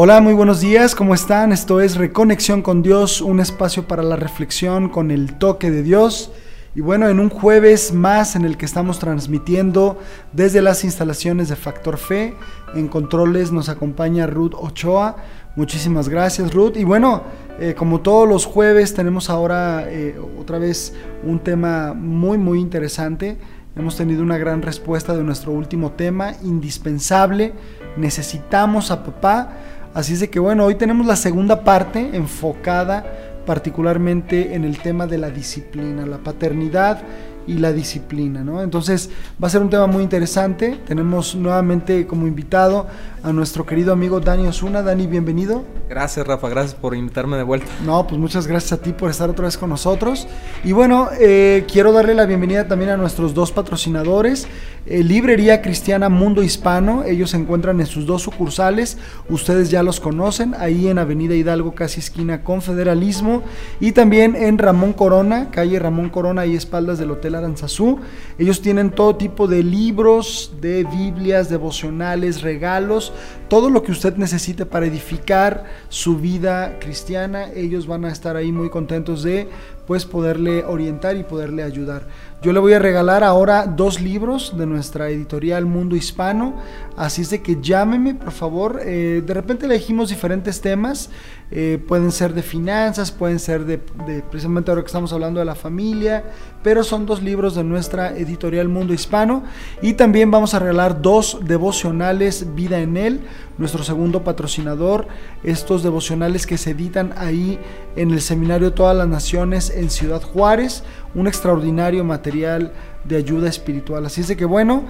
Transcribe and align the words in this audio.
Hola, 0.00 0.20
muy 0.20 0.32
buenos 0.32 0.60
días, 0.60 0.94
¿cómo 0.94 1.12
están? 1.12 1.50
Esto 1.50 1.80
es 1.80 1.96
Reconexión 1.96 2.62
con 2.62 2.82
Dios, 2.82 3.20
un 3.20 3.40
espacio 3.40 3.88
para 3.88 4.04
la 4.04 4.14
reflexión 4.14 4.90
con 4.90 5.10
el 5.10 5.38
toque 5.38 5.72
de 5.72 5.82
Dios. 5.82 6.30
Y 6.76 6.82
bueno, 6.82 7.08
en 7.08 7.18
un 7.18 7.28
jueves 7.28 7.92
más 7.92 8.36
en 8.36 8.44
el 8.44 8.56
que 8.56 8.64
estamos 8.64 9.00
transmitiendo 9.00 9.98
desde 10.32 10.62
las 10.62 10.84
instalaciones 10.84 11.48
de 11.48 11.56
Factor 11.56 11.96
Fe, 11.96 12.36
en 12.76 12.86
controles 12.86 13.50
nos 13.50 13.68
acompaña 13.68 14.28
Ruth 14.28 14.54
Ochoa. 14.54 15.16
Muchísimas 15.56 16.08
gracias 16.08 16.54
Ruth. 16.54 16.76
Y 16.76 16.84
bueno, 16.84 17.24
eh, 17.58 17.74
como 17.76 18.00
todos 18.00 18.28
los 18.28 18.46
jueves 18.46 18.94
tenemos 18.94 19.28
ahora 19.28 19.86
eh, 19.88 20.16
otra 20.38 20.58
vez 20.58 20.94
un 21.24 21.40
tema 21.40 21.92
muy 21.92 22.38
muy 22.38 22.60
interesante. 22.60 23.36
Hemos 23.74 23.96
tenido 23.96 24.22
una 24.22 24.38
gran 24.38 24.62
respuesta 24.62 25.16
de 25.16 25.24
nuestro 25.24 25.50
último 25.50 25.90
tema, 25.90 26.34
indispensable. 26.44 27.52
Necesitamos 27.96 28.92
a 28.92 29.04
papá. 29.04 29.56
Así 29.94 30.12
es 30.12 30.20
de 30.20 30.30
que 30.30 30.38
bueno, 30.38 30.64
hoy 30.64 30.74
tenemos 30.74 31.06
la 31.06 31.16
segunda 31.16 31.64
parte 31.64 32.10
enfocada 32.14 33.04
particularmente 33.46 34.54
en 34.54 34.64
el 34.64 34.78
tema 34.78 35.06
de 35.06 35.16
la 35.16 35.30
disciplina, 35.30 36.04
la 36.04 36.18
paternidad 36.18 37.00
y 37.46 37.54
la 37.54 37.72
disciplina, 37.72 38.44
¿no? 38.44 38.62
Entonces 38.62 39.08
va 39.42 39.48
a 39.48 39.50
ser 39.50 39.62
un 39.62 39.70
tema 39.70 39.86
muy 39.86 40.02
interesante. 40.02 40.78
Tenemos 40.86 41.34
nuevamente 41.34 42.06
como 42.06 42.26
invitado 42.26 42.86
a 43.22 43.32
nuestro 43.32 43.66
querido 43.66 43.92
amigo 43.92 44.20
Dani 44.20 44.46
Osuna. 44.46 44.82
Dani, 44.82 45.06
bienvenido. 45.06 45.64
Gracias, 45.88 46.26
Rafa, 46.26 46.48
gracias 46.48 46.74
por 46.74 46.94
invitarme 46.94 47.36
de 47.36 47.42
vuelta. 47.42 47.66
No, 47.84 48.06
pues 48.06 48.20
muchas 48.20 48.46
gracias 48.46 48.72
a 48.72 48.82
ti 48.82 48.92
por 48.92 49.10
estar 49.10 49.30
otra 49.30 49.46
vez 49.46 49.56
con 49.56 49.70
nosotros. 49.70 50.28
Y 50.64 50.72
bueno, 50.72 51.08
eh, 51.18 51.64
quiero 51.70 51.92
darle 51.92 52.14
la 52.14 52.26
bienvenida 52.26 52.68
también 52.68 52.90
a 52.90 52.96
nuestros 52.96 53.34
dos 53.34 53.52
patrocinadores. 53.52 54.46
Eh, 54.86 55.02
Librería 55.02 55.60
Cristiana 55.60 56.08
Mundo 56.08 56.42
Hispano, 56.42 57.04
ellos 57.04 57.30
se 57.30 57.36
encuentran 57.36 57.78
en 57.80 57.86
sus 57.86 58.06
dos 58.06 58.22
sucursales, 58.22 58.96
ustedes 59.28 59.70
ya 59.70 59.82
los 59.82 60.00
conocen, 60.00 60.54
ahí 60.58 60.88
en 60.88 60.98
Avenida 60.98 61.34
Hidalgo, 61.34 61.74
casi 61.74 62.00
esquina 62.00 62.42
Confederalismo, 62.42 63.42
y 63.80 63.92
también 63.92 64.34
en 64.34 64.56
Ramón 64.56 64.94
Corona, 64.94 65.50
calle 65.50 65.78
Ramón 65.78 66.08
Corona 66.08 66.46
y 66.46 66.56
espaldas 66.56 66.98
del 66.98 67.10
Hotel 67.10 67.34
Aranzazú. 67.34 67.98
Ellos 68.38 68.62
tienen 68.62 68.90
todo 68.90 69.16
tipo 69.16 69.46
de 69.46 69.62
libros, 69.62 70.52
de 70.60 70.84
Biblias, 70.84 71.50
devocionales, 71.50 72.40
regalos, 72.40 73.12
todo 73.48 73.70
lo 73.70 73.82
que 73.82 73.92
usted 73.92 74.16
necesite 74.16 74.66
para 74.66 74.86
edificar 74.86 75.64
su 75.88 76.18
vida 76.18 76.78
cristiana, 76.80 77.50
ellos 77.54 77.86
van 77.86 78.04
a 78.04 78.12
estar 78.12 78.36
ahí 78.36 78.52
muy 78.52 78.70
contentos 78.70 79.22
de 79.22 79.48
pues 79.86 80.04
poderle 80.04 80.64
orientar 80.64 81.16
y 81.16 81.22
poderle 81.22 81.62
ayudar. 81.62 82.06
Yo 82.40 82.52
le 82.52 82.60
voy 82.60 82.72
a 82.72 82.78
regalar 82.78 83.24
ahora 83.24 83.66
dos 83.66 84.00
libros 84.00 84.56
de 84.56 84.64
nuestra 84.64 85.10
editorial 85.10 85.66
Mundo 85.66 85.96
Hispano, 85.96 86.54
así 86.96 87.22
es 87.22 87.30
de 87.30 87.42
que 87.42 87.60
llámeme 87.60 88.14
por 88.14 88.30
favor, 88.30 88.80
eh, 88.84 89.24
de 89.26 89.34
repente 89.34 89.66
elegimos 89.66 90.10
diferentes 90.10 90.60
temas, 90.60 91.10
eh, 91.50 91.82
pueden 91.88 92.12
ser 92.12 92.34
de 92.34 92.42
finanzas, 92.42 93.10
pueden 93.10 93.40
ser 93.40 93.64
de, 93.64 93.80
de, 94.06 94.22
precisamente 94.22 94.70
ahora 94.70 94.82
que 94.82 94.86
estamos 94.86 95.12
hablando 95.12 95.40
de 95.40 95.46
la 95.46 95.56
familia, 95.56 96.22
pero 96.62 96.84
son 96.84 97.06
dos 97.06 97.22
libros 97.22 97.56
de 97.56 97.64
nuestra 97.64 98.16
editorial 98.16 98.68
Mundo 98.68 98.92
Hispano. 98.92 99.42
Y 99.80 99.94
también 99.94 100.30
vamos 100.30 100.54
a 100.54 100.58
regalar 100.58 101.00
dos 101.00 101.38
devocionales 101.42 102.54
Vida 102.54 102.80
en 102.80 102.96
Él, 102.96 103.20
nuestro 103.56 103.82
segundo 103.82 104.22
patrocinador, 104.24 105.08
estos 105.42 105.82
devocionales 105.82 106.46
que 106.46 106.58
se 106.58 106.70
editan 106.70 107.14
ahí 107.16 107.58
en 107.96 108.10
el 108.10 108.20
Seminario 108.20 108.74
Todas 108.74 108.96
las 108.96 109.08
Naciones 109.08 109.70
en 109.70 109.90
Ciudad 109.90 110.22
Juárez, 110.22 110.84
un 111.18 111.26
extraordinario 111.26 112.04
material 112.04 112.72
de 113.04 113.16
ayuda 113.16 113.48
espiritual. 113.48 114.06
Así 114.06 114.20
es 114.20 114.36
que 114.36 114.44
bueno, 114.44 114.84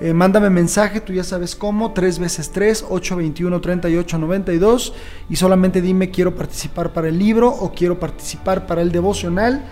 eh, 0.00 0.12
mándame 0.12 0.50
mensaje, 0.50 1.00
tú 1.00 1.12
ya 1.12 1.22
sabes 1.22 1.54
cómo, 1.54 1.92
3 1.92 2.18
veces 2.18 2.50
3, 2.50 2.86
821 2.88 3.60
38 3.60 4.18
92 4.18 4.94
y 5.28 5.36
solamente 5.36 5.80
dime 5.80 6.10
quiero 6.10 6.34
participar 6.34 6.92
para 6.92 7.08
el 7.08 7.18
libro 7.18 7.48
o 7.48 7.72
quiero 7.72 8.00
participar 8.00 8.66
para 8.66 8.82
el 8.82 8.90
devocional. 8.90 9.64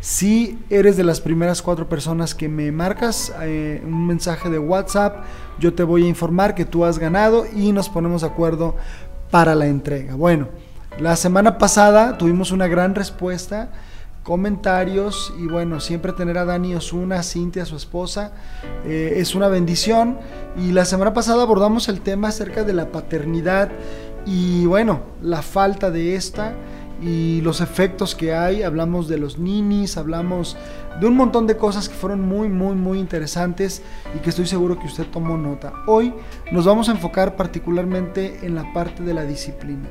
Si 0.00 0.58
eres 0.70 0.96
de 0.96 1.04
las 1.04 1.20
primeras 1.20 1.62
cuatro 1.62 1.88
personas 1.88 2.34
que 2.34 2.48
me 2.48 2.72
marcas 2.72 3.32
eh, 3.42 3.82
un 3.84 4.06
mensaje 4.06 4.50
de 4.50 4.58
WhatsApp, 4.58 5.24
yo 5.58 5.74
te 5.74 5.82
voy 5.82 6.04
a 6.04 6.08
informar 6.08 6.54
que 6.54 6.64
tú 6.64 6.84
has 6.84 6.98
ganado 6.98 7.46
y 7.54 7.72
nos 7.72 7.88
ponemos 7.88 8.22
de 8.22 8.28
acuerdo 8.28 8.76
para 9.30 9.54
la 9.54 9.66
entrega. 9.66 10.14
Bueno, 10.14 10.48
la 10.98 11.16
semana 11.16 11.58
pasada 11.58 12.18
tuvimos 12.18 12.50
una 12.50 12.66
gran 12.66 12.94
respuesta 12.94 13.70
comentarios 14.22 15.32
y 15.38 15.46
bueno, 15.46 15.80
siempre 15.80 16.12
tener 16.12 16.38
a 16.38 16.44
Dani 16.44 16.74
Osuna, 16.74 17.22
Cintia, 17.22 17.64
su 17.64 17.76
esposa, 17.76 18.32
eh, 18.84 19.14
es 19.16 19.34
una 19.34 19.48
bendición. 19.48 20.18
Y 20.56 20.72
la 20.72 20.84
semana 20.84 21.12
pasada 21.12 21.42
abordamos 21.42 21.88
el 21.88 22.00
tema 22.00 22.28
acerca 22.28 22.64
de 22.64 22.72
la 22.72 22.90
paternidad 22.92 23.70
y 24.26 24.66
bueno, 24.66 25.00
la 25.22 25.42
falta 25.42 25.90
de 25.90 26.14
esta 26.14 26.54
y 27.02 27.40
los 27.40 27.60
efectos 27.60 28.14
que 28.14 28.34
hay. 28.34 28.62
Hablamos 28.62 29.08
de 29.08 29.18
los 29.18 29.38
ninis, 29.38 29.96
hablamos 29.96 30.56
de 31.00 31.06
un 31.06 31.16
montón 31.16 31.46
de 31.46 31.56
cosas 31.56 31.88
que 31.88 31.94
fueron 31.94 32.20
muy, 32.20 32.48
muy, 32.48 32.74
muy 32.74 32.98
interesantes 32.98 33.82
y 34.14 34.18
que 34.18 34.30
estoy 34.30 34.46
seguro 34.46 34.78
que 34.78 34.86
usted 34.86 35.06
tomó 35.06 35.36
nota. 35.36 35.72
Hoy 35.86 36.12
nos 36.52 36.66
vamos 36.66 36.88
a 36.88 36.92
enfocar 36.92 37.36
particularmente 37.36 38.40
en 38.42 38.54
la 38.54 38.72
parte 38.72 39.02
de 39.02 39.14
la 39.14 39.24
disciplina. 39.24 39.88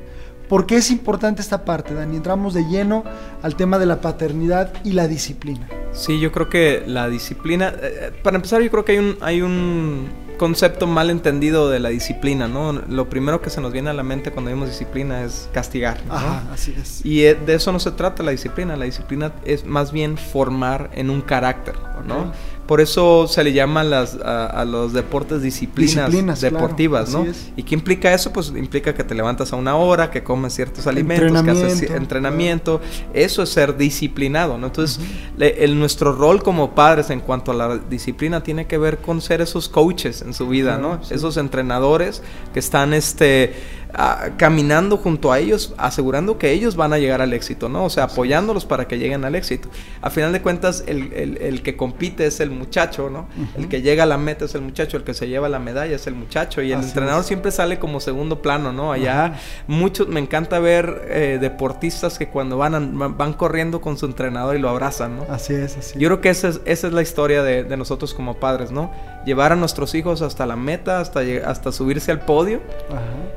¿Por 0.50 0.66
qué 0.66 0.78
es 0.78 0.90
importante 0.90 1.44
esta 1.44 1.64
parte, 1.64 1.94
Dani? 1.94 2.18
Entramos 2.18 2.56
de 2.56 2.66
lleno 2.66 3.04
al 3.44 3.56
tema 3.56 3.78
de 3.78 3.86
la 3.86 4.02
paternidad 4.02 4.74
y 4.84 4.94
la 4.94 5.08
disciplina. 5.08 5.70
Sí, 5.92 6.20
yo 6.20 6.32
creo 6.32 6.50
que 6.50 6.84
la 6.88 7.08
disciplina, 7.08 7.72
eh, 7.82 8.12
para 8.24 8.38
empezar, 8.38 8.60
yo 8.64 8.72
creo 8.72 8.84
que 8.84 8.94
hay 8.94 8.98
un, 8.98 9.18
hay 9.22 9.42
un 9.44 10.10
concepto 10.40 10.88
mal 10.88 11.12
entendido 11.12 11.70
de 11.70 11.80
la 11.80 11.90
disciplina, 11.90 12.48
¿no? 12.48 12.74
Lo 12.74 13.10
primero 13.10 13.42
que 13.42 13.52
se 13.52 13.62
nos 13.62 13.72
viene 13.72 13.92
a 13.92 13.94
la 13.94 14.02
mente 14.02 14.32
cuando 14.32 14.50
vemos 14.50 14.70
disciplina 14.70 15.24
es 15.24 15.50
castigar. 15.54 16.00
¿no? 16.08 16.16
Ajá, 16.16 16.44
así 16.52 16.76
es. 16.81 17.06
Y 17.06 17.26
eh, 17.26 17.36
de 17.36 17.54
eso 17.54 17.72
no 17.72 17.80
se 17.80 17.92
trata 17.92 18.24
la 18.24 18.31
disciplina. 18.31 18.76
La 18.76 18.86
disciplina 18.86 19.34
es 19.46 19.66
más 19.66 19.92
bien 19.92 20.18
formar 20.18 20.90
en 20.96 21.12
un 21.12 21.22
carácter, 21.22 21.76
¿no? 22.08 22.22
Okay. 22.22 22.31
Por 22.69 22.81
eso 22.81 23.28
se 23.28 23.44
le 23.44 23.52
llama 23.52 23.84
las, 23.84 24.16
a, 24.24 24.46
a, 24.46 24.63
los 24.63 24.94
deportes 24.94 25.41
disciplinas, 25.41 26.06
disciplinas 26.06 26.40
deportivas, 26.40 27.09
claro, 27.09 27.25
¿no? 27.25 27.34
¿Y 27.56 27.63
qué 27.63 27.74
implica 27.74 28.13
eso? 28.13 28.31
Pues 28.31 28.50
implica 28.56 28.94
que 28.94 29.03
te 29.03 29.16
levantas 29.16 29.52
a 29.53 29.56
una 29.56 29.75
hora, 29.75 30.12
que 30.12 30.22
comes 30.22 30.53
ciertos 30.53 30.85
alimentos, 30.85 31.41
que 31.41 31.50
haces 31.50 31.90
entrenamiento. 31.90 32.78
Claro. 32.78 33.09
Eso 33.16 33.41
es 33.41 33.50
ser 33.50 33.75
disciplinado, 33.75 34.59
¿no? 34.59 34.68
Entonces, 34.68 35.00
uh 35.00 35.02
-huh. 35.02 35.40
le, 35.40 35.63
el, 35.63 35.80
nuestro 35.80 36.13
rol 36.13 36.44
como 36.44 36.75
padres 36.75 37.09
en 37.09 37.22
cuanto 37.22 37.53
a 37.53 37.56
la 37.56 37.80
disciplina 37.90 38.44
tiene 38.44 38.68
que 38.68 38.78
ver 38.78 39.00
con 39.00 39.19
ser 39.19 39.41
esos 39.41 39.68
coaches 39.68 40.22
en 40.22 40.36
su 40.36 40.47
vida, 40.47 40.78
claro, 40.78 40.97
¿no? 40.97 41.03
Sí. 41.03 41.16
Esos 41.16 41.38
entrenadores 41.38 42.22
que 42.53 42.59
están, 42.59 42.94
este 42.94 43.51
Uh, 43.91 44.38
caminando 44.38 44.97
junto 44.97 45.31
a 45.31 45.39
ellos, 45.39 45.73
asegurando 45.77 46.38
que 46.38 46.51
ellos 46.51 46.75
van 46.75 46.94
a 46.94 47.00
llegar 47.00 47.23
al 47.23 47.33
éxito, 47.33 47.69
¿no? 47.69 47.85
O 47.85 47.89
sea, 47.89 48.03
apoyándolos 48.03 48.63
para 48.66 48.88
que 48.88 49.00
lleguen 49.00 49.25
al 49.25 49.33
éxito. 49.33 49.67
A 50.03 50.11
final 50.11 50.31
de 50.31 50.44
cuentas, 50.44 50.83
el, 50.85 51.11
el, 51.13 51.38
el 51.38 51.63
que 51.63 51.75
compite 51.75 52.27
es 52.27 52.39
el 52.39 52.51
muchacho, 52.51 53.09
¿no? 53.09 53.22
Uh 53.22 53.41
-huh. 53.41 53.47
El 53.57 53.67
que 53.67 53.81
llega 53.81 54.03
a 54.03 54.05
la 54.05 54.19
meta 54.19 54.45
es 54.45 54.53
el 54.53 54.61
muchacho, 54.61 54.95
el 54.95 55.03
que 55.03 55.16
se 55.16 55.27
lleva 55.27 55.50
la 55.50 55.57
medalla 55.57 55.95
es 55.95 56.05
el 56.05 56.13
muchacho. 56.13 56.61
Y 56.61 56.72
el 56.72 56.77
Así 56.79 56.89
entrenador 56.89 57.22
es. 57.22 57.25
siempre 57.25 57.50
sale 57.51 57.79
como 57.79 58.00
segundo 58.00 58.44
plano, 58.44 58.72
¿no? 58.72 58.91
Allá 58.91 59.31
uh 59.33 59.35
-huh. 59.35 59.39
muchos, 59.75 60.07
me 60.07 60.19
encanta 60.19 60.59
ver 60.59 61.07
eh, 61.09 61.39
deportistas 61.41 62.19
que 62.19 62.29
cuando 62.29 62.57
van, 62.59 62.75
a, 62.75 63.07
van 63.07 63.33
corriendo 63.33 63.81
con 63.81 63.97
su 63.97 64.06
entrenador 64.06 64.56
y 64.56 64.59
lo 64.59 64.69
abrazan, 64.69 65.17
¿no? 65.17 65.25
Así 65.29 65.56
es, 65.56 65.75
así 65.77 65.97
Yo 65.97 66.09
creo 66.09 66.21
que 66.21 66.29
esa 66.29 66.50
es, 66.50 66.61
esa 66.66 66.85
es 66.88 66.94
la 66.94 67.01
historia 67.01 67.41
de, 67.41 67.63
de 67.63 67.75
nosotros 67.75 68.13
como 68.13 68.35
padres, 68.39 68.69
¿no? 68.69 68.91
Llevar 69.25 69.51
a 69.51 69.56
nuestros 69.56 69.95
hijos 69.95 70.21
hasta 70.21 70.45
la 70.45 70.56
meta, 70.56 71.00
hasta, 71.00 71.21
hasta 71.45 71.71
subirse 71.71 72.11
al 72.11 72.19
podio. 72.21 72.61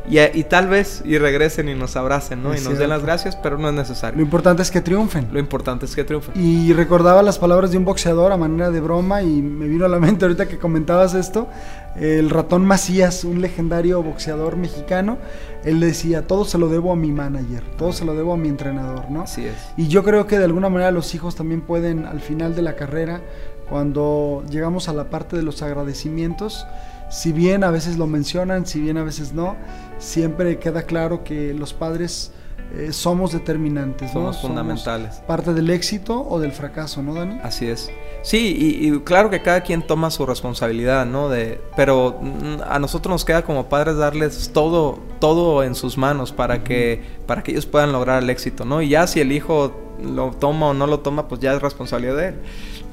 Y, 0.09 0.19
y, 0.19 0.42
tal 0.45 0.69
vez 0.69 1.03
y 1.05 1.19
regresen 1.19 1.69
y 1.69 1.75
nos 1.75 1.97
abracen, 1.97 2.43
¿no? 2.43 2.53
Es 2.53 2.61
y 2.61 2.65
nos 2.65 2.73
cierto. 2.73 2.81
den 2.81 2.91
las 2.91 3.03
gracias, 3.03 3.37
pero 3.37 3.59
no 3.59 3.69
es 3.69 3.75
necesario. 3.75 4.17
Lo 4.17 4.23
importante 4.23 4.63
es 4.63 4.71
que 4.71 4.81
triunfen. 4.81 5.29
Lo 5.33 5.39
importante 5.39 5.87
es 5.87 5.95
que 5.95 6.05
triunfen. 6.05 6.35
Y 6.35 6.73
recordaba 6.73 7.23
las 7.23 7.39
palabras 7.39 7.71
de 7.71 7.79
un 7.79 7.85
boxeador 7.85 8.33
a 8.33 8.37
manera 8.37 8.71
de 8.71 8.81
broma 8.81 9.23
y 9.23 9.43
me 9.43 9.67
vino 9.67 9.85
a 9.85 9.89
la 9.89 9.99
mente 9.99 10.25
ahorita 10.25 10.49
que 10.49 10.59
comentabas 10.59 11.15
esto, 11.15 11.49
el 11.97 12.31
ratón 12.31 12.65
Macías, 12.65 13.25
un 13.25 13.41
legendario 13.41 14.03
boxeador 14.03 14.57
mexicano, 14.57 15.19
él 15.65 15.81
decía, 15.81 16.27
todo 16.27 16.45
se 16.45 16.59
lo 16.59 16.69
debo 16.69 16.93
a 16.93 16.97
mi 16.97 17.13
manager, 17.13 17.63
todo 17.77 17.93
se 17.93 18.05
lo 18.05 18.15
debo 18.15 18.33
a 18.33 18.37
mi 18.37 18.49
entrenador, 18.49 19.11
¿no? 19.11 19.23
Así 19.23 19.47
es. 19.47 19.57
Y 19.77 19.89
yo 19.89 20.03
creo 20.03 20.27
que 20.27 20.39
de 20.39 20.45
alguna 20.45 20.69
manera 20.69 20.91
los 20.91 21.15
hijos 21.15 21.37
también 21.37 21.61
pueden 21.61 22.07
al 22.07 22.21
final 22.21 22.55
de 22.55 22.63
la 22.63 22.77
carrera, 22.77 23.21
cuando 23.69 24.43
llegamos 24.51 24.89
a 24.89 24.93
la 24.93 25.09
parte 25.09 25.37
de 25.37 25.43
los 25.43 25.63
agradecimientos, 25.63 26.67
si 27.13 27.31
bien 27.31 27.63
a 27.63 27.71
veces 27.71 27.99
lo 27.99 28.07
mencionan, 28.07 28.67
si 28.67 28.81
bien 28.81 28.97
a 28.97 29.05
veces 29.05 29.35
no, 29.35 29.55
siempre 29.99 30.59
queda 30.59 30.85
claro 30.85 31.23
que 31.25 31.53
los 31.53 31.75
padres 31.75 32.33
eh, 32.75 32.91
somos 32.91 33.33
determinantes, 33.33 34.13
somos 34.13 34.37
¿no? 34.37 34.49
fundamentales. 34.49 35.17
Somos 35.17 35.27
parte 35.27 35.53
del 35.53 35.69
éxito 35.69 36.27
o 36.27 36.41
del 36.41 36.53
fracaso, 36.53 37.03
¿no, 37.03 37.13
Dani? 37.13 37.39
Así 37.43 37.67
es. 37.67 37.91
Sí, 38.23 38.57
y, 38.59 38.89
y, 38.89 39.01
claro 39.01 39.29
que 39.29 39.43
cada 39.43 39.61
quien 39.61 39.87
toma 39.87 40.11
su 40.11 40.25
responsabilidad, 40.25 41.05
¿no? 41.05 41.29
De, 41.29 41.61
pero 41.77 42.19
mm, 42.23 42.63
a 42.67 42.79
nosotros 42.79 43.11
nos 43.13 43.27
queda 43.27 43.43
como 43.43 43.69
padres 43.69 43.99
darles 43.99 44.51
todo, 44.55 44.99
todo 45.21 45.65
en 45.65 45.75
sus 45.75 45.99
manos 45.99 46.33
para 46.33 46.65
que, 46.65 47.03
para 47.27 47.43
que 47.43 47.51
ellos 47.51 47.67
puedan 47.67 47.93
lograr 47.93 48.23
el 48.23 48.31
éxito, 48.31 48.65
¿no? 48.65 48.81
Y 48.81 48.89
ya 48.89 49.07
si 49.07 49.21
el 49.21 49.33
hijo 49.33 49.75
lo 50.03 50.31
toma 50.31 50.69
o 50.69 50.75
no 50.75 50.87
lo 50.87 51.01
toma, 51.01 51.29
pues 51.29 51.43
ya 51.43 51.53
es 51.53 51.61
responsabilidad 51.61 52.17
de 52.17 52.29
él. 52.29 52.35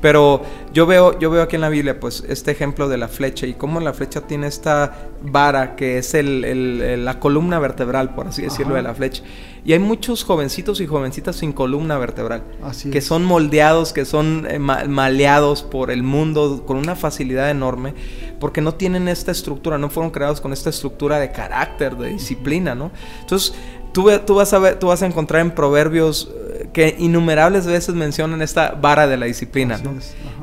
Pero 0.01 0.41
yo 0.73 0.85
veo, 0.85 1.17
yo 1.19 1.29
veo 1.29 1.43
aquí 1.43 1.55
en 1.55 1.61
la 1.61 1.69
Biblia, 1.69 1.99
pues, 1.99 2.23
este 2.27 2.51
ejemplo 2.51 2.87
de 2.87 2.97
la 2.97 3.07
flecha 3.07 3.45
y 3.45 3.53
cómo 3.53 3.79
la 3.79 3.93
flecha 3.93 4.21
tiene 4.21 4.47
esta 4.47 5.09
vara 5.21 5.75
que 5.75 5.97
es 5.97 6.13
el, 6.13 7.03
la 7.03 7.19
columna 7.19 7.59
vertebral, 7.59 8.15
por 8.15 8.27
así 8.27 8.43
decirlo, 8.43 8.75
de 8.75 8.81
la 8.81 8.93
flecha. 8.93 9.23
Y 9.65 9.73
hay 9.73 9.79
muchos 9.79 10.23
jovencitos 10.23 10.79
y 10.79 10.87
jovencitas 10.87 11.35
sin 11.35 11.51
columna 11.51 11.97
vertebral, 11.97 12.43
que 12.91 13.01
son 13.01 13.25
moldeados, 13.25 13.91
que 13.91 14.05
son 14.05 14.47
eh, 14.49 14.57
maleados 14.57 15.63
por 15.63 15.91
el 15.91 16.01
mundo 16.01 16.63
con 16.65 16.77
una 16.77 16.95
facilidad 16.95 17.49
enorme, 17.49 17.93
porque 18.39 18.61
no 18.61 18.75
tienen 18.75 19.09
esta 19.09 19.31
estructura, 19.31 19.77
no 19.77 19.89
fueron 19.89 20.11
creados 20.11 20.39
con 20.39 20.53
esta 20.53 20.69
estructura 20.69 21.19
de 21.19 21.31
carácter, 21.31 21.97
de 21.97 22.09
disciplina, 22.09 22.73
¿no? 22.73 22.91
Entonces, 23.19 23.53
tú, 23.91 24.09
tú, 24.25 24.35
vas, 24.35 24.53
a 24.53 24.59
ver, 24.59 24.79
tú 24.79 24.87
vas 24.87 25.01
a 25.01 25.05
encontrar 25.05 25.41
en 25.41 25.51
Proverbios 25.51 26.29
que 26.73 26.95
innumerables 26.99 27.65
veces 27.65 27.95
mencionan 27.95 28.41
esta 28.41 28.71
vara 28.71 29.07
de 29.07 29.17
la 29.17 29.25
disciplina. 29.25 29.79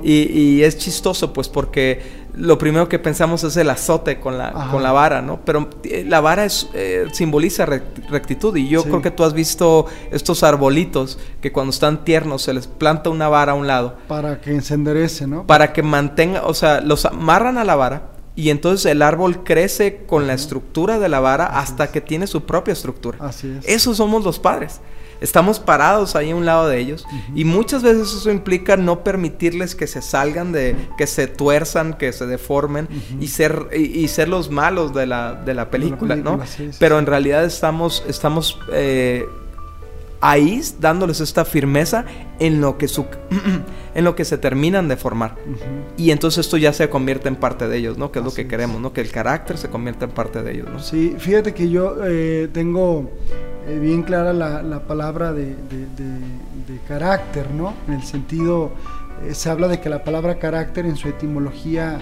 y, 0.03 0.63
es 0.63 0.79
chistoso, 0.79 1.33
pues, 1.33 1.49
porque 1.49 2.27
lo 2.35 2.59
primero 2.59 2.89
que 2.89 2.99
pensamos 2.99 3.45
es 3.45 3.57
el 3.57 3.71
azote 3.71 4.21
con 4.21 4.37
la, 4.37 4.69
con 4.71 4.83
la 4.83 4.93
vara, 4.93 5.23
¿no? 5.23 5.41
Pero 5.45 5.71
eh, 5.85 6.05
la 6.07 6.21
vara 6.21 6.45
es, 6.45 6.69
eh, 6.75 7.07
simboliza 7.13 7.65
rectitud. 7.65 8.55
Y 8.57 8.69
yo 8.69 8.83
creo 8.85 9.01
que 9.01 9.11
tú 9.11 9.25
has 9.25 9.33
visto 9.33 9.87
estos 10.11 10.43
arbolitos 10.43 11.19
que 11.41 11.53
cuando 11.53 11.71
están 11.71 12.05
tiernos 12.05 12.43
se 12.43 12.53
les 12.53 12.67
planta 12.67 13.11
una 13.11 13.29
vara 13.29 13.53
a 13.53 13.55
un 13.55 13.67
lado. 13.67 13.97
Para 14.07 14.41
que 14.41 14.61
se 14.61 14.75
enderece, 14.75 15.27
¿no? 15.27 15.47
Para 15.47 15.73
que 15.73 15.83
mantenga, 15.83 16.45
o 16.45 16.55
sea, 16.55 16.81
los 16.81 17.07
amarran 17.07 17.59
a 17.59 17.65
la 17.65 17.75
vara 17.77 18.16
y 18.37 18.51
entonces 18.51 18.87
el 18.93 19.01
árbol 19.03 19.43
crece 19.43 20.05
con 20.07 20.27
la 20.27 20.35
estructura 20.35 20.99
de 20.99 21.09
la 21.09 21.21
vara 21.21 21.47
hasta 21.47 21.91
que 21.91 22.03
tiene 22.03 22.27
su 22.27 22.45
propia 22.45 22.73
estructura. 22.73 23.19
Así 23.21 23.49
es. 23.59 23.67
Eso 23.67 23.95
somos 23.95 24.23
los 24.25 24.39
padres. 24.39 24.81
Estamos 25.21 25.59
parados 25.59 26.15
ahí 26.15 26.31
a 26.31 26.37
un 26.37 26.45
lado 26.45 26.69
de 26.69 26.79
ellos. 26.79 27.07
Y 27.35 27.45
muchas 27.45 27.83
veces 27.83 28.13
eso 28.13 28.31
implica 28.31 28.77
no 28.77 29.03
permitirles 29.03 29.75
que 29.75 29.87
se 29.87 30.03
salgan 30.03 30.53
de, 30.53 30.77
que 30.99 31.07
se 31.07 31.27
tuerzan, 31.27 31.95
que 31.95 32.13
se 32.13 32.27
deformen 32.27 32.89
y 33.19 33.29
ser 33.29 33.69
y, 33.75 34.07
ser 34.09 34.29
los 34.29 34.51
malos 34.51 34.93
de 34.93 35.07
la, 35.07 35.35
de 35.35 35.55
la 35.55 35.71
película, 35.71 36.17
¿no? 36.17 36.39
Pero 36.79 36.99
en 36.99 37.07
realidad 37.07 37.45
estamos, 37.45 38.05
estamos 38.07 38.59
eh, 38.73 39.25
ahí 40.31 40.61
dándoles 40.81 41.21
esta 41.21 41.45
firmeza 41.45 42.05
en 42.39 42.61
lo 42.61 42.79
que 42.79 42.89
su, 42.89 43.07
en 43.95 44.05
lo 44.05 44.17
que 44.17 44.25
se 44.25 44.39
terminan 44.39 44.89
de 44.89 44.97
formar. 44.97 45.37
Y 45.97 46.11
entonces 46.11 46.47
esto 46.47 46.57
ya 46.57 46.73
se 46.73 46.89
convierte 46.89 47.29
en 47.29 47.37
parte 47.37 47.69
de 47.69 47.77
ellos, 47.77 47.97
¿no? 47.99 48.11
Que 48.11 48.19
es 48.19 48.25
lo 48.25 48.33
que 48.33 48.49
queremos, 48.49 48.81
¿no? 48.81 48.93
Que 48.93 49.01
el 49.01 49.11
carácter 49.11 49.57
se 49.59 49.69
convierta 49.69 50.07
en 50.07 50.11
parte 50.11 50.43
de 50.43 50.53
ellos, 50.53 50.69
¿no? 50.71 50.79
Sí, 50.81 51.15
fíjate 51.19 51.55
que 51.55 51.71
yo 51.71 51.97
eh, 52.05 52.49
tengo 52.53 53.11
eh, 53.69 53.79
bien 53.79 54.03
clara 54.03 54.33
la, 54.33 54.81
palabra 54.87 55.33
de, 55.33 55.55
carácter, 56.89 57.51
¿no? 57.51 57.75
En 57.89 57.95
el 57.95 58.03
sentido, 58.03 58.73
eh, 59.25 59.35
se 59.35 59.51
habla 59.51 59.69
de 59.69 59.81
que 59.81 59.89
la 59.89 60.05
palabra 60.05 60.39
carácter 60.39 60.87
en 60.87 60.97
su 60.97 61.09
etimología, 61.09 62.01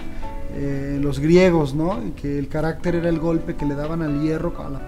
eh, 0.57 0.99
los 1.01 1.19
griegos, 1.19 1.73
¿no? 1.73 1.99
que 2.15 2.39
el 2.39 2.47
carácter 2.47 2.95
era 2.95 3.09
el 3.09 3.19
golpe 3.19 3.55
que 3.55 3.65
le 3.65 3.75
daban 3.75 4.01
al 4.01 4.21
hierro, 4.21 4.53
a 4.65 4.69
la 4.69 4.79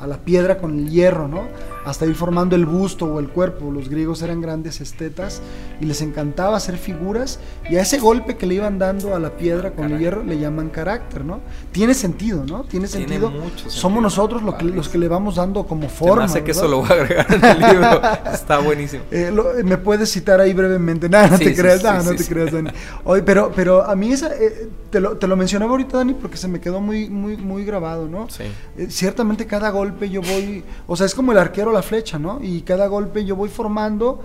a 0.00 0.06
la 0.06 0.18
piedra 0.18 0.58
con 0.58 0.78
el 0.78 0.90
hierro, 0.90 1.28
¿no? 1.28 1.42
Hasta 1.84 2.06
ir 2.06 2.14
formando 2.14 2.54
el 2.54 2.66
busto 2.66 3.06
o 3.06 3.20
el 3.20 3.28
cuerpo. 3.28 3.70
Los 3.70 3.88
griegos 3.88 4.22
eran 4.22 4.40
grandes 4.40 4.80
estetas 4.80 5.40
y 5.80 5.86
les 5.86 6.02
encantaba 6.02 6.56
hacer 6.56 6.76
figuras 6.76 7.40
y 7.70 7.76
a 7.76 7.82
ese 7.82 7.98
golpe 7.98 8.36
que 8.36 8.46
le 8.46 8.56
iban 8.56 8.78
dando 8.78 9.14
a 9.14 9.18
la 9.18 9.30
piedra 9.30 9.72
con 9.72 9.92
el 9.92 9.98
hierro 9.98 10.22
le 10.22 10.38
llaman 10.38 10.68
carácter, 10.68 11.24
¿no? 11.24 11.40
Tiene 11.72 11.94
sentido, 11.94 12.44
¿no? 12.44 12.64
Tiene 12.64 12.86
sentido. 12.86 13.32
Somos 13.66 14.02
nosotros 14.02 14.42
los 14.42 14.88
que 14.88 14.98
le 14.98 15.08
vamos 15.08 15.36
dando 15.36 15.66
como 15.66 15.88
forma. 15.88 16.28
sé 16.28 16.44
que 16.44 16.50
eso 16.50 16.68
lo 16.68 16.78
voy 16.80 16.90
a 16.90 16.94
agregar 16.94 17.26
en 17.32 17.44
el 17.44 17.58
libro. 17.58 18.00
Está 18.32 18.58
buenísimo. 18.58 19.04
Eh, 19.10 19.32
me 19.64 19.78
puedes 19.78 20.10
citar 20.10 20.40
ahí 20.40 20.52
brevemente. 20.52 21.08
Nada, 21.08 21.28
no 21.28 21.38
te 21.38 21.54
creas, 21.54 21.82
nada, 21.82 22.02
no 22.02 22.14
te 22.14 22.24
creas, 22.24 22.52
Dani. 22.52 22.70
Oye, 23.04 23.22
pero, 23.22 23.52
pero 23.54 23.84
a 23.84 23.94
mí 23.96 24.12
esa, 24.12 24.34
eh, 24.34 24.68
te, 24.90 25.00
lo, 25.00 25.16
te 25.16 25.26
lo 25.26 25.36
mencionaba 25.36 25.72
ahorita, 25.72 25.98
Dani, 25.98 26.14
porque 26.14 26.36
se 26.36 26.48
me 26.48 26.60
quedó 26.60 26.80
muy, 26.80 27.08
muy, 27.08 27.36
muy 27.36 27.64
grabado, 27.64 28.08
¿no? 28.08 28.28
Sí. 28.28 28.44
Eh, 28.76 28.88
ciertamente 28.90 29.46
cada 29.46 29.70
golpe 29.70 29.87
golpe 29.90 30.10
yo 30.10 30.20
voy, 30.20 30.62
o 30.86 30.96
sea, 30.96 31.06
es 31.06 31.14
como 31.14 31.32
el 31.32 31.38
arquero 31.38 31.72
la 31.72 31.82
flecha, 31.82 32.18
¿no? 32.18 32.38
Y 32.42 32.62
cada 32.62 32.86
golpe 32.86 33.24
yo 33.24 33.36
voy 33.36 33.48
formando 33.48 34.20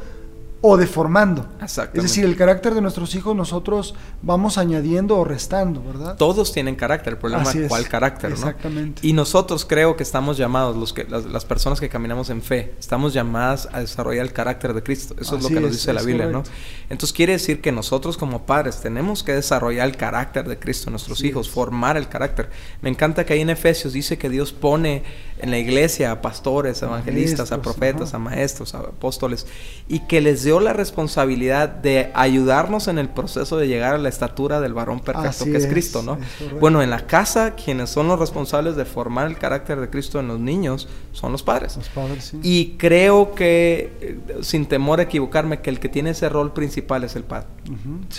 o 0.66 0.78
deformando. 0.78 1.46
Es 1.62 1.76
decir, 1.94 2.24
el 2.24 2.38
carácter 2.38 2.74
de 2.74 2.80
nuestros 2.80 3.14
hijos 3.16 3.36
nosotros 3.36 3.96
vamos 4.22 4.58
añadiendo 4.58 5.18
o 5.18 5.26
restando, 5.26 5.84
¿verdad? 5.84 6.16
Todos 6.16 6.54
tienen 6.54 6.76
carácter, 6.76 7.14
el 7.14 7.20
problema 7.20 7.44
es 7.44 7.68
cuál 7.68 7.90
carácter, 7.90 8.30
¿no? 8.30 8.36
Exactamente. 8.38 9.06
Y 9.06 9.12
nosotros 9.12 9.66
creo 9.66 9.98
que 9.98 10.04
estamos 10.04 10.38
llamados, 10.38 10.78
los 10.78 10.94
que, 10.94 11.04
las, 11.04 11.44
personas 11.44 11.82
que 11.82 11.90
caminamos 11.90 12.30
en 12.30 12.42
fe, 12.42 12.76
estamos 12.80 13.14
llamadas 13.14 13.68
a 13.74 13.82
desarrollar 13.82 14.26
el 14.26 14.32
carácter 14.32 14.74
de 14.74 14.82
Cristo. 14.82 15.16
Eso 15.20 15.36
es 15.36 15.44
lo 15.44 15.50
que 15.50 15.60
nos 15.60 15.74
dice 15.74 15.92
la 15.92 16.02
Biblia, 16.02 16.28
¿no? 16.28 16.44
Entonces 16.90 17.12
quiere 17.12 17.34
decir 17.34 17.60
que 17.60 17.74
nosotros 17.74 18.16
como 18.16 18.46
padres 18.46 18.80
tenemos 18.80 19.22
que 19.22 19.34
desarrollar 19.34 19.86
el 19.86 19.98
carácter 19.98 20.48
de 20.48 20.58
Cristo 20.58 20.88
en 20.88 20.94
nuestros 20.94 21.26
hijos, 21.26 21.50
formar 21.50 21.98
el 21.98 22.08
carácter. 22.08 22.50
Me 22.82 22.90
encanta 22.90 23.26
que 23.26 23.34
ahí 23.34 23.42
en 23.42 23.50
Efesios 23.50 23.92
dice 23.92 24.18
que 24.18 24.30
Dios 24.30 24.54
pone 24.54 25.04
en 25.40 25.52
la 25.52 25.58
iglesia 25.58 26.10
a 26.12 26.22
pastores, 26.22 26.84
a 26.84 26.86
evangelistas, 26.86 27.52
a 27.52 27.62
profetas, 27.62 28.14
a 28.14 28.20
maestros, 28.20 28.74
a 28.76 28.80
apóstoles, 28.80 29.46
y 29.90 30.00
que 30.00 30.22
les 30.22 30.44
dio 30.44 30.53
la 30.60 30.74
responsabilidad 30.74 31.70
de 31.70 32.12
ayudarnos 32.14 32.88
en 32.88 32.98
el 32.98 33.10
proceso 33.10 33.58
de 33.58 33.68
llegar 33.68 33.96
a 33.96 33.98
la 33.98 34.10
estatura 34.10 34.60
del 34.60 34.74
varón 34.74 35.00
perfecto 35.00 35.46
que 35.46 35.58
es, 35.58 35.68
Cristo, 35.68 36.02
¿no? 36.02 36.18
bueno, 36.60 36.82
en 36.82 36.90
la 36.90 37.06
casa, 37.06 37.56
quienes 37.56 37.90
son 37.90 38.08
los 38.08 38.20
responsables 38.20 38.76
de 38.76 38.86
formar 38.86 39.28
el 39.28 39.38
carácter 39.38 39.80
de 39.80 39.90
Cristo 39.90 40.20
en 40.20 40.28
los 40.28 40.40
niños 40.40 40.88
son 41.12 41.32
los 41.32 41.44
padres. 41.44 41.78
Los 41.78 41.90
padres 41.90 42.26
sí. 42.26 42.40
Y 42.44 42.78
creo 42.78 43.36
que, 43.36 43.92
eh, 44.02 44.20
sin 44.42 44.66
temor 44.66 45.00
a 45.00 45.04
equivocarme, 45.04 45.62
que 45.62 45.70
el 45.70 45.80
que 45.80 45.90
tiene 45.90 46.12
ese 46.12 46.30
rol 46.30 46.54
principal 46.54 47.04
es 47.04 47.16
el 47.16 47.24
padre. 47.24 47.48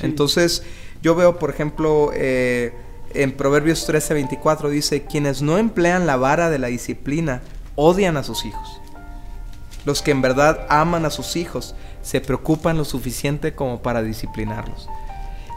Entonces, 0.02 0.62
yo 1.02 1.14
veo, 1.14 1.38
por 1.38 1.50
ejemplo, 1.50 2.10
eh, 2.14 2.72
en 3.14 3.32
Proverbios 3.32 3.86
13, 3.86 4.14
24 4.14 4.70
dice, 4.70 5.04
quienes 5.04 5.42
no 5.42 5.58
emplean 5.58 6.06
la 6.06 6.16
vara 6.16 6.50
de 6.50 6.58
la 6.58 6.68
disciplina 6.68 7.42
odian 7.76 8.16
a 8.16 8.24
sus 8.24 8.44
hijos. 8.44 8.80
Los 9.84 10.02
que 10.02 10.10
en 10.10 10.22
verdad 10.22 10.66
aman 10.68 11.04
a 11.04 11.10
sus 11.10 11.36
hijos 11.36 11.74
se 12.04 12.20
preocupan 12.20 12.76
lo 12.76 12.84
suficiente 12.84 13.54
como 13.54 13.82
para 13.82 14.02
disciplinarlos. 14.02 14.88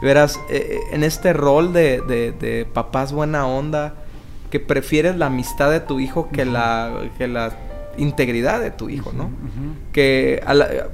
Verás, 0.00 0.36
eh, 0.48 0.56
eh, 0.70 0.80
en 0.92 1.04
este 1.04 1.32
rol 1.32 1.72
de, 1.72 2.00
de, 2.00 2.66
papás 2.72 3.12
buena 3.12 3.46
onda, 3.46 3.94
que 4.50 4.58
prefieres 4.58 5.16
la 5.16 5.26
amistad 5.26 5.70
de 5.70 5.80
tu 5.80 6.00
hijo 6.00 6.30
que, 6.30 6.46
la, 6.46 6.90
que 7.18 7.28
la 7.28 7.52
integridad 7.98 8.60
de 8.60 8.70
tu 8.70 8.88
hijo, 8.88 9.12
¿no? 9.12 9.30
Que 9.92 10.42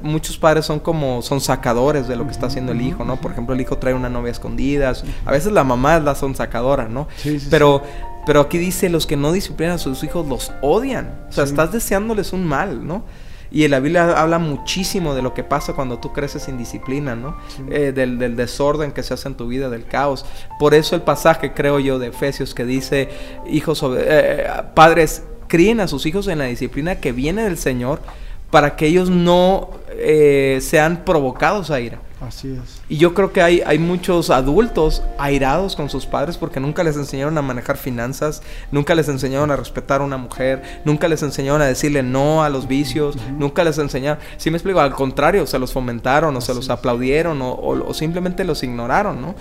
muchos 0.03 0.39
padres 0.39 0.65
son 0.65 0.81
como, 0.81 1.23
son 1.23 1.41
sacadores 1.41 2.09
de 2.09 2.17
lo 2.17 2.25
que 2.25 2.33
está 2.33 2.47
haciendo 2.47 2.73
el 2.73 2.81
hijo, 2.81 3.05
¿no? 3.05 3.21
Por 3.21 3.31
ejemplo, 3.31 3.55
el 3.55 3.61
hijo 3.61 3.79
trae 3.79 3.95
una 3.95 4.09
novia 4.09 4.33
escondida, 4.33 4.93
a 5.25 5.31
veces 5.31 5.53
la 5.53 5.63
mamá 5.63 5.99
es 5.99 6.03
la 6.03 6.17
son 6.17 6.35
sacadora, 6.35 6.89
¿no? 6.89 7.07
pero, 7.51 7.83
pero 8.27 8.41
aquí 8.41 8.59
dice, 8.59 8.89
los 8.89 9.07
que 9.07 9.17
no 9.17 9.31
disciplinan 9.31 9.75
a 9.75 9.79
sus 9.79 10.03
hijos 10.03 10.27
los 10.27 10.51
odian, 10.63 11.27
o 11.29 11.33
sea, 11.33 11.45
estás 11.45 11.71
deseándoles 11.71 12.33
un 12.33 12.45
mal, 12.45 12.85
¿no? 12.85 13.05
Y 13.55 13.65
en 13.65 13.71
la 13.71 13.79
Biblia 13.79 14.21
habla 14.21 14.41
muchísimo 14.41 15.15
de 15.15 15.23
lo 15.23 15.33
que 15.33 15.45
pasa 15.45 15.75
cuando 15.75 16.01
tú 16.01 16.13
creces 16.13 16.43
sin 16.43 16.59
disciplina, 16.59 17.15
¿no? 17.15 17.37
Eh, 17.71 17.93
del, 17.93 18.19
del, 18.19 18.35
desorden 18.35 18.91
que 18.91 19.05
se 19.05 19.15
hace 19.15 19.29
en 19.29 19.37
tu 19.37 19.47
vida, 19.47 19.71
del 19.71 19.85
caos. 19.85 20.27
Por 20.59 20.75
eso 20.75 20.97
el 20.97 21.03
pasaje, 21.03 21.53
creo 21.55 21.79
yo, 21.79 22.01
de 22.01 22.09
Efesios 22.09 22.53
que 22.53 22.65
dice, 22.65 23.11
hijos, 23.47 23.81
eh, 23.85 23.87
eh, 23.97 24.47
padres, 24.75 25.23
críen 25.47 25.79
a 25.79 25.87
sus 25.87 26.05
hijos 26.05 26.27
en 26.27 26.39
la 26.39 26.47
disciplina 26.47 26.97
que 26.97 27.13
viene 27.13 27.45
del 27.45 27.57
Señor 27.57 28.01
para 28.51 28.75
que 28.75 28.87
ellos 28.87 29.09
no 29.09 29.71
eh, 29.91 30.59
sean 30.61 31.05
provocados 31.05 31.71
a 31.71 31.81
ira. 31.81 32.01
Así 32.21 32.59
es. 32.61 32.83
Y 32.89 32.99
yo 32.99 33.15
creo 33.15 33.33
que 33.33 33.41
hay, 33.41 33.63
hay 33.65 33.79
muchos 33.79 34.31
adultos 34.31 35.03
airados 35.19 35.75
con 35.75 35.89
sus 35.89 36.07
padres 36.07 36.37
porque 36.37 36.61
nunca 36.61 36.85
les 36.85 36.97
enseñaron 36.97 37.37
a 37.39 37.43
manejar 37.43 37.77
finanzas, 37.77 38.43
nunca 38.71 38.95
les 38.95 39.09
enseñaron 39.09 39.51
a 39.51 39.57
respetar 39.57 40.03
a 40.03 40.05
una 40.05 40.19
mujer, 40.19 40.63
nunca 40.85 41.09
les 41.09 41.23
enseñaron 41.23 41.63
a 41.63 41.67
decirle 41.67 42.03
no 42.03 42.45
a 42.45 42.51
los 42.51 42.69
vicios, 42.69 43.17
nunca 43.39 43.65
les 43.65 43.79
enseñaron, 43.79 44.19
si 44.37 44.51
me 44.51 44.59
explico, 44.59 44.81
al 44.81 44.95
contrario, 44.95 45.47
se 45.47 45.59
los 45.59 45.73
fomentaron 45.73 46.37
o 46.37 46.41
se 46.41 46.55
los 46.55 46.69
aplaudieron 46.69 47.41
o, 47.41 47.55
o, 47.55 47.95
simplemente 47.95 48.45
los 48.45 48.63
ignoraron, 48.63 49.21
¿no? 49.21 49.35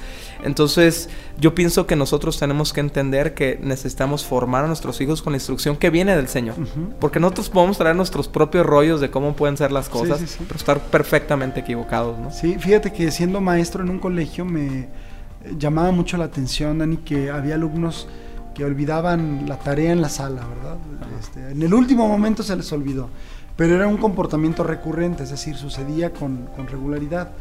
Entonces 0.44 1.10
yo 1.40 1.56
pienso 1.56 1.86
que 1.86 1.96
nosotros 1.96 2.38
tenemos 2.38 2.74
que 2.74 2.82
entender 2.82 3.34
que 3.34 3.60
necesitamos 3.62 4.26
formar 4.26 4.66
a 4.66 4.68
nuestros 4.68 5.00
hijos 5.02 5.22
con 5.22 5.34
la 5.34 5.38
instrucción 5.38 5.76
que 5.76 5.90
viene 5.90 6.16
del 6.16 6.28
Señor, 6.28 6.56
porque 7.00 7.20
nosotros 7.20 7.50
podemos 7.50 7.78
traer 7.78 7.96
nuestros 7.96 8.28
propios 8.28 8.66
rollos 8.66 9.02
de 9.02 9.10
cómo 9.10 9.36
pueden 9.36 9.58
ser 9.58 9.72
las 9.72 9.90
cosas, 9.90 10.38
pero 10.48 10.56
estar 10.56 10.80
perfectamente 10.80 11.60
equivocados, 11.62 12.18
¿no? 12.20 12.32
Sí, 12.32 12.58
fíjate 12.60 12.92
que 12.92 13.12
siendo 13.12 13.33
maestro 13.42 13.84
en 13.84 13.90
un 13.90 14.00
colegio 14.00 14.46
me 14.46 14.88
llamaba 15.58 15.92
mucho 15.92 16.18
la 16.18 16.26
atención, 16.26 16.80
Dani, 16.80 16.98
que 16.98 17.30
había 17.30 17.56
alumnos 17.56 18.08
que 18.54 18.64
olvidaban 18.64 19.46
la 19.48 19.58
tarea 19.58 19.92
en 19.92 20.02
la 20.02 20.10
sala, 20.10 20.46
¿verdad? 20.48 20.78
Este, 21.20 21.52
en 21.52 21.62
el 21.62 21.74
último 21.74 22.08
momento 22.08 22.44
se 22.44 22.56
les 22.56 22.72
olvidó, 22.72 23.10
pero 23.56 23.76
era 23.76 23.88
un 23.88 23.98
comportamiento 23.98 24.64
recurrente, 24.64 25.24
es 25.24 25.32
decir, 25.32 25.56
sucedía 25.56 26.12
con, 26.12 26.48
regularidad. 26.70 27.32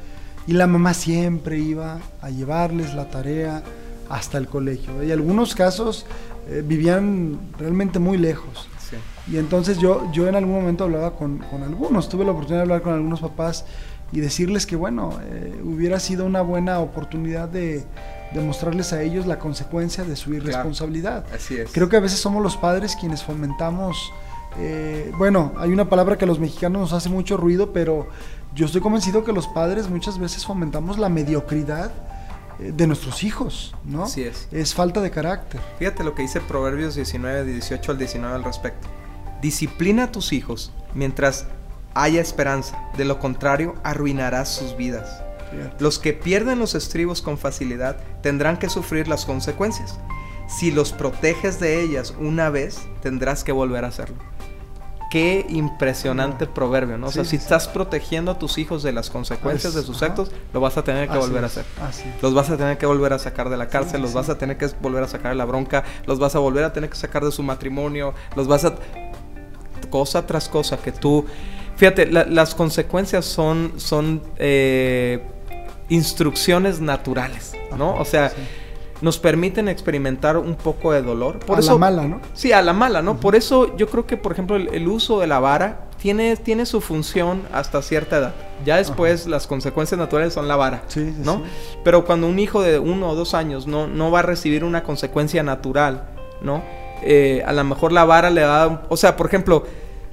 Y 0.47 0.55
la 0.55 0.67
mamá 0.67 0.95
siempre 0.95 1.59
iba 1.59 1.99
a 2.21 2.31
llevarles 2.31 2.95
la 2.95 3.09
tarea 3.09 3.63
hasta 4.09 4.39
el 4.39 4.49
colegio. 4.49 5.03
Y 5.05 5.13
algunos 5.13 5.55
casos 5.55 6.05
eh, 6.49 6.65
vivían 6.67 7.39
realmente 7.59 7.99
muy 7.99 8.19
lejos. 8.19 8.69
Y 9.31 9.37
entonces 9.37 9.79
yo, 9.79 10.11
yo 10.13 10.27
en 10.27 10.35
algún 10.35 10.55
momento 10.55 10.85
hablaba 10.85 11.15
con, 11.15 11.39
con 11.39 11.63
algunos, 11.63 12.09
tuve 12.09 12.25
la 12.25 12.33
oportunidad 12.33 12.59
de 12.59 12.63
hablar 12.63 12.83
con 12.83 12.93
algunos 12.93 13.21
papás 13.21 13.65
y 14.12 14.21
decirles 14.21 14.66
que, 14.66 14.76
bueno, 14.76 15.19
eh, 15.23 15.61
hubiera 15.64 15.99
sido 15.99 16.26
una 16.26 16.42
buena 16.42 16.78
oportunidad 16.81 17.49
de, 17.49 17.85
mostrarles 18.35 18.92
a 18.95 19.02
ellos 19.02 19.26
la 19.26 19.38
consecuencia 19.38 20.04
de 20.04 20.16
su 20.16 20.33
irresponsabilidad. 20.33 21.26
así 21.35 21.57
es. 21.57 21.71
Creo 21.71 21.90
que 21.90 21.97
a 21.97 22.00
veces 22.00 22.19
somos 22.19 22.42
los 22.42 22.57
padres 22.57 22.97
quienes 22.97 23.23
fomentamos, 23.23 24.11
eh, 24.59 25.12
bueno, 25.19 25.52
hay 25.59 25.71
una 25.71 25.88
palabra 25.88 26.16
que 26.16 26.25
a 26.25 26.28
los 26.28 26.38
mexicanos 26.38 26.81
nos 26.81 26.92
hace 26.92 27.09
mucho 27.09 27.37
ruido, 27.37 27.73
pero 27.73 28.09
yo 28.54 28.66
estoy 28.66 28.81
convencido 28.81 29.25
que 29.25 29.33
los 29.33 29.49
padres 29.49 29.88
muchas 29.88 30.19
veces 30.19 30.45
fomentamos 30.45 30.99
la 30.99 31.09
mediocridad 31.09 31.90
eh, 32.59 32.73
de 32.75 32.87
nuestros 32.87 33.25
hijos, 33.25 33.75
¿no? 33.85 34.04
Así 34.04 34.23
es. 34.23 34.49
Es 34.52 34.75
falta 34.75 35.00
de 35.00 35.11
carácter. 35.11 35.61
Fíjate 35.78 36.04
lo 36.04 36.14
que 36.14 36.23
dice 36.23 36.40
Proverbios 36.40 36.95
19, 36.95 37.45
18 37.45 37.92
al 37.92 37.99
19 37.99 38.35
al 38.35 38.45
respecto. 38.45 38.88
Disciplina 39.40 40.04
a 40.04 40.12
tus 40.12 40.33
hijos 40.33 40.73
mientras 40.95 41.47
haya 41.95 42.21
esperanza, 42.21 42.79
de 42.97 43.05
lo 43.05 43.19
contrario 43.19 43.75
arruinarás 43.83 44.49
sus 44.49 44.77
vidas. 44.77 45.23
Los 45.79 45.99
que 45.99 46.13
pierden 46.13 46.59
los 46.59 46.75
estribos 46.75 47.23
con 47.23 47.39
facilidad 47.39 47.97
tendrán 48.23 48.59
que 48.59 48.69
sufrir 48.69 49.09
las 49.09 49.25
consecuencias. 49.25 49.99
Si 50.49 50.71
los 50.71 50.93
proteges 50.93 51.61
de 51.61 51.83
ellas 51.83 52.15
una 52.19 52.51
vez, 52.51 52.81
tendrás 53.01 53.45
que 53.45 53.53
volver 53.53 53.85
a 53.85 53.89
hacerlo. 53.89 54.17
Qué 55.11 55.45
impresionante 55.51 56.47
proverbio, 56.47 56.97
¿no? 56.97 57.09
o 57.09 57.13
sea, 57.13 57.27
si 57.27 57.37
estás 57.37 57.69
protegiendo 57.69 58.31
a 58.31 58.39
tus 58.39 58.57
hijos 58.57 58.83
de 58.83 58.93
las 58.93 59.11
consecuencias 59.11 59.75
de 59.75 59.83
sus 59.83 60.03
actos, 60.03 60.31
lo 60.55 60.61
vas 60.61 60.79
a 60.79 60.85
tener 60.85 61.07
que 61.11 61.19
volver 61.19 61.45
a 61.45 61.49
hacer. 61.49 61.67
Los 62.23 62.33
vas 62.33 62.49
a 62.49 62.57
tener 62.57 62.79
que 62.79 62.87
volver 62.87 63.13
a 63.13 63.19
sacar 63.19 63.51
de 63.51 63.59
la 63.59 63.69
cárcel, 63.69 64.01
los 64.01 64.15
vas 64.15 64.31
a 64.31 64.39
tener 64.39 64.57
que 64.57 64.69
volver 64.81 65.03
a 65.03 65.09
sacar 65.09 65.33
de 65.33 65.37
la 65.37 65.45
bronca, 65.45 65.85
los 66.07 66.19
vas 66.19 66.35
a 66.35 66.39
volver 66.39 66.65
a 66.65 66.73
tener 66.73 66.89
que 66.89 66.97
sacar 66.97 67.27
de 67.27 67.31
su 67.31 67.43
matrimonio, 67.43 68.15
los 68.37 68.49
vas 68.49 68.65
a... 68.65 68.75
cosa 69.91 70.27
tras 70.27 70.49
cosa 70.49 70.79
que 70.79 70.93
tú 70.93 71.27
Fíjate, 71.83 72.07
las 72.07 72.55
consecuencias 72.55 73.25
son, 73.25 73.73
son 73.77 74.23
eh, 74.37 75.21
instrucciones 75.89 76.81
naturales, 76.81 77.55
¿no? 77.77 77.97
O 77.97 78.05
sea, 78.05 78.31
nos 79.01 79.19
permiten 79.19 79.67
experimentar 79.67 80.37
un 80.37 80.55
poco 80.55 80.93
de 80.93 81.03
dolor. 81.03 81.41
Por 81.41 81.59
a 81.59 81.61
la 81.61 81.75
mala, 81.75 82.07
¿no? 82.07 82.21
Sí, 82.35 82.53
a 82.53 82.62
la 82.62 82.73
mala, 82.73 83.03
¿no? 83.03 83.19
Por 83.19 83.35
eso 83.35 83.77
yo 83.77 83.89
creo 83.89 84.07
que, 84.07 84.17
por 84.17 84.31
ejemplo, 84.31 84.55
el, 84.55 84.87
uso 84.87 85.19
de 85.19 85.27
la 85.27 85.41
vara 85.41 85.89
tiene, 86.01 86.37
tiene 86.37 86.67
su 86.67 86.81
función 86.81 87.43
hasta 87.53 87.83
cierta 87.83 88.19
edad. 88.19 88.35
Ya 88.65 88.77
después 88.77 89.27
las 89.27 89.49
consecuencias 89.49 89.99
naturales 89.99 90.35
son 90.35 90.47
la 90.47 90.55
vara, 90.55 90.85
sí, 90.87 91.12
¿no? 91.25 91.43
Pero 91.83 92.05
cuando 92.05 92.29
un 92.29 92.39
hijo 92.39 92.62
de 92.62 92.79
uno 92.79 93.11
o 93.11 93.17
dos 93.17 93.35
años 93.35 93.67
no, 93.67 93.89
no 93.89 94.12
va 94.12 94.21
a 94.21 94.23
recibir 94.23 94.62
una 94.62 94.85
consecuencia 94.85 95.43
natural, 95.43 96.11
¿no? 96.43 96.62
Eh, 97.03 97.43
a 97.45 97.53
lo 97.53 97.65
mejor 97.65 97.91
la 97.91 98.05
vara 98.05 98.31
le 98.31 98.43
da... 98.43 98.85
O 98.89 98.97
sea, 98.97 99.17
por 99.17 99.27
ejemplo 99.27 99.65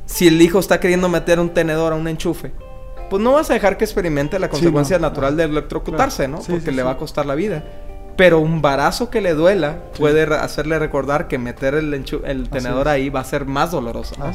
si 0.09 0.27
el 0.27 0.41
hijo 0.41 0.59
está 0.59 0.79
queriendo 0.79 1.07
meter 1.07 1.39
un 1.39 1.49
tenedor 1.51 1.93
a 1.93 1.95
un 1.95 2.07
enchufe, 2.07 2.51
pues 3.11 3.21
no 3.21 3.33
vas 3.33 3.49
a 3.51 3.53
dejar 3.53 3.77
que 3.77 3.85
experimente 3.85 4.39
la 4.39 4.49
consecuencia 4.49 4.97
natural 4.97 5.37
de 5.37 5.43
electrocutarse, 5.43 6.27
¿no? 6.27 6.39
Porque 6.39 6.71
le 6.71 6.83
va 6.83 6.91
a 6.91 6.97
costar 6.97 7.25
la 7.25 7.35
vida. 7.35 7.63
Pero 8.17 8.39
un 8.39 8.61
barazo 8.61 9.09
que 9.09 9.21
le 9.21 9.33
duela 9.33 9.83
puede 9.97 10.23
hacerle 10.23 10.77
recordar 10.77 11.29
que 11.29 11.37
meter 11.37 11.75
el, 11.75 11.93
el 11.93 12.49
tenedor 12.49 12.89
ahí 12.89 13.09
va 13.09 13.21
a 13.21 13.23
ser 13.23 13.45
más 13.45 13.71
doloroso. 13.71 14.15
¿no? 14.19 14.29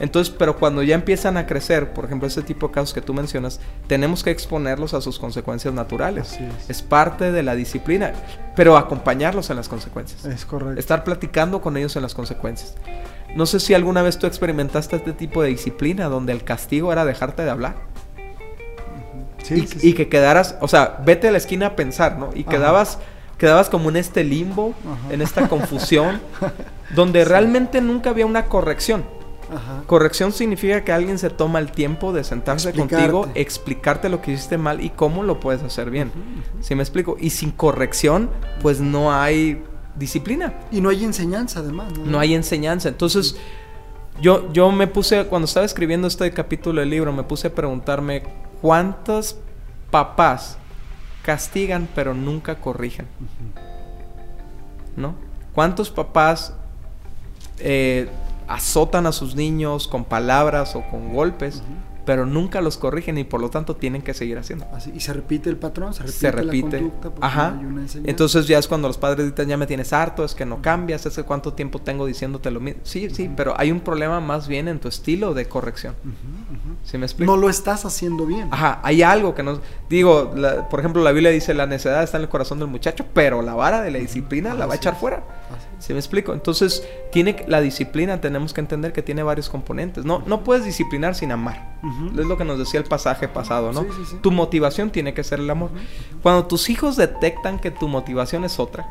Entonces, 0.00 0.34
pero 0.36 0.56
cuando 0.56 0.82
ya 0.82 0.96
empiezan 0.96 1.36
a 1.36 1.46
crecer, 1.46 1.92
por 1.92 2.06
ejemplo, 2.06 2.26
ese 2.26 2.42
tipo 2.42 2.66
de 2.66 2.74
casos 2.74 2.92
que 2.92 3.00
tú 3.00 3.14
mencionas, 3.14 3.60
tenemos 3.86 4.24
que 4.24 4.30
exponerlos 4.30 4.94
a 4.94 5.00
sus 5.00 5.20
consecuencias 5.20 5.72
naturales. 5.72 6.40
Es. 6.40 6.70
es. 6.70 6.82
parte 6.82 7.30
de 7.30 7.44
la 7.44 7.54
disciplina, 7.54 8.14
pero 8.56 8.76
acompañarlos 8.76 9.48
en 9.50 9.56
las 9.56 9.68
consecuencias. 9.68 10.24
Es 10.24 10.44
correcto. 10.44 10.80
Estar 10.80 11.04
platicando 11.04 11.60
con 11.60 11.76
ellos 11.76 11.94
en 11.94 12.02
las 12.02 12.14
consecuencias. 12.14 12.74
No 13.34 13.46
sé 13.46 13.60
si 13.60 13.74
alguna 13.74 14.02
vez 14.02 14.18
tú 14.18 14.26
experimentaste 14.26 14.96
este 14.96 15.12
tipo 15.12 15.42
de 15.42 15.50
disciplina 15.50 16.08
donde 16.08 16.32
el 16.32 16.44
castigo 16.44 16.92
era 16.92 17.04
dejarte 17.04 17.42
de 17.42 17.50
hablar. 17.50 17.76
Sí, 19.42 19.66
y, 19.82 19.94
que 19.94 20.08
quedaras, 20.08 20.56
o 20.60 20.68
sea, 20.68 21.00
vete 21.04 21.28
a 21.28 21.32
la 21.32 21.38
esquina 21.38 21.66
a 21.66 21.76
pensar, 21.76 22.18
¿no? 22.18 22.30
Y 22.34 22.44
quedabas, 22.44 22.98
quedabas 23.38 23.68
como 23.68 23.88
en 23.88 23.96
este 23.96 24.22
limbo, 24.22 24.74
en 25.10 25.22
esta 25.22 25.48
confusión, 25.48 26.20
donde 26.94 27.24
realmente 27.24 27.80
nunca 27.80 28.10
había 28.10 28.26
una 28.26 28.46
corrección. 28.46 29.04
Corrección 29.86 30.32
significa 30.32 30.84
que 30.84 30.92
alguien 30.92 31.18
se 31.18 31.28
toma 31.28 31.58
el 31.58 31.72
tiempo 31.72 32.12
de 32.12 32.22
sentarse 32.22 32.72
contigo, 32.72 33.28
explicarte 33.34 34.08
lo 34.08 34.22
que 34.22 34.32
hiciste 34.32 34.58
mal 34.58 34.80
y 34.80 34.90
cómo 34.90 35.24
lo 35.24 35.40
puedes 35.40 35.62
hacer 35.62 35.90
bien. 35.90 36.12
¿Sí 36.60 36.74
me 36.76 36.82
explico? 36.82 37.16
Y 37.18 37.30
sin 37.30 37.50
corrección, 37.50 38.30
pues 38.62 38.80
no 38.80 39.12
hay 39.12 39.60
disciplina. 40.00 40.54
Y 40.72 40.80
no 40.80 40.88
hay 40.88 41.04
enseñanza 41.04 41.60
además. 41.60 41.92
No, 41.96 42.18
hay 42.18 42.34
enseñanza. 42.34 42.88
Entonces, 42.88 43.36
yo, 44.20 44.52
yo 44.52 44.72
me 44.72 44.88
puse, 44.88 45.26
cuando 45.26 45.44
estaba 45.44 45.64
escribiendo 45.64 46.08
este 46.08 46.32
capítulo 46.32 46.80
del 46.80 46.90
libro, 46.90 47.12
me 47.12 47.22
puse 47.22 47.46
a 47.46 47.54
preguntarme 47.54 48.24
cuántos 48.60 49.36
papás 49.90 50.56
castigan 51.22 51.86
pero 51.94 52.14
nunca 52.14 52.56
corrigen. 52.56 53.06
¿No? 54.96 55.14
¿Cuántos 55.54 55.90
papás 55.90 56.54
eh, 57.58 58.08
azotan 58.48 59.06
a 59.06 59.12
sus 59.12 59.34
niños 59.36 59.86
con 59.86 60.04
palabras 60.04 60.74
o 60.74 60.82
con 60.90 61.12
golpes? 61.12 61.62
Pero 62.04 62.26
nunca 62.26 62.60
los 62.60 62.76
corrigen 62.76 63.18
y 63.18 63.24
por 63.24 63.40
lo 63.40 63.50
tanto 63.50 63.76
tienen 63.76 64.02
que 64.02 64.14
seguir 64.14 64.38
haciendo. 64.38 64.66
y 64.94 65.00
se 65.00 65.12
repite 65.12 65.50
el 65.50 65.56
patrón, 65.56 65.94
se 65.94 66.02
repite, 66.02 66.18
se 66.18 66.30
repite. 66.32 66.80
la 66.80 66.88
conducta. 66.90 67.26
Ajá. 67.26 67.60
Entonces 68.04 68.46
ya 68.46 68.58
es 68.58 68.68
cuando 68.68 68.88
los 68.88 68.98
padres 68.98 69.30
dicen, 69.30 69.48
ya 69.48 69.56
me 69.56 69.66
tienes 69.66 69.92
harto, 69.92 70.24
es 70.24 70.34
que 70.34 70.46
no 70.46 70.62
cambias, 70.62 71.06
es 71.06 71.18
cuánto 71.24 71.52
tiempo 71.52 71.80
tengo 71.80 72.06
diciéndote 72.06 72.50
lo 72.50 72.60
mismo. 72.60 72.80
Sí, 72.84 73.10
sí, 73.10 73.30
pero 73.36 73.54
hay 73.58 73.70
un 73.70 73.80
problema 73.80 74.20
más 74.20 74.48
bien 74.48 74.68
en 74.68 74.78
tu 74.80 74.88
estilo 74.88 75.34
de 75.34 75.46
corrección. 75.46 75.94
¿Sí 76.84 76.98
me 76.98 77.06
explico? 77.06 77.30
No 77.30 77.36
lo 77.40 77.48
estás 77.48 77.84
haciendo 77.84 78.26
bien. 78.26 78.48
Ajá, 78.50 78.80
hay 78.82 79.02
algo 79.02 79.34
que 79.34 79.42
no... 79.42 79.60
Digo, 79.88 80.32
por 80.70 80.80
ejemplo, 80.80 81.02
la 81.02 81.12
Biblia 81.12 81.30
dice, 81.30 81.54
la 81.54 81.66
necedad 81.66 82.02
está 82.02 82.16
en 82.16 82.24
el 82.24 82.28
corazón 82.28 82.58
del 82.58 82.68
muchacho, 82.68 83.06
pero 83.12 83.42
la 83.42 83.54
vara 83.54 83.82
de 83.82 83.90
la 83.90 83.98
disciplina 83.98 84.54
la 84.54 84.66
va 84.66 84.74
a 84.74 84.76
echar 84.76 84.96
fuera. 84.96 85.22
¿Sí 85.80 85.94
me 85.94 85.98
explico? 85.98 86.34
Entonces, 86.34 86.86
tiene 87.10 87.44
la 87.48 87.60
disciplina, 87.60 88.20
tenemos 88.20 88.52
que 88.52 88.60
entender 88.60 88.92
que 88.92 89.02
tiene 89.02 89.22
varios 89.22 89.48
componentes. 89.48 90.04
No, 90.04 90.22
no 90.26 90.44
puedes 90.44 90.64
disciplinar 90.64 91.14
sin 91.14 91.32
amar. 91.32 91.78
Es 92.18 92.26
lo 92.26 92.36
que 92.36 92.44
nos 92.44 92.58
decía 92.58 92.78
el 92.80 92.86
pasaje 92.86 93.28
pasado, 93.28 93.72
¿no? 93.72 93.86
Tu 94.20 94.30
motivación 94.30 94.90
tiene 94.90 95.14
que 95.14 95.24
ser 95.24 95.40
el 95.40 95.48
amor. 95.48 95.70
Cuando 96.22 96.46
tus 96.46 96.68
hijos 96.68 96.96
detectan 96.96 97.58
que 97.58 97.70
tu 97.70 97.88
motivación 97.88 98.44
es 98.44 98.60
otra, 98.60 98.86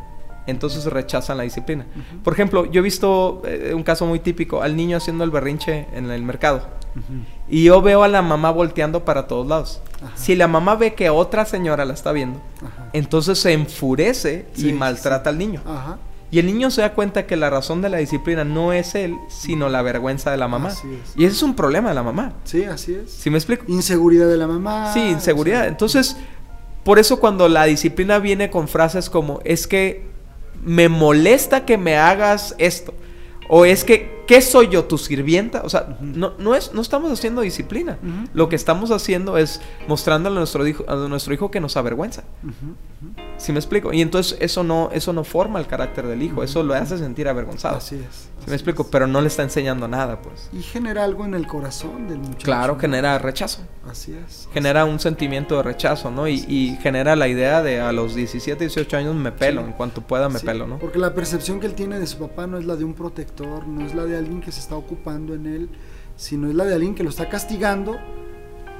entonces 0.47 0.85
rechazan 0.85 1.37
la 1.37 1.43
disciplina. 1.43 1.85
Por 2.23 2.33
ejemplo, 2.33 2.65
yo 2.65 2.79
he 2.79 2.83
visto 2.83 3.43
eh, 3.45 3.73
un 3.75 3.83
caso 3.83 4.07
muy 4.07 4.19
típico, 4.19 4.61
al 4.61 4.75
niño 4.75 4.97
haciendo 4.97 5.23
el 5.23 5.29
berrinche 5.29 5.87
en 5.93 6.09
el 6.09 6.23
mercado. 6.23 6.67
Y 7.47 7.65
yo 7.65 7.81
veo 7.83 8.01
a 8.03 8.07
la 8.07 8.23
mamá 8.23 8.51
volteando 8.51 9.05
para 9.05 9.27
todos 9.27 9.47
lados. 9.47 9.81
Si 10.15 10.35
la 10.35 10.47
mamá 10.47 10.75
ve 10.75 10.95
que 10.95 11.09
otra 11.11 11.45
señora 11.45 11.85
la 11.85 11.93
está 11.93 12.11
viendo, 12.11 12.41
entonces 12.93 13.39
se 13.39 13.53
enfurece 13.53 14.47
y 14.57 14.73
maltrata 14.73 15.29
al 15.29 15.37
niño. 15.37 15.61
Y 16.31 16.39
el 16.39 16.45
niño 16.45 16.69
se 16.69 16.81
da 16.81 16.93
cuenta 16.93 17.25
que 17.25 17.35
la 17.35 17.49
razón 17.49 17.81
de 17.81 17.89
la 17.89 17.97
disciplina 17.97 18.43
no 18.43 18.71
es 18.71 18.93
él, 18.93 19.15
sino 19.29 19.67
la 19.67 19.81
vergüenza 19.81 20.29
de 20.29 20.37
la 20.37 20.47
mamá. 20.47 20.71
Y 21.15 21.25
ese 21.25 21.35
es 21.35 21.43
un 21.43 21.55
problema 21.55 21.89
de 21.89 21.95
la 21.95 22.03
mamá. 22.03 22.33
Sí, 22.43 22.63
así 22.65 22.93
es. 22.93 23.11
¿Sí 23.11 23.29
me 23.29 23.37
explico? 23.37 23.65
Inseguridad 23.67 24.27
de 24.27 24.37
la 24.37 24.47
mamá. 24.47 24.93
Sí, 24.93 24.99
inseguridad. 24.99 25.67
Entonces, 25.67 26.17
por 26.83 26.99
eso 26.99 27.19
cuando 27.19 27.49
la 27.49 27.65
disciplina 27.65 28.19
viene 28.19 28.51
con 28.51 28.67
frases 28.67 29.09
como, 29.09 29.39
es 29.43 29.65
que 29.65 30.07
me 30.63 30.87
molesta 30.87 31.65
que 31.65 31.77
me 31.77 31.97
hagas 31.97 32.53
esto. 32.59 32.93
O 33.47 33.65
es 33.65 33.83
que, 33.83 34.18
¿qué 34.29 34.43
soy 34.43 34.69
yo, 34.69 34.85
tu 34.85 34.99
sirvienta? 34.99 35.63
O 35.65 35.69
sea, 35.69 35.97
no, 36.01 36.33
no, 36.37 36.53
es, 36.53 36.71
no 36.71 36.81
estamos 36.81 37.11
haciendo 37.11 37.41
disciplina. 37.41 37.97
Lo 38.35 38.47
que 38.47 38.55
estamos 38.55 38.91
haciendo 38.91 39.39
es 39.39 39.59
mostrándole 39.87 40.35
a 40.35 40.39
nuestro 40.41 40.67
hijo, 40.67 40.85
a 40.87 40.95
nuestro 41.07 41.33
hijo 41.33 41.49
que 41.49 41.59
nos 41.59 41.75
avergüenza. 41.75 42.23
¿Sí 43.37 43.51
me 43.51 43.57
explico? 43.57 43.91
Y 43.91 44.01
entonces 44.01 44.37
eso 44.39 44.63
no, 44.63 44.91
eso 44.93 45.13
no 45.13 45.23
forma 45.23 45.59
el 45.59 45.65
carácter 45.65 46.05
del 46.05 46.21
hijo, 46.21 46.43
eso 46.43 46.61
lo 46.61 46.75
hace 46.75 46.99
sentir 46.99 47.27
avergonzado. 47.27 47.77
Así 47.77 47.95
es. 47.95 48.29
¿Sí 48.39 48.45
me 48.47 48.53
explico? 48.53 48.89
Pero 48.89 49.07
no 49.07 49.19
le 49.19 49.27
está 49.27 49.43
enseñando 49.43 49.87
nada, 49.87 50.21
pues. 50.21 50.49
Y 50.53 50.61
genera 50.61 51.03
algo 51.03 51.25
en 51.25 51.33
el 51.33 51.47
corazón 51.47 52.07
del 52.07 52.19
muchacho. 52.19 52.45
Claro, 52.45 52.77
genera 52.77 53.17
rechazo. 53.17 53.61
Así 53.89 54.13
es. 54.13 54.47
Genera 54.53 54.85
un 54.85 54.99
sentimiento 54.99 55.57
de 55.57 55.63
rechazo, 55.63 56.11
¿no? 56.11 56.27
Y, 56.27 56.77
genera 56.81 57.15
la 57.15 57.27
idea 57.27 57.63
de 57.63 57.81
a 57.81 57.91
los 57.91 58.15
17, 58.15 58.63
18 58.63 58.97
años 58.97 59.15
me 59.15 59.31
pelo, 59.31 59.61
en 59.61 59.73
cuanto 59.73 60.01
pueda 60.01 60.29
me 60.29 60.39
pelo, 60.39 60.67
¿no? 60.67 60.77
Porque 60.77 60.99
la 60.99 61.13
percepción 61.13 61.59
que 61.59 61.65
él 61.65 61.73
tiene 61.73 61.99
de 61.99 62.07
su 62.07 62.17
papá 62.17 62.47
no 62.47 62.57
es 62.57 62.65
la 62.65 62.75
de 62.75 62.83
un 62.83 62.93
protector, 62.93 63.67
no 63.67 63.85
es 63.85 63.95
la 63.95 64.05
de 64.05 64.17
alguien 64.19 64.41
que 64.41 64.51
se 64.51 64.59
está 64.59 64.75
ocupando 64.75 65.33
en 65.33 65.45
él, 65.45 65.69
sino 66.15 66.49
es 66.49 66.55
la 66.55 66.65
de 66.65 66.75
alguien 66.75 66.95
que 66.95 67.03
lo 67.03 67.09
está 67.09 67.29
castigando 67.29 67.97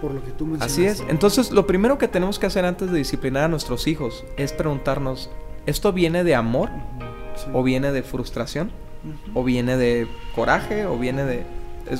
por 0.02 0.14
lo 0.14 0.24
que 0.24 0.32
tú 0.32 0.46
mencionaste. 0.46 0.88
Así 0.88 1.04
es. 1.04 1.10
Entonces, 1.10 1.52
lo 1.52 1.68
primero 1.68 1.98
que 1.98 2.08
tenemos 2.08 2.40
que 2.40 2.46
hacer 2.46 2.66
antes 2.66 2.92
de 2.92 2.98
disciplinar 2.98 3.44
a 3.44 3.48
nuestros 3.48 3.88
hijos 3.88 4.26
es 4.38 4.54
preguntarnos, 4.54 5.30
¿esto 5.66 5.92
viene 5.94 6.24
de 6.24 6.36
amor 6.36 6.70
o 7.54 7.64
viene 7.64 7.92
de 7.92 8.04
frustración? 8.04 8.72
¿O 9.34 9.44
viene 9.44 9.78
de 9.78 10.08
coraje 10.36 10.86
o 10.86 10.98
viene 10.98 11.24
de... 11.24 11.46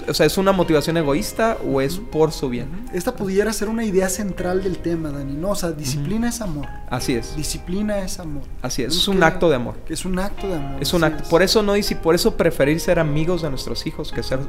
o 0.08 0.14
sea, 0.14 0.26
¿es 0.26 0.38
una 0.38 0.52
motivación 0.52 0.98
egoísta 0.98 1.58
o 1.66 1.82
es 1.82 1.98
por 1.98 2.32
su 2.32 2.50
bien? 2.50 2.68
Esta 2.94 3.16
pudiera 3.16 3.52
ser 3.54 3.70
una 3.70 3.84
idea 3.84 4.10
central 4.10 4.64
del 4.64 4.78
tema, 4.78 5.10
Dani. 5.10 5.34
No, 5.34 5.50
o 5.50 5.56
sea, 5.56 5.72
disciplina 5.72 6.30
es 6.30 6.42
amor. 6.42 6.68
Así 6.90 7.16
es. 7.16 7.36
Disciplina 7.36 8.00
es 8.00 8.20
amor. 8.20 8.44
Así 8.62 8.84
es, 8.84 8.96
es 8.96 9.08
un 9.08 9.24
acto 9.24 9.50
de 9.50 9.56
amor. 9.56 9.76
es 9.90 10.06
un 10.06 10.20
acto 10.20 10.48
de 10.48 10.56
amor. 10.56 10.82
Es 10.82 10.94
un 10.94 11.04
acto. 11.04 11.28
Por 11.30 11.42
eso 11.42 11.64
no 11.64 11.74
dice, 11.74 11.96
por 11.96 12.16
eso 12.16 12.38
preferir 12.38 12.80
ser 12.80 13.00
amigos 13.00 13.42
de 13.42 13.50
nuestros 13.50 13.86
hijos 13.88 14.12
que 14.12 14.24
ser 14.24 14.40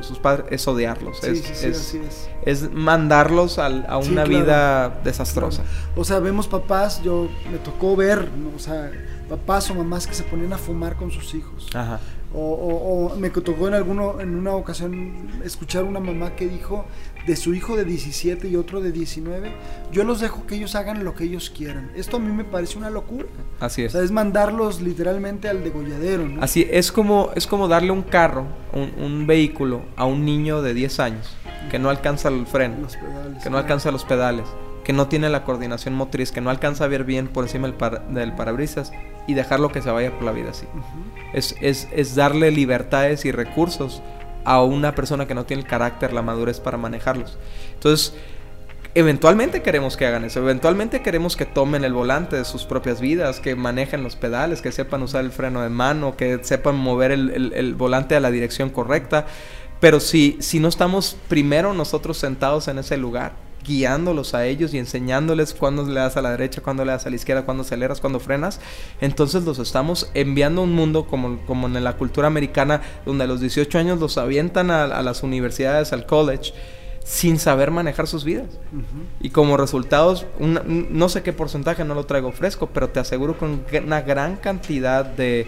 sus 0.00 0.18
padres 0.18 0.46
es 0.50 0.66
odiarlos. 0.66 1.18
Sí, 1.20 1.30
es, 1.30 1.40
sí, 1.40 1.66
es, 1.66 1.94
es, 1.94 2.28
es, 2.44 2.72
mandarlos 2.72 3.58
a, 3.58 3.66
a 3.66 3.98
una 3.98 4.24
vida 4.24 5.00
desastrosa. 5.04 5.62
O 5.94 6.04
sea, 6.04 6.18
vemos 6.18 6.48
papás, 6.48 7.02
yo 7.02 7.28
me 7.50 7.58
tocó 7.58 7.96
ver, 7.96 8.28
o 8.54 8.58
sea, 8.58 8.90
papás 9.28 9.70
o 9.70 9.74
mamás 9.74 10.06
que 10.06 10.14
se 10.14 10.22
ponían 10.22 10.52
a 10.52 10.58
fumar 10.58 10.96
con 10.96 11.10
sus 11.10 11.34
hijos. 11.34 11.68
Ajá. 11.74 12.00
O, 12.38 13.14
me 13.16 13.30
tocó 13.30 13.68
en, 13.68 13.74
alguno, 13.74 14.20
en 14.20 14.34
una 14.34 14.54
ocasión 14.54 15.30
escuchar 15.42 15.84
una 15.84 16.00
mamá 16.00 16.36
que 16.36 16.46
dijo 16.46 16.84
de 17.26 17.34
su 17.34 17.54
hijo 17.54 17.76
de 17.76 17.84
17 17.84 18.48
y 18.48 18.56
otro 18.56 18.80
de 18.80 18.92
19, 18.92 19.52
yo 19.90 20.04
los 20.04 20.20
dejo 20.20 20.46
que 20.46 20.56
ellos 20.56 20.74
hagan 20.74 21.02
lo 21.02 21.14
que 21.14 21.24
ellos 21.24 21.50
quieran. 21.50 21.90
Esto 21.96 22.18
a 22.18 22.20
mí 22.20 22.30
me 22.30 22.44
parece 22.44 22.76
una 22.76 22.90
locura. 22.90 23.26
Así 23.58 23.84
es. 23.84 23.94
O 23.94 23.96
sea, 23.96 24.04
es 24.04 24.10
mandarlos 24.10 24.82
literalmente 24.82 25.48
al 25.48 25.64
degolladero. 25.64 26.28
¿no? 26.28 26.42
Así 26.42 26.66
es 26.70 26.92
como, 26.92 27.30
es 27.34 27.46
como 27.46 27.68
darle 27.68 27.90
un 27.90 28.02
carro, 28.02 28.46
un, 28.72 29.26
vehículo 29.26 29.82
a 29.96 30.04
un 30.04 30.24
niño 30.24 30.60
de 30.60 30.74
10 30.74 31.00
años 31.00 31.36
que 31.70 31.78
no 31.78 31.88
alcanza 31.90 32.28
el 32.28 32.46
freno, 32.46 32.86
que 33.42 33.50
no 33.50 33.56
alcanza 33.56 33.90
los 33.90 34.04
pedales 34.04 34.46
que 34.86 34.92
no 34.92 35.08
tiene 35.08 35.28
la 35.28 35.42
coordinación 35.42 35.94
motriz, 35.94 36.30
que 36.30 36.40
no 36.40 36.48
alcanza 36.48 36.84
a 36.84 36.86
ver 36.86 37.02
bien 37.02 37.26
por 37.26 37.42
encima 37.42 37.66
del, 37.66 38.32
parabrisas 38.36 38.92
y 39.26 39.34
dejarlo 39.34 39.72
que 39.72 39.82
se 39.82 39.90
vaya 39.90 40.12
por 40.12 40.22
la 40.22 40.30
vida 40.30 40.50
así. 40.50 40.64
es, 41.34 41.56
es, 41.60 42.14
darle 42.14 42.52
libertades 42.52 43.24
y 43.24 43.32
recursos 43.32 44.00
a 44.44 44.62
una 44.62 44.94
persona 44.94 45.26
que 45.26 45.34
no 45.34 45.44
tiene 45.44 45.64
el 45.64 45.68
carácter, 45.68 46.12
la 46.12 46.22
madurez 46.22 46.60
para 46.60 46.78
manejarlos. 46.78 47.36
Entonces, 47.74 48.14
eventualmente 48.94 49.60
queremos 49.60 49.96
que 49.96 50.06
hagan 50.06 50.22
eso, 50.22 50.38
eventualmente 50.38 51.02
queremos 51.02 51.34
que 51.34 51.46
tomen 51.46 51.82
el 51.82 51.92
volante 51.92 52.36
de 52.36 52.44
sus 52.44 52.62
propias 52.62 53.00
vidas, 53.00 53.40
que 53.40 53.56
manejen 53.56 54.04
los 54.04 54.14
pedales, 54.14 54.62
que 54.62 54.70
sepan 54.70 55.02
usar 55.02 55.24
el 55.24 55.32
freno 55.32 55.62
de 55.62 55.68
mano, 55.68 56.16
que 56.16 56.38
sepan 56.44 56.76
mover 56.76 57.10
el, 57.10 57.52
el 57.52 57.74
volante 57.74 58.14
a 58.14 58.20
la 58.20 58.30
dirección 58.30 58.70
correcta. 58.70 59.26
Pero 59.80 59.98
si, 59.98 60.36
si 60.38 60.60
no 60.60 60.68
estamos 60.68 61.16
primero 61.26 61.74
nosotros 61.74 62.18
sentados 62.18 62.68
en 62.68 62.78
ese 62.78 62.96
lugar, 62.96 63.45
guiándolos 63.66 64.34
a 64.34 64.46
ellos 64.46 64.72
y 64.74 64.78
enseñándoles 64.78 65.54
cuándo 65.54 65.84
le 65.84 66.00
das 66.00 66.16
a 66.16 66.22
la 66.22 66.30
derecha, 66.30 66.60
cuándo 66.60 66.84
le 66.84 66.92
das 66.92 67.06
a 67.06 67.10
la 67.10 67.16
izquierda, 67.16 67.44
cuándo 67.44 67.62
aceleras, 67.62 68.00
cuándo 68.00 68.20
frenas. 68.20 68.60
Entonces 69.00 69.44
los 69.44 69.58
estamos 69.58 70.10
enviando 70.14 70.60
a 70.60 70.64
un 70.64 70.72
mundo 70.72 71.06
como, 71.06 71.38
como 71.46 71.66
en 71.66 71.82
la 71.82 71.96
cultura 71.96 72.28
americana, 72.28 72.82
donde 73.04 73.24
a 73.24 73.26
los 73.26 73.40
18 73.40 73.78
años 73.78 73.98
los 73.98 74.18
avientan 74.18 74.70
a, 74.70 75.02
las 75.02 75.22
universidades, 75.22 75.92
al 75.92 76.06
college 76.06 76.52
sin 77.04 77.38
saber 77.38 77.70
manejar 77.70 78.08
sus 78.08 78.24
vidas. 78.24 78.48
Y 79.20 79.30
como 79.30 79.56
resultados, 79.56 80.26
no 80.38 81.08
sé 81.08 81.22
qué 81.22 81.32
porcentaje, 81.32 81.84
no 81.84 81.94
lo 81.94 82.04
traigo 82.04 82.32
fresco, 82.32 82.68
pero 82.72 82.88
te 82.88 82.98
aseguro 82.98 83.36
que 83.38 83.78
una 83.78 84.00
gran 84.00 84.36
cantidad 84.36 85.04
de 85.04 85.46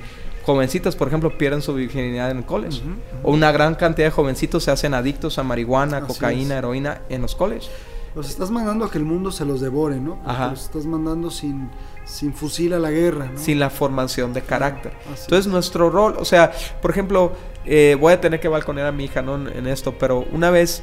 jovencitas, 0.49 0.97
por 0.97 1.09
ejemplo, 1.09 1.37
pierden 1.37 1.61
su 1.61 1.75
virginidad 1.75 2.31
en 2.31 2.39
el 2.39 2.45
college. 2.45 2.81
O 3.23 3.33
una 3.33 3.53
gran 3.53 3.75
cantidad 3.75 4.07
de 4.07 4.13
jovencitos 4.13 4.65
se 4.65 4.71
hacen 4.71 4.95
adictos 4.95 5.37
a 5.39 5.43
marihuana, 5.43 6.01
cocaína, 6.03 6.57
heroína 6.57 7.03
en 7.09 7.23
los 7.23 7.35
colleges. 7.35 7.69
Los 8.15 8.29
estás 8.29 8.51
mandando 8.51 8.85
a 8.85 8.91
que 8.91 8.99
el 8.99 9.05
mundo 9.05 9.31
se 9.31 9.45
los 9.45 9.61
devore, 9.61 10.01
¿no? 10.01 10.19
Ajá. 10.25 10.51
Los 10.51 10.65
estás 10.65 10.87
mandando 10.87 11.31
sin, 11.31 11.71
sin 12.05 12.33
fusil 12.33 12.73
a 12.73 12.79
la 12.79 12.91
guerra, 12.91 13.27
¿no? 13.27 13.39
Sin 13.39 13.59
la 13.59 13.71
formación 13.71 14.33
de 14.33 14.43
carácter. 14.43 14.93
Entonces, 15.09 15.47
nuestro 15.47 15.91
rol, 15.91 16.17
o 16.19 16.25
sea, 16.25 16.53
por 16.81 16.91
ejemplo, 16.91 17.33
eh, 17.65 17.97
voy 18.01 18.13
a 18.13 18.21
tener 18.21 18.41
que 18.41 18.49
balconear 18.49 18.87
a 18.87 18.93
mi 18.93 19.05
hija, 19.05 19.23
¿no? 19.23 19.37
En 19.49 19.67
esto, 19.67 19.95
pero 19.99 20.25
una 20.33 20.51
vez 20.51 20.83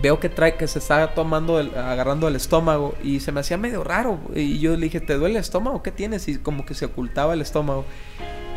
veo 0.00 0.20
que 0.20 0.28
trae 0.28 0.56
que 0.56 0.66
se 0.66 0.78
está 0.78 1.14
tomando 1.14 1.58
agarrando 1.58 2.28
el 2.28 2.36
estómago 2.36 2.94
y 3.02 3.20
se 3.20 3.32
me 3.32 3.40
hacía 3.40 3.56
medio 3.56 3.84
raro 3.84 4.18
y 4.34 4.58
yo 4.58 4.76
le 4.76 4.84
dije 4.84 5.00
te 5.00 5.14
duele 5.14 5.34
el 5.34 5.40
estómago 5.40 5.82
qué 5.82 5.90
tienes 5.90 6.28
y 6.28 6.38
como 6.38 6.64
que 6.64 6.74
se 6.74 6.86
ocultaba 6.86 7.34
el 7.34 7.40
estómago 7.40 7.84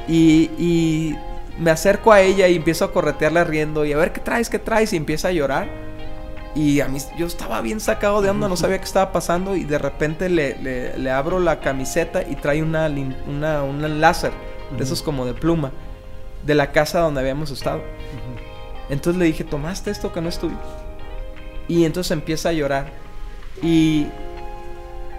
y, 0.07 0.49
y 0.57 1.15
me 1.59 1.71
acerco 1.71 2.11
a 2.11 2.21
ella 2.21 2.47
y 2.47 2.55
empiezo 2.55 2.85
a 2.85 2.91
corretearla 2.91 3.43
riendo 3.43 3.85
y 3.85 3.93
a 3.93 3.97
ver 3.97 4.13
qué 4.13 4.21
traes 4.21 4.49
qué 4.49 4.59
traes 4.59 4.93
y 4.93 4.97
empieza 4.97 5.29
a 5.29 5.31
llorar 5.31 5.67
y 6.55 6.81
a 6.81 6.87
mí, 6.87 6.99
yo 7.17 7.25
estaba 7.25 7.61
bien 7.61 7.79
sacado 7.79 8.21
de 8.21 8.29
onda, 8.29 8.47
no 8.47 8.55
sabía 8.55 8.77
qué 8.77 8.83
estaba 8.83 9.11
pasando. 9.11 9.55
Y 9.55 9.63
de 9.63 9.79
repente 9.79 10.29
le, 10.29 10.57
le, 10.97 11.11
abro 11.11 11.39
la 11.39 11.59
camiseta 11.59 12.21
y 12.27 12.35
trae 12.35 12.61
una, 12.61 12.91
una, 13.27 13.63
un 13.63 14.01
láser, 14.01 14.31
de 14.77 14.83
esos 14.83 15.01
como 15.01 15.25
de 15.25 15.33
pluma, 15.33 15.71
de 16.45 16.53
la 16.53 16.71
casa 16.71 16.99
donde 16.99 17.21
habíamos 17.21 17.49
estado. 17.49 17.81
Entonces 18.89 19.19
le 19.19 19.25
dije, 19.25 19.43
¿tomaste 19.43 19.89
esto 19.89 20.13
que 20.13 20.21
no 20.21 20.29
es 20.29 20.37
tuyo? 20.37 20.57
Y 21.67 21.85
entonces 21.85 22.11
empieza 22.11 22.49
a 22.49 22.53
llorar. 22.53 22.91
Y 23.61 24.07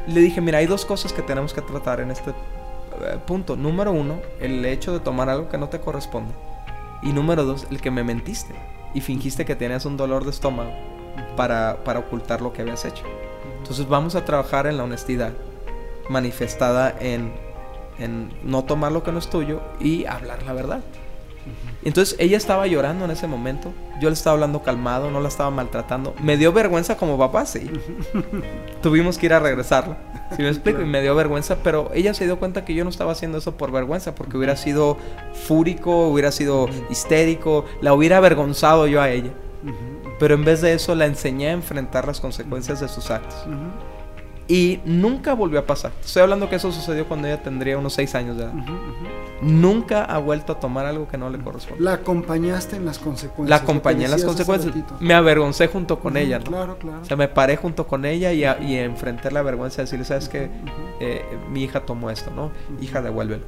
le 0.06 0.20
dije, 0.20 0.40
mira, 0.40 0.58
hay 0.58 0.66
dos 0.66 0.84
cosas 0.84 1.12
que 1.12 1.22
tenemos 1.22 1.52
que 1.52 1.62
tratar 1.62 1.98
en 1.98 2.12
este 2.12 2.30
eh, 2.30 3.18
punto. 3.26 3.56
Número 3.56 3.90
uno, 3.90 4.20
el 4.38 4.64
hecho 4.64 4.92
de 4.92 5.00
tomar 5.00 5.28
algo 5.28 5.48
que 5.48 5.58
no 5.58 5.68
te 5.68 5.80
corresponde. 5.80 6.32
Y 7.02 7.12
número 7.12 7.44
dos, 7.44 7.66
el 7.72 7.80
que 7.80 7.90
me 7.90 8.04
mentiste 8.04 8.54
y 8.94 9.00
fingiste 9.00 9.44
que 9.44 9.56
tenías 9.56 9.84
un 9.84 9.96
dolor 9.96 10.24
de 10.24 10.30
estómago 10.30 10.93
para, 11.36 11.82
para 11.84 12.00
ocultar 12.00 12.40
lo 12.40 12.52
que 12.52 12.62
habías 12.62 12.84
hecho. 12.84 13.04
Entonces 13.58 13.88
vamos 13.88 14.14
a 14.14 14.24
trabajar 14.24 14.66
en 14.66 14.76
la 14.76 14.84
honestidad 14.84 15.32
manifestada 16.08 16.94
en, 17.00 17.32
en 17.98 18.32
no 18.42 18.64
tomar 18.64 18.92
lo 18.92 19.02
que 19.02 19.12
no 19.12 19.18
es 19.18 19.28
tuyo 19.28 19.60
y 19.80 20.04
hablar 20.06 20.42
la 20.42 20.52
verdad. 20.52 20.80
Entonces 21.82 22.16
ella 22.18 22.38
estaba 22.38 22.66
llorando 22.66 23.04
en 23.04 23.10
ese 23.10 23.26
momento. 23.26 23.72
Yo 24.00 24.08
le 24.08 24.14
estaba 24.14 24.34
hablando 24.34 24.62
calmado, 24.62 25.10
no 25.10 25.20
la 25.20 25.28
estaba 25.28 25.50
maltratando. 25.50 26.14
Me 26.22 26.38
dio 26.38 26.52
vergüenza 26.52 26.96
como 26.96 27.18
papá, 27.18 27.44
sí. 27.44 27.70
Tuvimos 28.82 29.18
que 29.18 29.26
ir 29.26 29.34
a 29.34 29.40
regresarla. 29.40 29.98
Si 30.34 30.42
me 30.42 30.48
explico, 30.50 30.80
y 30.80 30.86
me 30.86 31.02
dio 31.02 31.14
vergüenza, 31.14 31.56
pero 31.62 31.90
ella 31.94 32.14
se 32.14 32.24
dio 32.24 32.38
cuenta 32.38 32.64
que 32.64 32.74
yo 32.74 32.84
no 32.84 32.90
estaba 32.90 33.12
haciendo 33.12 33.38
eso 33.38 33.56
por 33.56 33.70
vergüenza, 33.70 34.14
porque 34.14 34.38
hubiera 34.38 34.56
sido 34.56 34.96
fúrico, 35.46 36.08
hubiera 36.08 36.32
sido 36.32 36.68
histérico, 36.88 37.66
la 37.82 37.92
hubiera 37.92 38.16
avergonzado 38.16 38.86
yo 38.86 39.02
a 39.02 39.10
ella. 39.10 39.32
Pero 40.18 40.34
en 40.34 40.44
vez 40.44 40.60
de 40.60 40.72
eso 40.74 40.94
la 40.94 41.06
enseñé 41.06 41.48
a 41.48 41.52
enfrentar 41.52 42.06
las 42.06 42.20
consecuencias 42.20 42.80
de 42.80 42.88
sus 42.88 43.10
actos. 43.10 43.46
Y 44.46 44.80
nunca 44.84 45.32
volvió 45.32 45.58
a 45.58 45.66
pasar. 45.66 45.92
Estoy 46.04 46.22
hablando 46.22 46.50
que 46.50 46.56
eso 46.56 46.70
sucedió 46.70 47.06
cuando 47.08 47.26
ella 47.28 47.42
tendría 47.42 47.78
unos 47.78 47.94
seis 47.94 48.14
años 48.14 48.36
de 48.36 48.44
edad. 48.44 48.52
Nunca 49.40 50.04
ha 50.04 50.18
vuelto 50.18 50.52
a 50.52 50.60
tomar 50.60 50.84
algo 50.84 51.08
que 51.08 51.16
no 51.16 51.30
le 51.30 51.38
corresponde. 51.38 51.82
La 51.82 51.94
acompañaste 51.94 52.76
en 52.76 52.84
las 52.84 52.98
consecuencias. 52.98 53.48
La 53.48 53.56
acompañé 53.56 54.04
en 54.04 54.10
las 54.10 54.22
consecuencias. 54.22 54.74
Me 55.00 55.14
avergoncé 55.14 55.68
junto 55.68 55.98
con 55.98 56.18
ella, 56.18 56.38
¿no? 56.40 56.44
Claro, 56.44 56.78
claro. 56.78 57.00
O 57.00 57.04
sea, 57.04 57.16
me 57.16 57.28
paré 57.28 57.56
junto 57.56 57.86
con 57.86 58.04
ella 58.04 58.32
y, 58.32 58.44
y 58.66 58.76
enfrenté 58.76 59.30
la 59.30 59.40
vergüenza 59.40 59.78
de 59.78 59.82
decirle, 59.84 60.04
¿sabes 60.04 60.28
qué? 60.28 60.50
Eh, 61.00 61.24
mi 61.50 61.64
hija 61.64 61.80
tomó 61.80 62.10
esto, 62.10 62.30
¿no? 62.30 62.50
Hija, 62.82 63.00
devuélvelo. 63.00 63.44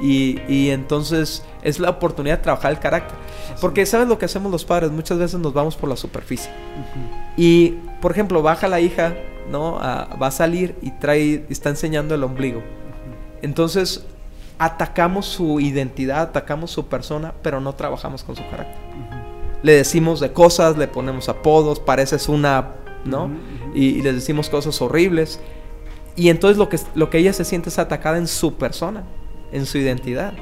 Y, 0.00 0.70
entonces 0.70 1.42
es 1.62 1.80
la 1.80 1.90
oportunidad 1.90 2.38
de 2.38 2.42
trabajar 2.44 2.70
el 2.72 2.78
carácter. 2.78 3.16
Porque 3.60 3.84
sabes 3.86 4.08
lo 4.08 4.18
que 4.18 4.26
hacemos 4.26 4.52
los 4.52 4.64
padres, 4.64 4.90
muchas 4.90 5.18
veces 5.18 5.40
nos 5.40 5.52
vamos 5.52 5.76
por 5.76 5.88
la 5.88 5.96
superficie. 5.96 6.50
Y, 7.36 7.70
por 8.00 8.12
ejemplo, 8.12 8.42
baja 8.42 8.68
la 8.68 8.80
hija, 8.80 9.14
¿no? 9.50 9.74
va 9.74 10.26
a 10.26 10.30
salir 10.30 10.76
y 10.82 10.92
trae, 10.92 11.44
está 11.48 11.70
enseñando 11.70 12.14
el 12.14 12.22
ombligo. 12.22 12.62
Entonces, 13.42 14.04
atacamos 14.58 15.26
su 15.26 15.60
identidad, 15.60 16.22
atacamos 16.22 16.70
su 16.70 16.86
persona, 16.86 17.34
pero 17.42 17.60
no 17.60 17.74
trabajamos 17.74 18.22
con 18.22 18.36
su 18.36 18.42
carácter. 18.42 18.76
Le 19.62 19.72
decimos 19.72 20.20
de 20.20 20.32
cosas, 20.32 20.76
le 20.76 20.86
ponemos 20.86 21.28
apodos, 21.28 21.80
pareces 21.80 22.28
una, 22.28 22.74
¿no? 23.04 23.30
Y, 23.74 23.86
y, 23.86 24.02
le 24.02 24.12
decimos 24.12 24.48
cosas 24.48 24.80
horribles. 24.80 25.40
Y 26.14 26.28
entonces 26.28 26.58
lo 26.58 26.68
que, 26.68 26.78
lo 26.94 27.10
que 27.10 27.18
ella 27.18 27.32
se 27.32 27.44
siente 27.44 27.68
es 27.68 27.78
atacada 27.78 28.18
en 28.18 28.28
su 28.28 28.54
persona 28.54 29.04
en 29.52 29.66
su 29.66 29.78
identidad. 29.78 30.34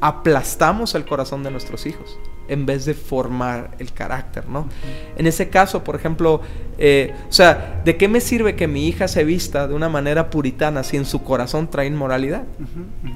Aplastamos 0.00 0.94
el 0.94 1.04
corazón 1.04 1.42
de 1.42 1.50
nuestros 1.50 1.86
hijos 1.86 2.18
en 2.48 2.66
vez 2.66 2.84
de 2.84 2.94
formar 2.94 3.70
el 3.78 3.92
carácter, 3.92 4.48
¿no? 4.48 4.68
En 5.16 5.26
ese 5.26 5.48
caso, 5.48 5.82
por 5.82 5.96
ejemplo, 5.96 6.40
eh, 6.78 7.14
o 7.28 7.32
sea, 7.32 7.80
¿de 7.84 7.96
qué 7.96 8.08
me 8.08 8.20
sirve 8.20 8.54
que 8.54 8.68
mi 8.68 8.86
hija 8.86 9.08
se 9.08 9.24
vista 9.24 9.66
de 9.66 9.74
una 9.74 9.88
manera 9.88 10.30
puritana 10.30 10.82
si 10.82 10.96
en 10.96 11.06
su 11.06 11.22
corazón 11.22 11.70
trae 11.70 11.86
inmoralidad? 11.86 12.44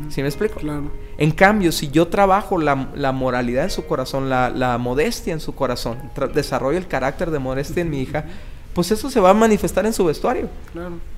¿Sí 0.09 0.23
me 0.23 0.29
explico? 0.29 0.61
Claro. 0.61 0.91
En 1.19 1.31
cambio, 1.33 1.73
si 1.73 1.91
yo 1.91 2.09
trabajo 2.09 2.59
la, 2.59 2.75
moralidad 3.13 3.65
en 3.65 3.71
su 3.71 3.87
corazón, 3.87 4.31
la, 4.31 4.79
modestia 4.79 5.33
en 5.33 5.41
su 5.41 5.55
corazón, 5.55 5.99
desarrollo 6.33 6.79
el 6.79 6.87
carácter 6.87 7.31
de 7.31 7.39
modestia 7.39 7.83
en 7.83 7.91
mi 7.91 8.01
hija, 8.01 8.25
pues 8.73 8.91
eso 8.91 9.11
se 9.11 9.21
va 9.21 9.31
a 9.31 9.35
manifestar 9.35 9.85
en 9.85 9.93
su 9.93 10.05
vestuario. 10.05 10.49
Claro 10.73 11.18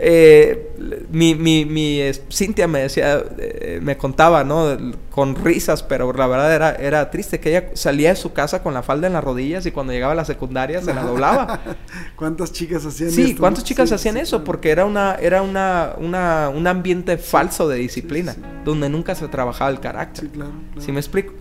eh, 0.00 1.06
mi, 1.10 1.34
mi, 1.34 1.64
mi 1.64 2.00
Cintia 2.30 2.68
me 2.68 2.80
decía, 2.80 3.22
eh, 3.38 3.80
me 3.82 3.96
contaba, 3.96 4.44
¿no? 4.44 4.76
Con 5.10 5.34
risas, 5.34 5.82
pero 5.82 6.12
la 6.12 6.26
verdad 6.26 6.54
era, 6.54 6.72
era 6.72 7.10
triste 7.10 7.40
que 7.40 7.50
ella 7.50 7.70
salía 7.74 8.10
de 8.10 8.16
su 8.16 8.32
casa 8.32 8.62
con 8.62 8.74
la 8.74 8.82
falda 8.82 9.06
en 9.06 9.14
las 9.14 9.24
rodillas 9.24 9.66
y 9.66 9.72
cuando 9.72 9.92
llegaba 9.92 10.12
a 10.12 10.16
la 10.16 10.24
secundaria 10.24 10.82
se 10.82 10.94
la 10.94 11.02
doblaba. 11.02 11.60
¿Cuántas 12.16 12.52
chicas 12.52 12.84
hacían 12.84 13.10
eso? 13.10 13.16
Sí, 13.16 13.34
¿cuántas 13.34 13.64
chicas 13.64 13.90
hacían 13.90 14.16
eso? 14.16 14.44
Porque 14.44 14.70
era 14.70 14.84
una, 14.84 15.16
era 15.16 15.42
una, 15.42 15.94
una, 15.98 16.50
un 16.50 16.66
ambiente 16.66 17.18
falso 17.18 17.68
de 17.68 17.76
disciplina, 17.76 18.36
donde 18.64 18.88
nunca 18.88 19.14
se 19.14 19.26
trabajaba 19.28 19.70
el 19.70 19.80
carácter. 19.80 20.24
Sí, 20.24 20.30
claro, 20.30 20.52
me 20.92 21.00
explico? 21.00 21.32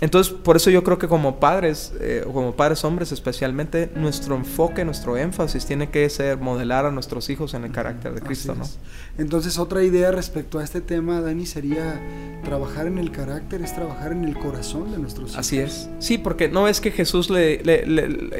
Entonces, 0.00 0.32
por 0.32 0.56
eso 0.56 0.70
yo 0.70 0.84
creo 0.84 0.98
que 0.98 1.08
como 1.08 1.40
padres, 1.40 1.92
eh, 2.00 2.24
como 2.32 2.54
padres 2.54 2.84
hombres 2.84 3.10
especialmente, 3.10 3.90
nuestro 3.96 4.36
enfoque, 4.36 4.84
nuestro 4.84 5.16
énfasis 5.16 5.66
tiene 5.66 5.90
que 5.90 6.08
ser 6.08 6.38
modelar 6.38 6.86
a 6.86 6.90
nuestros 6.90 7.28
hijos 7.30 7.54
en 7.54 7.64
el 7.64 7.72
carácter 7.72 8.14
de 8.14 8.20
Cristo, 8.20 8.54
¿no? 8.54 8.64
Entonces, 9.18 9.58
otra 9.58 9.82
idea 9.82 10.12
respecto 10.12 10.60
a 10.60 10.64
este 10.64 10.80
tema, 10.80 11.20
Dani, 11.20 11.46
sería 11.46 12.00
trabajar 12.44 12.86
en 12.86 12.98
el 12.98 13.10
carácter, 13.10 13.62
es 13.62 13.74
trabajar 13.74 14.12
en 14.12 14.24
el 14.24 14.38
corazón 14.38 14.92
de 14.92 14.98
nuestros 14.98 15.30
hijos. 15.32 15.40
Así 15.40 15.58
es. 15.58 15.88
Sí, 15.98 16.18
porque 16.18 16.48
no 16.48 16.68
es 16.68 16.80
que 16.80 16.92
Jesús 16.92 17.28
le, 17.28 17.60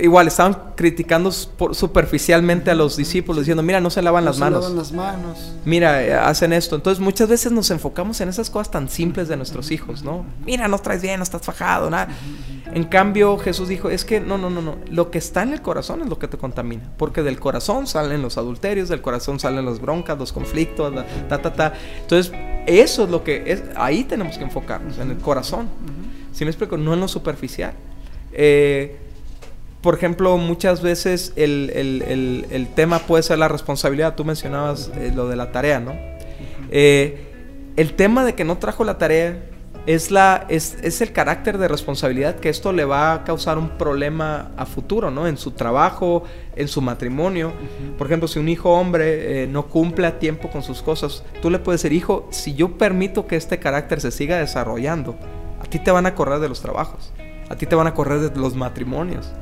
igual 0.00 0.28
estaban 0.28 0.56
criticando 0.76 1.32
superficialmente 1.32 2.70
a 2.70 2.76
los 2.76 2.96
discípulos 2.96 3.40
diciendo, 3.42 3.64
mira, 3.64 3.80
no 3.80 3.90
se 3.90 4.02
lavan 4.02 4.24
las 4.24 4.38
manos. 4.38 4.62
lavan 4.62 4.76
las 4.76 4.92
manos. 4.92 5.52
Mira, 5.64 6.04
eh, 6.04 6.14
hacen 6.14 6.52
esto. 6.52 6.76
Entonces, 6.76 7.02
muchas 7.02 7.28
veces 7.28 7.50
nos 7.50 7.72
enfocamos 7.72 8.20
en 8.20 8.28
esas 8.28 8.48
cosas 8.48 8.70
tan 8.70 8.88
simples 8.88 9.26
de 9.26 9.36
nuestros 9.36 9.72
hijos, 9.72 10.04
¿no? 10.04 10.24
Mira, 10.46 10.68
no 10.68 10.78
traes 10.78 11.02
bien, 11.02 11.18
no 11.18 11.24
estás 11.24 11.42
fajado, 11.52 11.90
nada. 11.90 12.08
En 12.72 12.84
cambio, 12.84 13.38
Jesús 13.38 13.68
dijo, 13.68 13.88
es 13.88 14.04
que 14.04 14.20
no, 14.20 14.36
no, 14.36 14.50
no, 14.50 14.60
no, 14.60 14.76
lo 14.90 15.10
que 15.10 15.18
está 15.18 15.42
en 15.42 15.54
el 15.54 15.62
corazón 15.62 16.02
es 16.02 16.08
lo 16.08 16.18
que 16.18 16.28
te 16.28 16.36
contamina, 16.36 16.82
porque 16.98 17.22
del 17.22 17.40
corazón 17.40 17.86
salen 17.86 18.20
los 18.20 18.36
adulterios, 18.36 18.88
del 18.88 19.00
corazón 19.00 19.40
salen 19.40 19.64
las 19.64 19.80
broncas, 19.80 20.18
los 20.18 20.32
conflictos, 20.32 20.92
ta, 21.28 21.40
ta, 21.40 21.52
ta. 21.52 21.72
Entonces, 22.00 22.32
eso 22.66 23.04
es 23.04 23.10
lo 23.10 23.24
que 23.24 23.44
es, 23.46 23.62
ahí 23.76 24.04
tenemos 24.04 24.36
que 24.36 24.44
enfocarnos, 24.44 24.98
en 24.98 25.10
el 25.10 25.18
corazón. 25.18 25.68
Si 26.32 26.44
me 26.44 26.50
explico, 26.50 26.76
no 26.76 26.92
en 26.92 27.00
lo 27.00 27.08
superficial. 27.08 27.72
Eh, 28.32 28.98
por 29.80 29.94
ejemplo, 29.94 30.36
muchas 30.36 30.82
veces 30.82 31.32
el, 31.36 32.68
tema 32.74 32.98
puede 32.98 33.22
ser 33.22 33.38
la 33.38 33.48
responsabilidad. 33.48 34.14
Tú 34.14 34.24
mencionabas 34.24 34.90
eh, 34.96 35.12
lo 35.14 35.28
de 35.28 35.36
la 35.36 35.52
tarea, 35.52 35.80
¿no? 35.80 35.94
Eh, 36.70 37.24
el 37.76 37.94
tema 37.94 38.24
de 38.24 38.34
que 38.34 38.44
no 38.44 38.58
trajo 38.58 38.84
la 38.84 38.98
tarea 38.98 39.40
es, 39.88 40.10
la, 40.10 40.44
es, 40.50 40.76
es, 40.82 41.00
el 41.00 41.12
carácter 41.12 41.56
de 41.56 41.66
responsabilidad 41.66 42.36
que 42.36 42.50
esto 42.50 42.74
le 42.74 42.84
va 42.84 43.14
a 43.14 43.24
causar 43.24 43.56
un 43.56 43.70
problema 43.70 44.50
a 44.58 44.66
futuro, 44.66 45.10
¿no? 45.10 45.26
En 45.26 45.38
su 45.38 45.52
trabajo, 45.52 46.24
en 46.56 46.68
su 46.68 46.82
matrimonio. 46.82 47.54
Por 47.96 48.06
ejemplo, 48.06 48.28
si 48.28 48.38
un 48.38 48.50
hijo 48.50 48.70
hombre 48.70 49.44
eh, 49.44 49.46
no 49.46 49.66
cumple 49.66 50.06
a 50.06 50.18
tiempo 50.18 50.50
con 50.50 50.62
sus 50.62 50.82
cosas, 50.82 51.24
tú 51.40 51.48
le 51.48 51.58
puedes 51.58 51.80
decir, 51.80 51.96
hijo, 51.96 52.28
si 52.30 52.54
yo 52.54 52.76
permito 52.76 53.26
que 53.26 53.36
este 53.36 53.58
carácter 53.60 54.02
se 54.02 54.10
siga 54.10 54.38
desarrollando, 54.38 55.16
a 55.58 55.64
ti 55.64 55.78
te 55.78 55.90
van 55.90 56.04
a 56.04 56.14
correr 56.14 56.40
de 56.40 56.50
los 56.50 56.60
trabajos, 56.60 57.10
a 57.48 57.56
ti 57.56 57.66
te 57.66 57.74
van 57.74 57.86
a 57.86 57.94
correr 57.94 58.20
de 58.20 58.40
los 58.40 58.54
matrimonios 58.54 59.32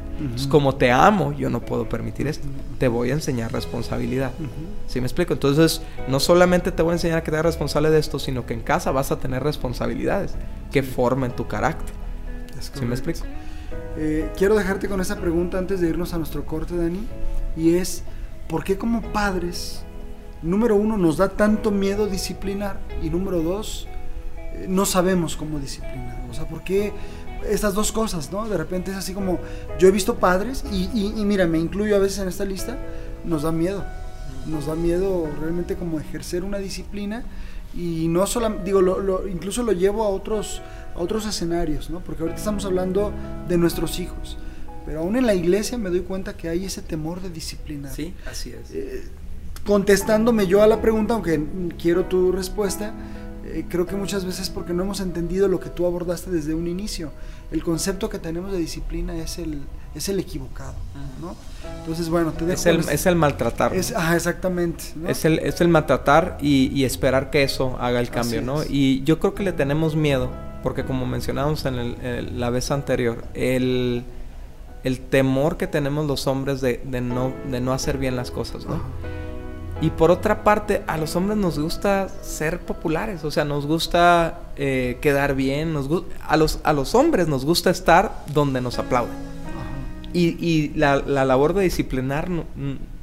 como 0.48 0.74
te 0.74 0.90
amo, 0.90 1.32
yo 1.32 1.50
no 1.50 1.60
puedo 1.60 1.88
permitir 1.88 2.26
esto. 2.26 2.48
Te 2.78 2.88
voy 2.88 3.10
a 3.10 3.14
enseñar 3.14 3.52
responsabilidad. 3.52 4.32
¿Sí 4.86 5.00
me 5.00 5.06
explico? 5.06 5.34
Entonces, 5.34 5.82
no 6.08 6.20
solamente 6.20 6.72
te 6.72 6.82
voy 6.82 6.92
a 6.92 6.94
enseñar 6.94 7.18
a 7.18 7.22
que 7.22 7.30
te 7.30 7.36
hagas 7.36 7.46
responsable 7.46 7.90
de 7.90 7.98
esto, 7.98 8.18
sino 8.18 8.46
que 8.46 8.54
en 8.54 8.60
casa 8.60 8.90
vas 8.92 9.12
a 9.12 9.18
tener 9.18 9.42
responsabilidades 9.42 10.34
que 10.72 10.82
formen 10.82 11.32
tu 11.32 11.46
carácter. 11.46 11.94
¿Sí 12.60 12.84
me 12.86 12.94
explico? 12.94 13.20
Eh, 13.98 14.30
quiero 14.36 14.56
dejarte 14.56 14.88
con 14.88 15.00
esa 15.00 15.16
pregunta 15.16 15.58
antes 15.58 15.80
de 15.80 15.88
irnos 15.88 16.14
a 16.14 16.18
nuestro 16.18 16.46
corte, 16.46 16.76
Dani. 16.76 17.06
Y 17.56 17.74
es, 17.74 18.02
¿por 18.48 18.64
qué 18.64 18.78
como 18.78 19.02
padres, 19.12 19.84
número 20.42 20.76
uno, 20.76 20.96
nos 20.96 21.18
da 21.18 21.28
tanto 21.28 21.70
miedo 21.70 22.06
disciplinar? 22.06 22.80
Y 23.02 23.10
número 23.10 23.42
dos, 23.42 23.86
eh, 24.54 24.66
no 24.66 24.86
sabemos 24.86 25.36
cómo 25.36 25.58
disciplinar. 25.58 26.22
O 26.30 26.34
sea, 26.34 26.48
¿por 26.48 26.62
qué 26.64 26.92
estas 27.48 27.74
dos 27.74 27.92
cosas, 27.92 28.32
¿no? 28.32 28.48
De 28.48 28.56
repente 28.56 28.90
es 28.90 28.96
así 28.96 29.14
como, 29.14 29.38
yo 29.78 29.88
he 29.88 29.90
visto 29.90 30.16
padres, 30.16 30.64
y, 30.72 30.90
y, 30.94 31.24
mira, 31.24 31.46
me 31.46 31.58
incluyo 31.58 31.96
a 31.96 31.98
veces 31.98 32.18
en 32.18 32.28
esta 32.28 32.44
lista, 32.44 32.76
nos 33.24 33.42
da 33.42 33.52
miedo, 33.52 33.84
nos 34.46 34.66
da 34.66 34.74
miedo 34.74 35.28
realmente 35.40 35.76
como 35.76 35.98
ejercer 36.00 36.44
una 36.44 36.58
disciplina 36.58 37.24
y 37.74 38.08
no 38.08 38.26
solo, 38.26 38.60
digo, 38.64 38.80
lo, 38.80 39.28
incluso 39.28 39.62
lo 39.62 39.72
llevo 39.72 40.04
a 40.04 40.08
otros, 40.08 40.62
a 40.94 41.00
otros 41.00 41.26
escenarios, 41.26 41.90
¿no? 41.90 42.00
Porque 42.00 42.22
ahorita 42.22 42.38
estamos 42.38 42.64
hablando 42.64 43.12
de 43.48 43.58
nuestros 43.58 44.00
hijos, 44.00 44.38
pero 44.86 45.00
aún 45.00 45.16
en 45.16 45.26
la 45.26 45.34
iglesia 45.34 45.76
me 45.76 45.90
doy 45.90 46.00
cuenta 46.00 46.36
que 46.36 46.48
hay 46.48 46.64
ese 46.64 46.80
temor 46.80 47.20
de 47.20 47.30
disciplina. 47.30 47.90
Sí, 47.90 48.14
así 48.30 48.50
es. 48.50 48.70
Eh, 48.70 49.04
contestándome 49.66 50.46
yo 50.46 50.62
a 50.62 50.66
la 50.66 50.80
pregunta, 50.80 51.14
aunque 51.14 51.44
quiero 51.78 52.04
tu 52.06 52.32
respuesta, 52.32 52.94
eh, 53.46 53.64
creo 53.68 53.86
que 53.86 53.96
muchas 53.96 54.24
veces 54.24 54.50
porque 54.50 54.72
no 54.72 54.82
hemos 54.82 55.00
entendido 55.00 55.48
lo 55.48 55.60
que 55.60 55.70
tú 55.70 55.86
abordaste 55.86 56.30
desde 56.30 56.54
un 56.54 56.66
inicio. 56.66 57.12
El 57.50 57.62
concepto 57.62 58.08
que 58.08 58.18
tenemos 58.18 58.52
de 58.52 58.58
disciplina 58.58 59.16
es 59.16 59.38
el, 59.38 59.62
es 59.94 60.08
el 60.08 60.18
equivocado, 60.18 60.74
¿no? 61.20 61.36
Entonces, 61.80 62.08
bueno, 62.08 62.32
te 62.32 62.44
dejo... 62.44 62.58
Es 62.58 62.66
el, 62.66 62.80
es 62.80 63.06
el 63.06 63.16
maltratar. 63.16 63.74
Es, 63.74 63.94
exactamente. 64.14 64.84
Es, 65.06 65.24
el, 65.24 65.38
es 65.38 65.60
el 65.60 65.68
maltratar 65.68 66.38
y, 66.40 66.84
esperar 66.84 67.30
que 67.30 67.42
eso 67.42 67.76
haga 67.80 68.00
el 68.00 68.10
cambio, 68.10 68.42
¿no? 68.42 68.62
Y 68.68 69.02
yo 69.04 69.20
creo 69.20 69.34
que 69.34 69.42
le 69.42 69.52
tenemos 69.52 69.94
miedo, 69.94 70.30
porque 70.62 70.84
como 70.84 71.06
mencionamos 71.06 71.64
en 71.66 72.40
la 72.40 72.50
vez 72.50 72.70
anterior, 72.70 73.24
el, 73.34 74.04
el 74.82 75.00
temor 75.00 75.56
que 75.56 75.66
tenemos 75.66 76.06
los 76.06 76.26
hombres 76.26 76.60
de, 76.60 76.80
de, 76.84 77.00
no, 77.00 77.32
de 77.50 77.60
no 77.60 77.72
hacer 77.72 77.98
bien 77.98 78.16
las 78.16 78.30
cosas, 78.30 78.66
¿no? 78.66 78.80
Y 79.80 79.90
por 79.90 80.10
otra 80.10 80.42
parte, 80.42 80.82
a 80.86 80.96
los 80.96 81.16
hombres 81.16 81.36
nos 81.36 81.58
gusta 81.58 82.08
ser 82.22 82.60
populares, 82.60 83.24
o 83.24 83.30
sea, 83.30 83.44
nos 83.44 83.66
gusta 83.66 84.40
eh, 84.56 84.98
quedar 85.02 85.34
bien, 85.34 85.74
nos 85.74 85.88
a, 86.26 86.36
los, 86.38 86.60
a 86.64 86.72
los 86.72 86.94
hombres 86.94 87.28
nos 87.28 87.44
gusta 87.44 87.70
estar 87.70 88.24
donde 88.32 88.62
nos 88.62 88.78
aplauden. 88.78 89.14
Y, 90.14 90.36
y 90.42 90.72
la, 90.76 90.96
la, 90.96 91.26
labor 91.26 91.52
de 91.52 91.64
disciplinar 91.64 92.30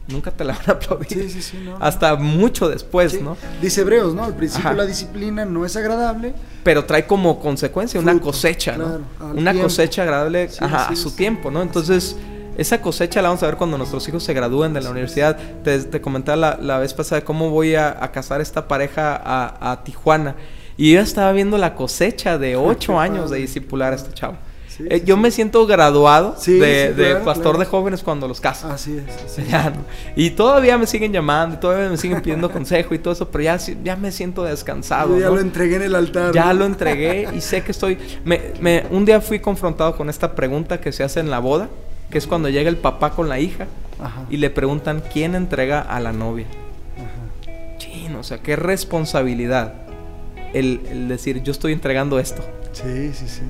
nunca 0.08 0.32
te 0.32 0.44
la 0.44 0.54
van 0.54 0.64
a 0.68 0.72
aplaudir. 0.72 1.10
Sí, 1.10 1.30
sí, 1.30 1.42
sí, 1.44 1.58
no, 1.64 1.78
Hasta 1.80 2.16
mucho 2.16 2.68
después, 2.68 3.22
¿no? 3.22 3.38
Dice 3.62 3.82
Hebreos, 3.82 4.16
¿no? 4.16 4.24
Al 4.24 4.36
principio 4.36 4.74
la 4.74 4.88
disciplina 4.88 5.46
no 5.46 5.66
es 5.68 5.76
agradable. 5.76 6.34
Pero 6.64 6.86
trae 6.86 7.06
como 7.06 7.40
consecuencia 7.40 8.00
una 8.00 8.20
cosecha, 8.20 8.78
¿no? 8.78 9.02
Una 9.36 9.54
cosecha 9.54 10.02
agradable 10.02 10.50
a 10.60 10.96
su 10.96 11.12
tiempo, 11.12 11.52
¿no? 11.52 11.62
Entonces... 11.62 12.16
Esa 12.58 12.82
cosecha 12.82 13.22
la 13.22 13.30
vamos 13.30 13.44
a 13.44 13.48
ver 13.48 13.58
cuando 13.58 13.78
nuestros 13.78 14.08
hijos 14.08 14.24
se 14.24 14.34
gradúen 14.34 14.74
de 14.74 14.82
la 14.82 14.89
universidad. 14.89 15.38
Te, 15.63 15.80
te 15.80 16.02
comentaba 16.02 16.58
la, 16.60 16.78
vez 16.78 16.94
pasada 16.94 17.22
cómo 17.22 17.50
voy 17.50 17.76
a, 17.76 18.00
casar 18.13 18.42
esta 18.42 18.68
pareja 18.68 19.22
a, 19.24 19.84
Tijuana. 19.84 20.36
Y 20.78 20.94
yo 20.94 21.02
estaba 21.02 21.32
viendo 21.32 21.58
la 21.58 21.76
cosecha 21.76 22.38
de 22.38 22.56
ocho 22.56 23.00
años 23.00 23.30
de 23.30 23.38
discipular 23.39 23.94
a 23.94 23.96
este 23.96 24.13
chavo. 24.13 24.38
Eh, 24.89 25.04
yo 25.06 25.18
me 25.18 25.30
siento 25.30 25.66
graduado 25.68 26.36
de, 26.46 27.22
pastor 27.24 27.58
de 27.58 27.66
jóvenes 27.66 28.02
cuando 28.02 28.28
los 28.28 28.42
caso. 28.42 28.68
Así 28.68 28.98
es. 28.98 29.38
Y 30.16 30.32
todavía 30.32 30.78
me 30.78 30.88
siguen 30.88 31.12
llamando, 31.12 31.58
todavía 31.60 31.89
me 31.89 31.98
siguen 31.98 32.22
pidiendo 32.22 32.52
consejo 32.52 32.94
y 32.96 33.00
todo 33.00 33.13
eso, 33.13 33.30
pero 33.30 33.44
ya, 33.44 33.58
ya 33.84 33.96
me 33.96 34.12
siento 34.12 34.44
descansado. 34.44 35.18
ya 35.20 35.30
lo 35.30 35.39
entregué 35.39 35.76
en 35.76 35.84
el 35.84 35.96
altar. 35.96 36.34
Ya 36.34 36.54
lo 36.54 36.66
entregué 36.66 37.30
y 37.36 37.42
sé 37.42 37.62
que 37.63 37.72
estoy... 37.72 37.98
Me, 38.26 38.86
un 38.89 39.06
día 39.06 39.22
fui 39.22 39.39
confrontado 39.39 39.96
con 39.96 40.10
esta 40.10 40.34
pregunta 40.36 40.80
que 40.80 40.92
se 40.92 41.04
hace 41.04 41.20
en 41.20 41.30
la 41.30 41.39
boda 41.39 41.70
que 42.13 42.19
es 42.19 42.28
cuando 42.28 42.47
llega 42.47 42.69
el 42.69 42.78
papá 42.78 43.10
con 43.10 43.28
la 43.28 43.39
hija 43.39 43.65
y 44.30 44.38
le 44.38 44.52
preguntan 44.52 45.02
quién 45.12 45.34
entrega 45.34 45.82
a 45.82 45.99
la 45.99 46.13
novia. 46.13 46.45
Ajá. 46.95 48.19
o 48.19 48.23
sea, 48.23 48.38
qué 48.38 48.56
responsabilidad 48.56 49.73
el, 50.54 50.82
el, 50.91 51.08
decir 51.08 51.41
yo 51.41 51.52
estoy 51.52 51.73
entregando 51.73 52.19
esto. 52.19 52.43
Sí, 52.71 53.12
sí, 53.13 53.28
sí. 53.28 53.41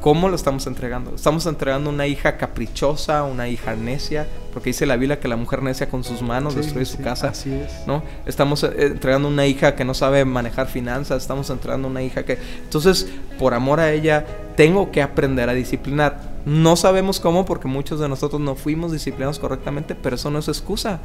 ¿Cómo 0.00 0.28
lo 0.28 0.36
estamos 0.36 0.64
entregando? 0.68 1.16
Estamos 1.16 1.44
entregando 1.46 1.90
una 1.90 2.06
hija 2.06 2.36
caprichosa, 2.36 3.24
una 3.24 3.48
hija 3.48 3.74
necia, 3.74 4.28
porque 4.52 4.70
dice 4.70 4.86
la 4.86 4.96
Biblia 4.96 5.18
que 5.18 5.26
la 5.26 5.36
mujer 5.36 5.64
necia 5.64 5.88
con 5.88 6.04
sus 6.04 6.22
manos 6.22 6.54
destruye 6.54 6.86
su 6.86 6.98
casa. 6.98 7.30
Así 7.30 7.52
es. 7.52 7.84
¿no? 7.88 8.04
Estamos 8.26 8.62
eh, 8.62 8.74
entregando 8.78 9.26
una 9.26 9.44
hija 9.46 9.74
que 9.74 9.84
no 9.84 9.92
sabe 9.94 10.24
manejar 10.24 10.68
finanzas, 10.68 11.22
estamos 11.22 11.50
entregando 11.50 11.88
una 11.88 12.02
hija 12.02 12.24
que... 12.24 12.38
Entonces, 12.62 13.08
por 13.40 13.54
amor 13.54 13.80
a 13.80 13.90
ella, 13.90 14.24
tengo 14.56 14.92
que 14.92 15.02
aprender 15.02 15.48
a 15.48 15.54
disciplinar 15.54 16.33
no 16.46 16.76
sabemos 16.76 17.20
cómo 17.20 17.44
porque 17.44 17.68
muchos 17.68 18.00
de 18.00 18.08
nosotros 18.08 18.40
no 18.40 18.54
fuimos 18.54 18.92
disciplinados 18.92 19.38
correctamente, 19.38 19.94
pero 19.94 20.16
eso 20.16 20.30
no 20.30 20.38
es 20.38 20.48
excusa. 20.48 21.00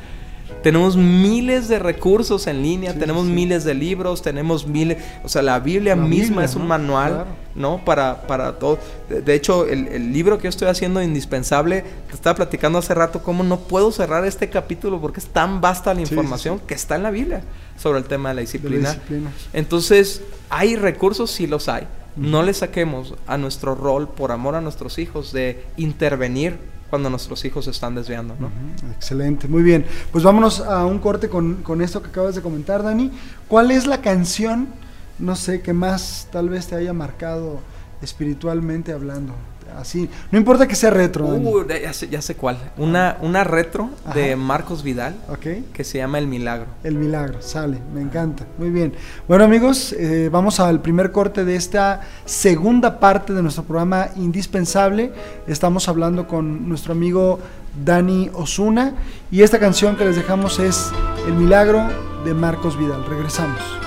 Tenemos 0.63 0.97
miles 0.97 1.69
de 1.69 1.80
recursos 1.80 2.47
en 2.47 2.62
línea, 2.62 2.93
tenemos 2.93 3.25
miles 3.25 3.63
de 3.63 3.73
libros, 3.73 4.21
tenemos 4.21 4.67
miles, 4.67 4.97
o 5.23 5.30
sea, 5.30 5.41
la 5.41 5.60
Biblia 5.60 5.95
misma 5.95 6.43
es 6.43 6.56
un 6.56 6.67
manual, 6.67 7.25
¿no? 7.56 7.86
Para, 7.86 8.23
para 8.28 8.60
todo. 8.60 8.78
De, 9.08 9.34
hecho, 9.36 9.67
el, 9.67 10.12
libro 10.12 10.38
que 10.38 10.45
yo 10.45 10.49
estoy 10.49 10.67
haciendo 10.67 11.02
indispensable, 11.02 11.86
te 12.10 12.15
estaba 12.15 12.36
platicando 12.36 12.80
hace 12.80 12.93
rato 12.93 13.23
cómo 13.23 13.43
no 13.43 13.60
puedo 13.60 13.91
cerrar 13.91 14.25
este 14.25 14.49
capítulo 14.49 14.99
porque 14.99 15.21
es 15.21 15.28
tan 15.28 15.62
vasta 15.62 15.93
la 15.93 16.02
información 16.02 16.60
que 16.60 16.73
está 16.73 16.95
en 16.95 17.04
la 17.04 17.12
Biblia 17.12 17.43
sobre 17.78 17.99
el 17.99 18.06
tema 18.06 18.30
de 18.30 18.36
la 18.36 18.41
disciplina. 18.41 18.97
Entonces, 19.54 20.21
hay 20.49 20.75
recursos, 20.75 21.32
sí 21.32 21.47
los 21.47 21.69
hay 21.69 21.88
no 22.15 22.43
le 22.43 22.54
saquemos 22.54 23.15
a 23.28 23.38
nuestro 23.38 23.76
rol 23.76 24.08
por 24.08 24.32
amor 24.32 24.56
a 24.56 24.62
nuestros 24.62 24.98
hijos 25.00 25.32
de 25.32 25.65
intervenir 25.78 26.58
cuando 26.89 27.10
nuestros 27.10 27.45
hijos 27.45 27.65
se 27.65 27.72
están 27.72 27.95
desviando. 27.95 28.36
¿no? 28.39 28.50
Excelente, 28.95 29.48
muy 29.48 29.63
bien. 29.63 29.86
Pues 30.12 30.24
vámonos 30.24 30.60
a 30.62 30.86
un 30.86 31.00
corte 31.00 31.30
con, 31.30 31.82
esto 31.82 32.02
que 32.02 32.10
acabas 32.10 32.36
de 32.36 32.41
comentar, 32.41 32.84
Dani. 32.84 33.12
¿Cuál 33.48 33.72
es 33.72 33.86
la 33.86 34.02
canción, 34.02 34.67
no 35.19 35.36
sé, 35.36 35.62
que 35.62 35.74
más 35.74 36.28
tal 36.32 36.50
vez 36.50 36.67
te 36.67 36.76
haya 36.76 36.93
marcado 36.93 37.60
espiritualmente 38.02 38.93
hablando. 38.93 39.34
Así, 39.78 40.10
no 40.32 40.38
importa 40.38 40.68
que 40.68 40.76
sea 40.76 40.90
retro. 40.90 41.26
Uh, 41.28 41.66
ya, 42.10 42.22
sé, 42.22 42.36
cuál. 42.36 42.58
Una, 42.78 43.18
una 43.22 43.44
retro 43.44 43.90
de 44.14 44.36
Marcos 44.36 44.84
Vidal 44.84 45.16
okay. 45.30 45.66
que 45.74 45.84
se 45.84 45.98
llama 45.98 46.20
El 46.20 46.28
Milagro. 46.28 46.68
El 46.84 46.96
Milagro, 46.96 47.42
sale, 47.42 47.78
me 47.94 48.02
encanta. 48.02 48.46
Muy 48.58 48.70
bien. 48.70 48.94
Bueno 49.28 49.44
amigos, 49.44 49.94
eh, 49.94 50.30
vamos 50.32 50.60
al 50.60 50.82
primer 50.82 51.12
corte 51.12 51.46
de 51.46 51.56
esta 51.56 52.02
segunda 52.26 53.00
parte 53.00 53.34
de 53.34 53.42
nuestro 53.42 53.64
programa 53.64 54.10
indispensable. 54.16 55.12
Estamos 55.48 55.88
hablando 55.88 56.28
con 56.28 56.68
nuestro 56.68 56.94
amigo 56.94 57.40
Dani 57.84 58.30
Osuna 58.34 58.94
y 59.32 59.42
esta 59.42 59.60
canción 59.60 59.96
que 59.96 60.06
les 60.06 60.16
dejamos 60.16 60.60
es 60.60 60.92
El 61.28 61.34
Milagro 61.34 61.88
de 62.26 62.34
Marcos 62.34 62.78
Vidal. 62.78 63.06
Regresamos. 63.06 63.79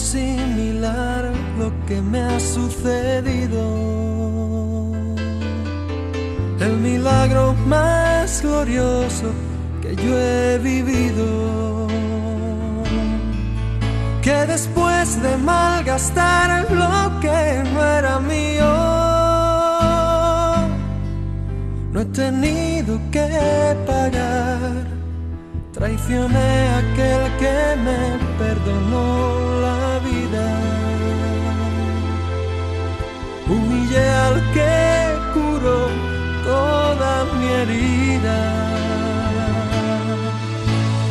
Asimilar 0.00 1.30
lo 1.58 1.68
que 1.86 2.00
me 2.00 2.20
ha 2.20 2.40
sucedido. 2.40 3.62
El 6.66 6.74
milagro 6.88 7.54
más 7.66 8.40
glorioso 8.42 9.28
que 9.82 9.94
yo 9.96 10.12
he 10.18 10.58
vivido. 10.58 11.86
Que 14.22 14.38
después 14.54 15.20
de 15.22 15.36
malgastar 15.36 16.48
lo 16.82 17.20
que 17.20 17.62
no 17.72 17.78
era 17.98 18.20
mío, 18.20 18.72
no 21.92 22.00
he 22.00 22.04
tenido 22.06 22.92
que 23.10 23.28
pagar 23.86 24.99
Traicioné 25.80 26.68
a 26.68 26.78
aquel 26.80 27.22
que 27.38 27.58
me 27.86 28.00
perdonó 28.38 29.60
la 29.62 29.98
vida. 30.08 30.46
Humillé 33.48 34.06
al 34.26 34.36
que 34.52 34.76
curó 35.32 35.88
toda 36.44 37.24
mi 37.32 37.46
herida. 37.60 38.38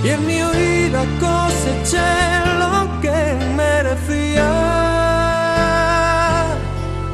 Y 0.04 0.10
en 0.10 0.28
mi 0.28 0.44
huida 0.44 1.02
coseché 1.20 2.12
lo 2.62 3.02
que 3.02 3.20
merecía. 3.56 4.52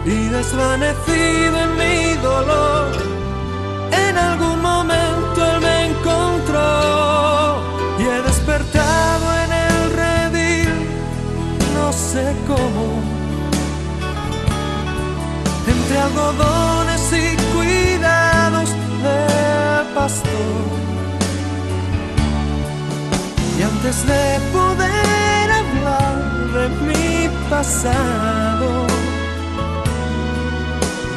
Y 0.04 0.28
desvanecido 0.28 1.56
en 1.63 1.72
mi 1.78 2.22
dolor, 2.22 2.85
y 17.12 17.36
cuidados 17.54 18.69
de 19.04 19.93
pastor. 19.93 20.65
Y 23.58 23.62
antes 23.62 24.08
de 24.08 24.39
poder 24.51 25.51
hablar 25.51 26.17
de 26.56 26.69
mi 26.88 27.30
pasado, 27.49 28.88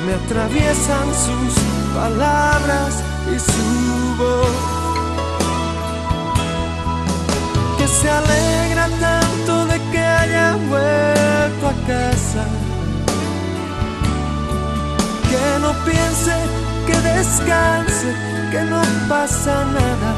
me 0.04 0.14
atraviesan 0.14 1.08
sus 1.24 1.54
palabras 1.94 3.02
y 3.34 3.38
su 3.38 4.16
voz. 4.16 4.78
se 8.00 8.10
alegra 8.10 8.88
tanto 9.00 9.66
de 9.66 9.80
que 9.90 9.98
haya 9.98 10.56
vuelto 10.68 11.68
a 11.68 11.86
casa. 11.86 12.57
Que 15.58 15.64
no 15.64 15.72
piense, 15.84 16.36
que 16.86 16.96
descanse, 17.00 18.14
que 18.52 18.60
no 18.62 18.80
pasa 19.08 19.64
nada. 19.64 20.14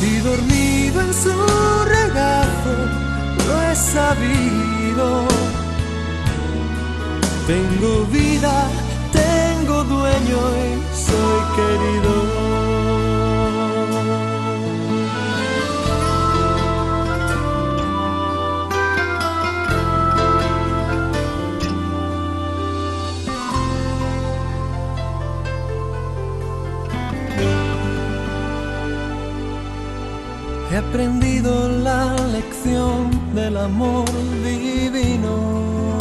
Y 0.00 0.18
dormido 0.18 1.00
en 1.00 1.12
su 1.12 1.34
regazo, 1.86 2.74
lo 3.48 3.62
he 3.62 3.74
sabido. 3.74 5.26
Tengo 7.48 8.04
vida, 8.12 8.68
tengo 9.12 9.82
dueño 9.82 10.38
y 10.62 10.96
soy 11.04 11.40
querido. 11.56 12.45
He 30.76 30.78
aprendido 30.78 31.70
la 31.70 32.14
lección 32.34 33.08
del 33.34 33.56
amor 33.56 34.04
divino 34.44 35.96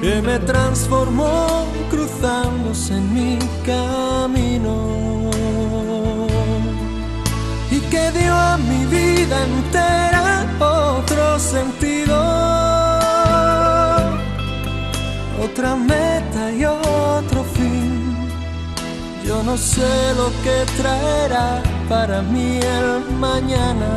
que 0.00 0.20
me 0.22 0.40
transformó 0.40 1.66
cruzándose 1.88 2.94
en 2.94 3.14
mi 3.14 3.38
camino 3.64 5.30
y 7.70 7.78
que 7.92 8.10
dio 8.10 8.34
a 8.34 8.56
mi 8.56 8.86
vida 8.86 9.44
entera 9.44 10.44
otro 10.58 11.38
sentido, 11.38 12.16
otra 15.44 15.76
meta 15.76 16.50
y 16.50 16.64
otro 16.64 17.44
fin. 17.54 18.16
Yo 19.24 19.44
no 19.44 19.56
sé 19.56 20.12
lo 20.16 20.26
que 20.42 20.66
traerá 20.82 21.71
para 21.88 22.22
mí 22.22 22.58
el 22.58 23.14
mañana. 23.18 23.90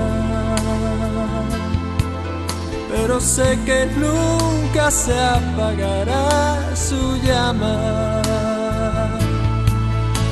Pero 2.90 3.20
sé 3.20 3.60
que 3.66 3.88
nunca 3.98 4.90
se 4.90 5.14
apagará 5.20 6.76
su 6.76 7.18
llama. 7.18 8.22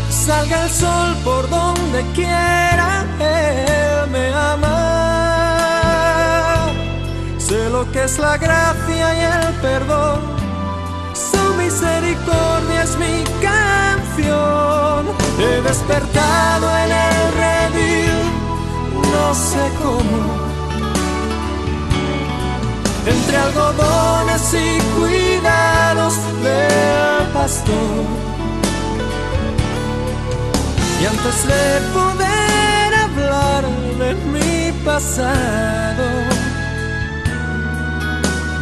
Salga 0.09 0.63
el 0.63 0.69
sol 0.69 1.15
por 1.23 1.49
donde 1.49 2.03
quiera, 2.13 3.05
Él 3.19 4.09
me 4.09 4.33
ama. 4.33 4.93
Sé 7.37 7.69
lo 7.69 7.91
que 7.91 8.03
es 8.05 8.17
la 8.19 8.37
gracia 8.37 9.15
y 9.15 9.21
el 9.35 9.53
perdón. 9.55 10.21
Su 11.13 11.53
misericordia 11.55 12.83
es 12.83 12.97
mi 12.97 13.23
He 14.15 15.61
despertado 15.61 16.69
en 16.77 16.91
el 16.91 17.33
redil, 17.33 18.13
no 19.11 19.33
sé 19.33 19.71
cómo. 19.81 20.19
Entre 23.07 23.37
algodones 23.37 24.53
y 24.53 24.79
cuidados 24.95 26.13
del 26.43 27.27
pastor. 27.33 28.05
Y 31.01 31.05
antes 31.05 31.47
de 31.47 31.81
poder 31.93 32.93
hablar 32.93 33.65
de 33.97 34.13
mi 34.31 34.71
pasado, 34.85 36.05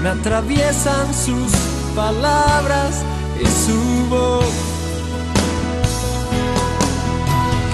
me 0.02 0.10
atraviesan 0.10 1.14
sus 1.14 1.52
palabras 1.94 3.04
y 3.40 3.46
su 3.46 4.08
voz 4.10 4.71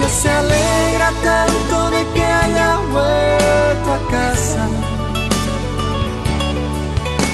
se 0.06 0.30
alegra 0.30 1.12
tanto 1.22 1.90
de 1.90 2.06
que 2.14 2.24
haya 2.24 2.76
vuelto 2.92 3.88
a 3.92 4.10
casa. 4.10 4.66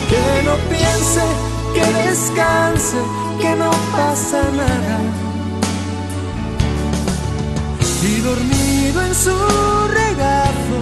Que 0.08 0.42
no 0.44 0.56
piense, 0.70 1.24
que 1.74 1.84
descanse, 2.08 2.98
que 3.40 3.54
no 3.56 3.70
pasa 3.96 4.42
nada. 4.52 4.98
Y 8.02 8.20
dormido 8.20 9.02
en 9.02 9.14
su 9.14 9.36
regazo, 9.88 10.78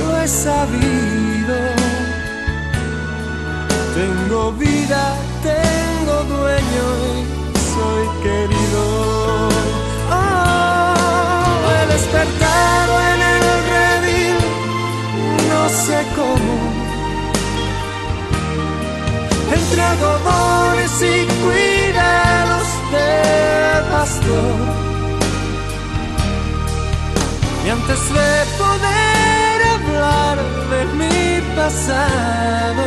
lo 0.00 0.20
he 0.20 0.28
sabido. 0.28 1.56
Tengo 3.94 4.52
vida, 4.52 5.16
tengo 5.42 6.24
dueño 6.24 6.86
y 7.18 7.58
soy 7.74 8.22
querido 8.22 9.49
despertado 11.92 12.92
en 13.12 13.20
el 13.34 13.44
redil, 13.72 14.38
no 15.52 15.62
sé 15.84 15.98
cómo. 16.16 16.54
Entre 19.56 19.82
algodones 19.82 20.92
y 21.02 21.40
pastor. 23.90 24.56
Y 27.64 27.68
antes 27.68 28.00
de 28.16 28.30
poder 28.62 29.56
hablar 29.74 30.38
de 30.72 30.80
mi 30.98 31.56
pasado, 31.56 32.86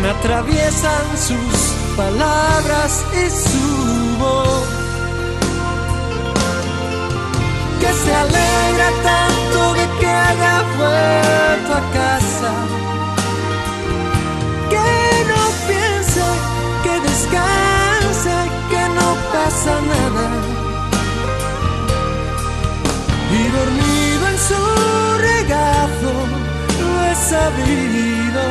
me 0.00 0.08
atraviesan 0.08 1.06
sus 1.28 1.56
palabras 1.96 3.04
y 3.12 3.30
su 3.30 4.18
voz. 4.18 4.77
Que 7.88 7.94
se 7.94 8.14
alegra 8.14 8.88
tanto 9.02 9.72
de 9.72 9.86
que 9.98 10.06
haya 10.06 10.56
vuelto 10.76 11.72
a 11.72 11.82
casa. 11.98 12.52
Que 14.68 14.90
no 15.30 15.42
piense, 15.66 16.26
que 16.84 16.94
descanse, 17.08 18.34
que 18.70 18.82
no 18.98 19.08
pasa 19.32 19.72
nada. 19.94 20.26
Y 23.38 23.42
dormido 23.56 24.24
en 24.32 24.38
su 24.48 24.62
regazo 25.30 26.12
lo 26.80 26.88
he 27.06 27.14
sabido. 27.32 28.42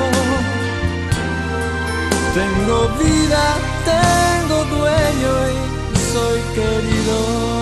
Tengo 2.34 2.78
vida, 3.04 3.44
tengo 3.86 4.58
dueño 4.78 5.34
y 5.54 5.98
soy 6.12 6.42
querido. 6.56 7.57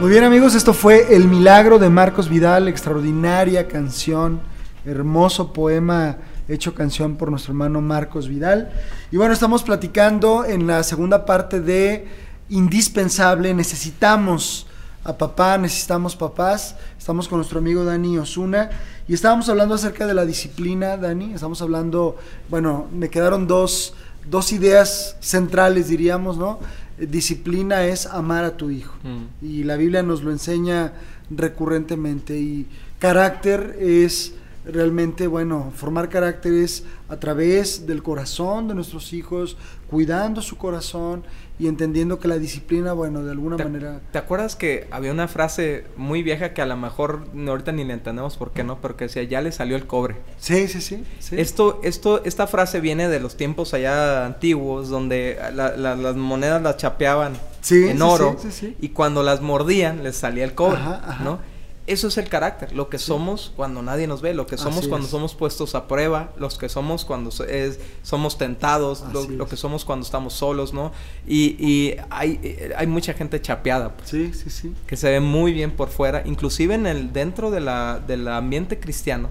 Muy 0.00 0.10
bien 0.10 0.22
amigos, 0.22 0.54
esto 0.54 0.74
fue 0.74 1.16
El 1.16 1.26
Milagro 1.26 1.80
de 1.80 1.90
Marcos 1.90 2.28
Vidal, 2.28 2.68
extraordinaria 2.68 3.66
canción 3.66 4.40
hermoso 4.86 5.52
poema 5.52 6.18
hecho 6.46 6.72
canción 6.72 7.16
por 7.16 7.32
nuestro 7.32 7.50
hermano 7.50 7.80
Marcos 7.80 8.28
Vidal. 8.28 8.70
Y 9.10 9.16
bueno, 9.16 9.34
estamos 9.34 9.64
platicando 9.64 10.44
en 10.44 10.68
la 10.68 10.84
segunda 10.84 11.26
parte 11.26 11.60
de 11.60 12.06
indispensable, 12.48 13.52
necesitamos 13.54 14.68
a 15.02 15.18
papá, 15.18 15.58
necesitamos 15.58 16.14
papás. 16.14 16.76
Estamos 16.96 17.26
con 17.26 17.38
nuestro 17.38 17.58
amigo 17.58 17.84
Dani 17.84 18.18
Osuna 18.18 18.70
y 19.08 19.14
estábamos 19.14 19.48
hablando 19.48 19.74
acerca 19.74 20.06
de 20.06 20.14
la 20.14 20.24
disciplina, 20.24 20.96
Dani. 20.96 21.34
Estamos 21.34 21.60
hablando, 21.60 22.16
bueno, 22.48 22.86
me 22.92 23.10
quedaron 23.10 23.48
dos, 23.48 23.94
dos 24.30 24.52
ideas 24.52 25.16
centrales, 25.18 25.88
diríamos, 25.88 26.38
¿no? 26.38 26.60
Disciplina 27.00 27.84
es 27.84 28.06
amar 28.06 28.44
a 28.44 28.56
tu 28.56 28.70
hijo. 28.70 28.94
Mm. 29.02 29.44
Y 29.44 29.64
la 29.64 29.76
Biblia 29.76 30.02
nos 30.02 30.22
lo 30.22 30.30
enseña 30.30 30.92
recurrentemente. 31.30 32.38
Y 32.38 32.66
carácter 32.98 33.76
es 33.80 34.34
realmente, 34.64 35.26
bueno, 35.26 35.72
formar 35.74 36.08
caracteres 36.08 36.84
a 37.08 37.16
través 37.16 37.86
del 37.86 38.02
corazón 38.02 38.68
de 38.68 38.74
nuestros 38.74 39.12
hijos, 39.12 39.56
cuidando 39.88 40.42
su 40.42 40.56
corazón 40.56 41.24
y 41.58 41.66
entendiendo 41.66 42.18
que 42.18 42.28
la 42.28 42.38
disciplina, 42.38 42.92
bueno, 42.92 43.24
de 43.24 43.32
alguna 43.32 43.56
manera... 43.56 44.00
¿Te 44.12 44.18
acuerdas 44.18 44.54
que 44.54 44.86
había 44.90 45.10
una 45.10 45.26
frase 45.26 45.84
muy 45.96 46.22
vieja 46.22 46.54
que 46.54 46.62
a 46.62 46.66
lo 46.66 46.76
mejor 46.76 47.26
ahorita 47.36 47.72
ni 47.72 47.84
le 47.84 47.94
entendemos 47.94 48.36
por 48.36 48.52
qué 48.52 48.62
no, 48.62 48.80
pero 48.80 48.96
que 48.96 49.04
decía, 49.04 49.24
ya 49.24 49.40
le 49.40 49.50
salió 49.50 49.76
el 49.76 49.86
cobre? 49.86 50.16
Sí, 50.38 50.68
sí, 50.68 50.80
sí. 50.80 51.04
Esto, 51.32 51.80
esto, 51.82 52.22
esta 52.24 52.46
frase 52.46 52.80
viene 52.80 53.08
de 53.08 53.18
los 53.18 53.36
tiempos 53.36 53.74
allá 53.74 54.24
antiguos, 54.24 54.88
donde 54.88 55.38
las 55.54 56.16
monedas 56.16 56.62
las 56.62 56.76
chapeaban 56.76 57.32
en 57.70 58.02
oro 58.02 58.36
y 58.80 58.90
cuando 58.90 59.22
las 59.22 59.40
mordían 59.40 60.04
les 60.04 60.16
salía 60.16 60.44
el 60.44 60.54
cobre, 60.54 60.80
¿no? 61.24 61.40
Eso 61.88 62.08
es 62.08 62.18
el 62.18 62.28
carácter, 62.28 62.72
lo 62.74 62.90
que 62.90 62.98
somos 62.98 63.50
cuando 63.56 63.80
nadie 63.80 64.06
nos 64.06 64.20
ve, 64.20 64.34
lo 64.34 64.46
que 64.46 64.58
somos 64.58 64.86
cuando 64.88 65.08
somos 65.08 65.34
puestos 65.34 65.74
a 65.74 65.88
prueba, 65.88 66.34
los 66.36 66.58
que 66.58 66.68
somos 66.68 67.06
cuando 67.06 67.30
es, 67.48 67.80
somos 68.02 68.36
tentados, 68.36 69.04
lo, 69.10 69.48
que 69.48 69.56
somos 69.56 69.86
cuando 69.86 70.04
estamos 70.04 70.34
solos, 70.34 70.74
¿no? 70.74 70.92
Y, 71.26 71.56
y 71.58 71.96
hay, 72.10 72.58
hay 72.76 72.86
mucha 72.86 73.14
gente 73.14 73.40
chapeada, 73.40 73.96
pues, 73.96 74.10
sí, 74.10 74.34
sí, 74.34 74.50
sí. 74.50 74.74
que 74.86 74.98
se 74.98 75.10
ve 75.10 75.20
muy 75.20 75.54
bien 75.54 75.70
por 75.70 75.88
fuera, 75.88 76.22
inclusive 76.26 76.74
en 76.74 76.86
el 76.86 77.14
dentro 77.14 77.50
de 77.50 77.60
la, 77.60 78.00
del 78.06 78.28
ambiente 78.28 78.78
cristiano. 78.78 79.30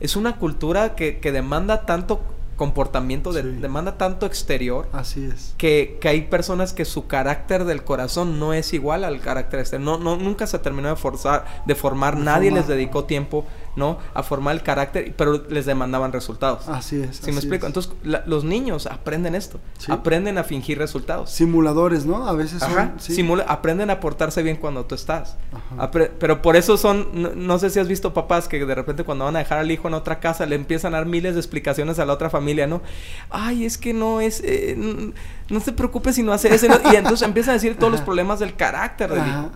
Es 0.00 0.16
una 0.16 0.38
cultura 0.38 0.96
que, 0.96 1.18
que 1.18 1.32
demanda 1.32 1.86
tanto 1.86 2.22
comportamiento 2.56 3.32
de, 3.32 3.42
demanda 3.42 3.98
tanto 3.98 4.26
exterior. 4.26 4.88
Así 4.92 5.24
es. 5.24 5.54
Que, 5.58 5.98
que, 6.00 6.08
hay 6.08 6.22
personas 6.22 6.72
que 6.72 6.84
su 6.84 7.06
carácter 7.06 7.64
del 7.64 7.84
corazón 7.84 8.40
no 8.40 8.52
es 8.52 8.72
igual 8.72 9.04
al 9.04 9.20
carácter 9.20 9.60
externo. 9.60 9.98
No, 9.98 10.16
no, 10.16 10.22
nunca 10.22 10.46
se 10.46 10.58
terminó 10.58 10.88
de 10.88 10.96
forzar, 10.96 11.62
de 11.66 11.74
formar, 11.74 12.16
nadie 12.16 12.50
les 12.50 12.66
dedicó 12.66 13.04
tiempo 13.04 13.44
¿no? 13.76 13.98
A 14.14 14.22
formar 14.22 14.54
el 14.54 14.62
carácter, 14.62 15.14
pero 15.16 15.44
les 15.48 15.66
demandaban 15.66 16.12
resultados. 16.12 16.66
Así 16.68 17.00
es. 17.00 17.18
¿Sí 17.18 17.30
me 17.30 17.38
explico? 17.38 17.66
Entonces, 17.66 17.92
los 18.02 18.44
niños 18.44 18.86
aprenden 18.86 19.34
esto. 19.34 19.60
Aprenden 19.88 20.38
a 20.38 20.44
fingir 20.44 20.78
resultados. 20.78 21.30
Simuladores, 21.30 22.06
¿no? 22.06 22.26
A 22.26 22.32
veces 22.32 22.60
son. 22.60 22.94
Simula 22.98 23.44
aprenden 23.44 23.90
a 23.90 24.00
portarse 24.00 24.42
bien 24.42 24.56
cuando 24.56 24.86
tú 24.86 24.94
estás. 24.94 25.36
pero 26.18 26.42
por 26.42 26.56
eso 26.56 26.76
son, 26.76 27.08
no, 27.46 27.58
sé 27.58 27.70
si 27.70 27.78
has 27.78 27.88
visto 27.88 28.14
papás 28.14 28.48
que 28.48 28.64
de 28.64 28.74
repente 28.74 29.04
cuando 29.04 29.24
van 29.24 29.36
a 29.36 29.40
dejar 29.40 29.58
al 29.58 29.70
hijo 29.70 29.88
en 29.88 29.94
otra 29.94 30.20
casa 30.20 30.46
le 30.46 30.56
empiezan 30.56 30.94
a 30.94 30.98
dar 30.98 31.06
miles 31.06 31.34
de 31.34 31.40
explicaciones 31.40 31.98
a 31.98 32.04
la 32.06 32.14
otra 32.14 32.30
familia, 32.30 32.66
¿no? 32.66 32.82
Ay, 33.30 33.64
es 33.64 33.76
que 33.76 33.92
no 33.92 34.20
es, 34.20 34.40
eh, 34.44 35.12
no, 35.48 35.60
se 35.60 35.72
preocupe 35.72 36.12
si 36.12 36.22
no 36.22 36.32
hace 36.32 36.54
eso. 36.54 36.66
y 36.90 36.96
entonces 36.96 37.22
empiezan 37.26 37.50
a 37.50 37.54
decir 37.54 37.76
todos 37.76 37.92
los 37.92 38.00
problemas 38.00 38.38
del 38.38 38.56
carácter 38.56 39.10
del 39.10 39.26
hijo. 39.26 39.50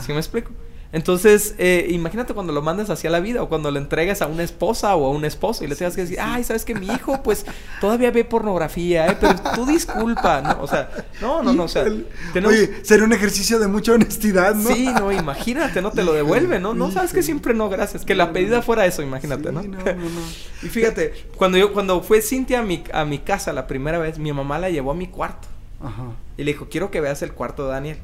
¿Sí 0.00 0.12
me 0.12 0.18
explico? 0.18 0.50
Entonces, 0.90 1.54
eh, 1.58 1.86
imagínate 1.90 2.32
cuando 2.32 2.52
lo 2.52 2.62
mandes 2.62 2.88
hacia 2.88 3.10
la 3.10 3.20
vida 3.20 3.42
o 3.42 3.48
cuando 3.50 3.70
lo 3.70 3.78
entregues 3.78 4.22
a 4.22 4.26
una 4.26 4.42
esposa 4.42 4.96
o 4.96 5.06
a 5.06 5.10
un 5.10 5.26
esposo 5.26 5.62
y 5.62 5.66
le 5.66 5.76
tengas 5.76 5.94
que 5.94 6.00
decir, 6.02 6.18
ay, 6.18 6.44
¿sabes 6.44 6.64
que 6.64 6.74
mi 6.74 6.86
hijo 6.94 7.22
pues 7.22 7.44
todavía 7.80 8.10
ve 8.10 8.24
pornografía, 8.24 9.06
eh? 9.06 9.16
Pero 9.20 9.34
tú 9.54 9.66
disculpa, 9.66 10.40
¿no? 10.40 10.62
O 10.62 10.66
sea, 10.66 10.88
no, 11.20 11.42
no, 11.42 11.52
no, 11.52 11.64
o 11.64 11.68
sea... 11.68 11.84
Oye, 12.46 12.80
sería 12.82 13.04
un 13.04 13.12
ejercicio 13.12 13.58
de 13.58 13.68
mucha 13.68 13.92
honestidad, 13.92 14.54
¿no? 14.54 14.70
Sí, 14.70 14.86
no, 14.86 15.12
imagínate, 15.12 15.82
no 15.82 15.90
te 15.90 16.02
lo 16.02 16.14
devuelve, 16.14 16.58
¿no? 16.58 16.72
No, 16.72 16.90
sabes 16.90 17.12
que 17.12 17.22
siempre 17.22 17.52
no, 17.52 17.68
gracias. 17.68 18.06
Que 18.06 18.14
la 18.14 18.32
pedida 18.32 18.62
fuera 18.62 18.86
eso, 18.86 19.02
imagínate, 19.02 19.52
¿no? 19.52 19.62
no, 19.62 19.68
no, 19.68 19.84
no. 19.84 20.20
y 20.62 20.68
fíjate, 20.68 21.12
cuando 21.36 21.58
yo, 21.58 21.74
cuando 21.74 22.02
fue 22.02 22.22
Cintia 22.22 22.60
a 22.60 22.62
mi, 22.62 22.82
a 22.94 23.04
mi 23.04 23.18
casa 23.18 23.52
la 23.52 23.66
primera 23.66 23.98
vez, 23.98 24.18
mi 24.18 24.32
mamá 24.32 24.58
la 24.58 24.70
llevó 24.70 24.92
a 24.92 24.94
mi 24.94 25.06
cuarto. 25.06 25.48
Ajá. 25.82 26.04
Y 26.38 26.44
le 26.44 26.52
dijo, 26.52 26.68
quiero 26.70 26.90
que 26.90 27.02
veas 27.02 27.20
el 27.20 27.32
cuarto 27.32 27.64
de 27.66 27.72
Daniel. 27.72 27.98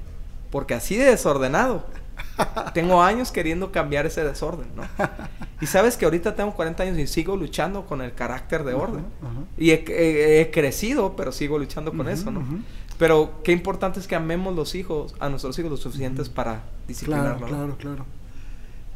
Porque 0.50 0.74
así 0.74 0.96
de 0.96 1.06
desordenado 1.06 1.84
tengo 2.74 3.02
años 3.02 3.32
queriendo 3.32 3.72
cambiar 3.72 4.06
ese 4.06 4.24
desorden, 4.24 4.68
¿no? 4.76 4.82
Y 5.60 5.66
sabes 5.66 5.96
que 5.96 6.04
ahorita 6.04 6.34
tengo 6.34 6.52
40 6.54 6.82
años 6.82 6.98
y 6.98 7.06
sigo 7.06 7.36
luchando 7.36 7.86
con 7.86 8.02
el 8.02 8.14
carácter 8.14 8.64
de 8.64 8.74
orden. 8.74 9.04
Y 9.56 9.70
he, 9.70 10.50
crecido, 10.52 11.16
pero 11.16 11.32
sigo 11.32 11.58
luchando 11.58 11.92
con 11.92 12.08
eso, 12.08 12.30
¿no? 12.30 12.42
Pero 12.98 13.40
qué 13.42 13.52
importante 13.52 13.98
es 13.98 14.06
que 14.06 14.14
amemos 14.14 14.54
los 14.54 14.74
hijos, 14.74 15.14
a 15.18 15.28
nuestros 15.28 15.58
hijos 15.58 15.70
lo 15.70 15.76
suficientes 15.76 16.28
para 16.28 16.62
disciplinarlos. 16.86 17.48
Claro, 17.48 17.76
claro, 17.76 17.76
claro. 17.78 18.06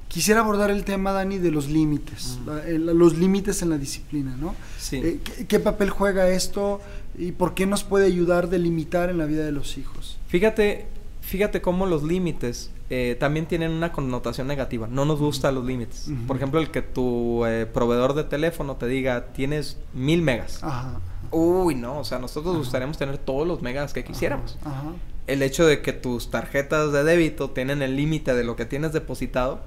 Quisiera 0.09 0.41
abordar 0.41 0.71
el 0.71 0.85
tema, 0.85 1.13
Dani, 1.13 1.39
de 1.39 1.51
los 1.51 1.69
límites, 1.69 2.39
los 2.77 3.19
límites 3.19 3.61
en 3.61 3.71
la 3.71 3.77
disciplina, 3.77 4.35
¿no? 4.41 4.55
Sí. 4.79 4.97
Eh, 4.97 5.21
¿qué, 5.47 5.61
papel 5.61 5.91
juega 5.91 6.29
esto 6.31 6.81
y 7.19 7.33
por 7.33 7.53
qué 7.53 7.67
nos 7.67 7.85
puede 7.85 8.07
ayudar 8.07 8.45
a 8.45 8.47
delimitar 8.47 9.11
en 9.11 9.19
la 9.19 9.27
vida 9.27 9.45
de 9.45 9.53
los 9.53 9.77
hijos? 9.77 10.19
Fíjate, 10.29 10.87
fíjate 11.29 11.61
cómo 11.61 11.85
los 11.85 12.03
límites 12.03 12.71
eh, 12.89 13.15
también 13.21 13.45
tienen 13.47 13.71
una 13.71 13.93
connotación 13.93 14.47
negativa. 14.47 14.89
No 14.89 15.05
nos 15.05 15.21
gustan 15.21 15.55
los 15.55 15.65
límites. 15.65 16.11
Por 16.27 16.37
ejemplo, 16.37 16.59
el 16.59 16.71
que 16.71 16.81
tu 16.81 17.45
eh, 17.45 17.67
proveedor 17.67 18.15
de 18.15 18.25
teléfono 18.25 18.77
te 18.77 18.87
diga 18.87 19.27
tienes 19.35 19.79
mil 19.93 20.23
megas. 20.23 20.63
Uy, 21.31 21.75
no, 21.75 21.99
o 21.99 22.05
sea, 22.05 22.19
nosotros 22.19 22.57
gustaríamos 22.57 22.97
tener 22.97 23.19
todos 23.19 23.47
los 23.47 23.61
megas 23.61 23.93
que 23.93 24.05
quisiéramos. 24.05 24.59
El 25.27 25.43
hecho 25.43 25.67
de 25.67 25.83
que 25.83 25.93
tus 25.93 26.31
tarjetas 26.31 26.93
de 26.93 27.05
débito 27.05 27.51
tienen 27.51 27.83
el 27.83 27.95
límite 27.95 28.35
de 28.35 28.45
lo 28.45 28.57
que 28.57 28.65
tienes 28.65 28.95
depositado, 28.95 29.61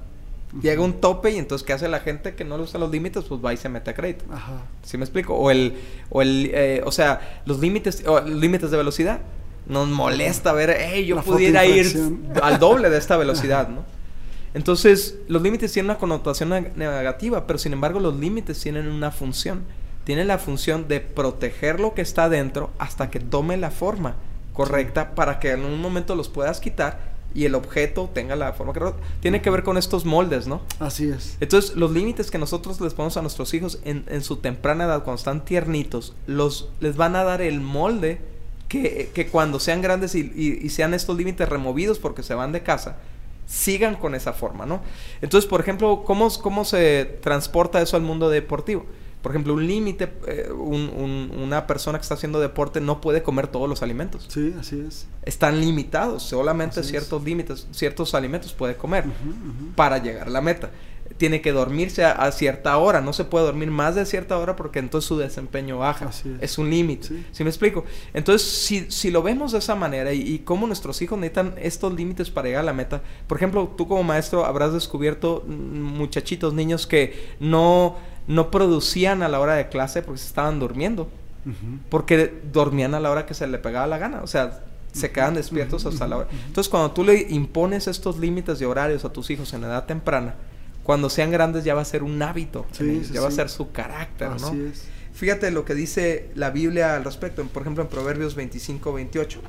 llega 0.60 0.82
un 0.82 0.93
tope 0.93 1.30
y 1.30 1.38
entonces 1.38 1.65
¿qué 1.65 1.74
hace 1.74 1.88
la 1.88 2.00
gente 2.00 2.34
que 2.34 2.43
no 2.43 2.58
le 2.58 2.63
gusta 2.63 2.80
los 2.80 2.89
límites? 2.89 3.24
Pues 3.26 3.39
va 3.45 3.54
y 3.54 3.58
se 3.58 3.69
mete 3.69 3.91
a 3.91 3.93
crédito. 3.93 4.26
Ajá. 4.32 4.63
¿Sí 4.82 4.97
me 4.97 5.04
explico? 5.04 5.36
O 5.36 5.52
el, 5.52 5.76
o 6.10 6.24
el, 6.24 6.50
eh, 6.52 6.82
o 6.84 6.91
sea, 6.91 7.43
los 7.45 7.60
límites, 7.60 8.04
o 8.08 8.19
límites 8.21 8.71
de 8.71 8.78
velocidad 8.78 9.21
nos 9.72 9.88
molesta 9.88 10.52
ver, 10.52 10.76
hey, 10.78 11.06
yo 11.06 11.22
pudiera 11.22 11.66
ir 11.66 12.20
al 12.44 12.60
doble 12.60 12.90
de 12.90 12.98
esta 12.98 13.16
velocidad, 13.16 13.70
¿no? 13.70 13.86
Entonces, 14.54 15.16
los 15.30 15.42
límites 15.42 15.72
tienen 15.72 15.92
una 15.92 15.98
connotación 15.98 16.50
negativa, 16.50 17.48
pero 17.48 17.58
sin 17.58 17.72
embargo 17.72 18.02
los 18.02 18.20
límites 18.20 18.60
tienen 18.60 18.90
una 18.90 19.12
función. 19.12 19.64
Tienen 20.04 20.28
la 20.28 20.40
función 20.40 20.90
de 20.90 21.00
proteger 21.00 21.80
lo 21.80 21.94
que 21.94 22.02
está 22.02 22.28
dentro 22.28 22.72
hasta 22.80 23.10
que 23.10 23.22
tome 23.22 23.56
la 23.56 23.72
forma 23.72 24.16
correcta 24.52 25.16
para 25.16 25.40
que 25.40 25.52
en 25.52 25.64
un 25.64 25.80
momento 25.80 26.16
los 26.16 26.28
puedas 26.28 26.60
quitar 26.60 27.12
y 27.34 27.46
el 27.46 27.56
objeto 27.56 28.10
tenga 28.13 28.36
la 28.36 28.52
forma 28.52 28.74
que 28.74 28.82
tiene 29.22 29.42
que 29.42 29.50
ver 29.50 29.63
con 29.63 29.78
estos 29.78 30.04
moldes, 30.04 30.48
¿no? 30.48 30.63
Así 30.80 31.10
es. 31.10 31.38
Entonces, 31.40 31.78
los 31.78 31.92
límites 31.92 32.30
que 32.30 32.38
nosotros 32.38 32.82
les 32.82 32.94
ponemos 32.94 33.15
a 33.15 33.22
nuestros 33.22 33.54
hijos 33.54 33.80
en, 33.86 34.04
en 34.10 34.22
su 34.22 34.36
temprana 34.38 34.84
edad, 34.84 35.04
cuando 35.06 35.19
están 35.19 35.46
tiernitos, 35.46 36.13
los, 36.28 36.67
les 36.82 36.98
van 36.98 37.15
a 37.15 37.24
dar 37.24 37.42
el 37.42 37.62
molde 37.62 38.31
que, 38.72 39.12
que 39.13 39.28
cuando 39.28 39.60
sean 39.60 39.82
grandes 39.82 40.15
y, 40.15 40.32
y, 40.63 40.69
sean 40.69 40.94
estos 40.94 41.17
límites 41.17 41.50
removidos 41.50 42.00
porque 42.00 42.24
se 42.24 42.34
van 42.34 42.54
de 42.54 42.63
casa, 42.63 43.00
sigan 43.46 43.96
con 43.96 44.15
esa 44.15 44.32
forma, 44.32 44.65
¿no? 44.65 44.82
Entonces, 45.22 45.50
por 45.50 45.60
ejemplo, 45.60 46.04
¿cómo, 46.06 46.30
cómo 46.42 46.63
se 46.63 47.19
transporta 47.22 47.82
eso 47.82 47.98
al 47.98 48.04
mundo 48.04 48.30
deportivo? 48.30 48.86
Por 49.22 49.34
ejemplo, 49.34 49.56
un 49.56 49.67
límite, 49.67 50.13
eh, 50.26 50.50
una 50.54 51.67
persona 51.67 51.98
que 52.00 52.04
está 52.04 52.13
haciendo 52.13 52.40
deporte 52.40 52.80
no 52.80 53.02
puede 53.02 53.22
comer 53.22 53.48
todos 53.48 53.67
los 53.67 53.84
alimentos. 53.84 54.26
Sí, 54.30 54.56
así 54.58 54.80
es. 54.88 55.06
Están 55.24 55.60
limitados, 55.60 56.24
solamente 56.24 56.82
ciertos 56.82 57.22
límites, 57.26 57.67
ciertos 57.72 58.15
alimentos 58.15 58.54
puede 58.54 58.78
comer 58.78 59.04
para 59.76 59.98
llegar 59.98 60.28
a 60.28 60.32
la 60.32 60.42
meta. 60.42 60.72
Tiene 61.18 61.42
que 61.42 61.52
dormirse 61.52 62.06
a, 62.06 62.32
cierta 62.32 62.78
hora, 62.78 63.02
no 63.02 63.14
se 63.14 63.26
puede 63.26 63.46
dormir 63.46 63.72
más 63.72 63.96
de 63.96 64.06
cierta 64.06 64.38
hora 64.38 64.56
porque 64.56 64.80
entonces 64.80 65.08
su 65.08 65.18
desempeño 65.18 65.78
baja. 65.80 66.10
es. 66.40 66.58
un 66.58 66.70
límite. 66.70 67.08
Sí. 67.32 67.44
me 67.44 67.50
explico? 67.50 67.86
Entonces, 68.14 68.48
si, 68.48 68.90
si 68.92 69.12
lo 69.12 69.22
vemos 69.22 69.52
de 69.52 69.60
esa 69.60 69.76
manera 69.76 70.14
y, 70.14 70.22
y 70.22 70.40
cómo 70.40 70.68
nuestros 70.68 71.02
hijos 71.02 71.20
necesitan 71.20 71.56
estos 71.58 71.94
límites 71.94 72.30
para 72.30 72.48
llegar 72.48 72.62
a 72.62 72.66
la 72.66 72.74
meta, 72.74 73.02
por 73.28 73.38
ejemplo, 73.38 73.74
tú 73.78 73.88
como 73.88 74.04
maestro 74.04 74.46
habrás 74.46 74.74
descubierto 74.74 75.44
mm, 75.46 75.52
muchachitos, 75.52 76.54
niños 76.54 76.88
que 76.88 77.36
no 77.40 77.98
no 78.28 78.52
producían 78.52 79.24
a 79.24 79.28
la 79.28 79.40
hora 79.40 79.56
de 79.56 79.70
clase 79.70 80.02
porque 80.02 80.20
se 80.20 80.28
estaban 80.28 80.60
durmiendo. 80.60 81.10
Porque 81.90 82.40
dormían 82.54 82.94
a 82.94 83.00
la 83.00 83.10
hora 83.10 83.26
que 83.26 83.34
se 83.34 83.48
le 83.48 83.58
pegaba 83.58 83.88
la 83.88 83.98
gana. 83.98 84.22
O 84.22 84.28
sea, 84.28 84.64
se 84.92 85.12
quedan 85.12 85.34
despiertos 85.34 85.86
hasta 85.88 86.08
la 86.08 86.18
hora. 86.18 86.30
Entonces, 86.46 86.70
cuando 86.70 86.92
tú 86.92 87.04
le 87.04 87.20
impones 87.30 87.88
estos 87.88 88.20
límites 88.20 88.60
de 88.60 88.68
horarios 88.68 89.06
a 89.06 89.12
tus 89.12 89.30
hijos 89.32 89.52
en 89.54 89.64
edad 89.64 89.86
temprana, 89.86 90.36
cuando 90.84 91.10
sean 91.10 91.32
grandes 91.32 91.63
ya 91.63 91.75
va 91.75 91.82
a 91.82 91.86
ser 91.86 92.04
un 92.04 92.21
hábito, 92.21 92.65
ya 93.12 93.21
va 93.21 93.27
a 93.27 93.32
ser 93.32 93.50
su 93.50 93.71
carácter, 93.71 94.29
¿no? 94.40 94.54
Fíjate 95.13 95.52
lo 95.52 95.65
que 95.65 95.75
dice 95.75 96.29
la 96.36 96.50
Biblia 96.50 96.96
al 96.96 97.04
respecto, 97.04 97.44
por 97.46 97.62
ejemplo 97.62 97.84
en 97.84 97.90
Proverbios 97.90 98.36
25, 98.36 98.94
28. 98.94 99.42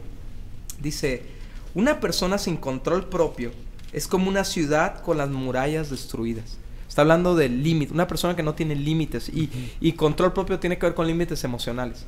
Dice, 0.80 1.22
una 1.74 2.00
persona 2.00 2.36
sin 2.38 2.56
control 2.56 3.08
propio 3.08 3.52
es 3.92 4.06
como 4.06 4.28
una 4.28 4.44
ciudad 4.44 5.00
con 5.02 5.18
las 5.18 5.30
murallas 5.30 5.90
destruidas. 5.90 6.58
Está 6.88 7.02
hablando 7.02 7.34
de 7.34 7.48
límite, 7.48 7.94
una 7.94 8.06
persona 8.06 8.36
que 8.36 8.42
no 8.42 8.54
tiene 8.54 8.74
límites 8.74 9.30
y, 9.32 9.92
control 9.92 10.34
propio 10.34 10.58
tiene 10.58 10.76
que 10.76 10.86
ver 10.86 10.94
con 10.94 11.06
límites 11.06 11.42
emocionales. 11.44 12.04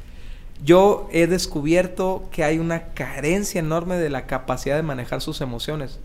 Yo 0.62 1.09
he 1.11 1.27
descubierto 1.27 2.29
que 2.31 2.45
hay 2.45 2.59
una 2.59 2.89
carencia 2.89 3.61
enorme 3.61 3.97
de 3.97 4.11
la 4.11 4.27
capacidad 4.27 4.77
de 4.77 4.83
manejar 4.83 5.22
sus 5.22 5.41
emociones, 5.41 6.01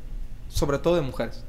sobre 0.48 0.78
todo 0.80 0.96
de 0.96 1.02
mujeres, 1.02 1.44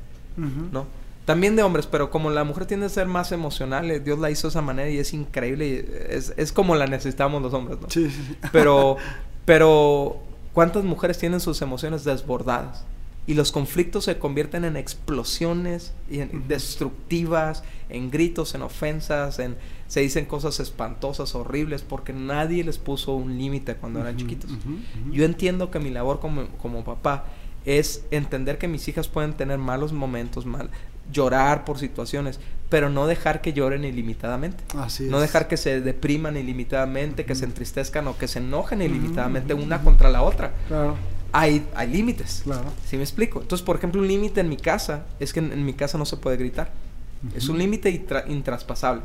¿no? 0.72 0.86
También 1.24 1.54
de 1.54 1.62
hombres, 1.62 1.86
pero 1.86 2.10
como 2.10 2.30
la 2.30 2.44
mujer 2.44 2.66
tiende 2.66 2.86
a 2.86 2.88
ser 2.88 3.06
más 3.06 3.30
emocional, 3.30 3.90
eh, 3.90 4.00
Dios 4.00 4.18
la 4.18 4.30
hizo 4.30 4.48
de 4.48 4.50
esa 4.50 4.62
manera 4.62 4.90
y 4.90 4.98
es 4.98 5.12
increíble, 5.12 6.06
es, 6.10 6.32
es 6.36 6.52
como 6.52 6.74
la 6.74 6.86
necesitamos 6.86 7.42
los 7.42 7.52
hombres, 7.54 7.78
¿no? 7.80 7.88
Sí. 7.90 8.10
Pero, 8.52 8.96
pero, 9.44 10.18
¿cuántas 10.52 10.84
mujeres 10.84 11.18
tienen 11.18 11.40
sus 11.40 11.60
emociones 11.62 12.04
desbordadas? 12.04 12.84
y 13.26 13.34
los 13.34 13.52
conflictos 13.52 14.06
se 14.06 14.18
convierten 14.18 14.64
en 14.64 14.76
explosiones 14.76 15.92
y 16.10 16.18
destructivas, 16.48 17.62
en 17.88 18.10
gritos, 18.10 18.56
en 18.56 18.62
ofensas, 18.62 19.38
en 19.38 19.56
se 19.86 20.00
dicen 20.00 20.24
cosas 20.24 20.58
espantosas, 20.60 21.34
horribles, 21.34 21.82
porque 21.82 22.12
nadie 22.12 22.64
les 22.64 22.78
puso 22.78 23.14
un 23.14 23.38
límite 23.38 23.74
cuando 23.74 24.00
eran 24.00 24.16
chiquitos. 24.16 24.50
Yo 25.12 25.24
entiendo 25.24 25.70
que 25.70 25.78
mi 25.78 25.90
labor 25.90 26.20
como, 26.20 26.46
como, 26.58 26.84
papá 26.84 27.24
es 27.64 28.04
entender 28.10 28.56
que 28.58 28.68
mis 28.68 28.86
hijas 28.88 29.08
pueden 29.08 29.34
tener 29.34 29.58
malos 29.58 29.92
momentos, 29.92 30.46
mal, 30.46 30.70
llorar 31.12 31.64
por 31.64 31.78
situaciones, 31.78 32.40
pero 32.68 32.90
no 32.90 33.06
dejar 33.06 33.40
que 33.40 33.52
lloren 33.52 33.84
ilimitadamente. 33.84 34.62
no 35.08 35.20
dejar 35.20 35.48
que 35.48 35.56
se 35.56 35.80
depriman 35.80 36.36
ilimitadamente, 36.36 37.24
que 37.24 37.34
se 37.34 37.44
entristezcan 37.44 38.06
o 38.08 38.16
que 38.16 38.28
se 38.28 38.38
enojen 38.38 38.82
ilimitadamente 38.82 39.54
una 39.54 39.80
contra 39.82 40.08
la 40.08 40.22
otra. 40.22 40.52
Claro 40.68 40.96
hay, 41.32 41.66
hay 41.74 41.88
límites. 41.88 42.42
Claro. 42.44 42.72
¿Sí 42.86 42.96
me 42.96 43.02
explico? 43.02 43.40
Entonces, 43.40 43.64
por 43.64 43.76
ejemplo, 43.76 44.00
un 44.00 44.08
límite 44.08 44.40
en 44.40 44.48
mi 44.48 44.56
casa 44.56 45.04
es 45.18 45.32
que 45.32 45.40
en, 45.40 45.64
mi 45.64 45.74
casa 45.74 45.98
no 45.98 46.04
se 46.04 46.16
puede 46.16 46.36
gritar. 46.36 46.72
Es 47.34 47.48
un 47.48 47.58
límite 47.58 48.06
intraspasable. 48.28 49.02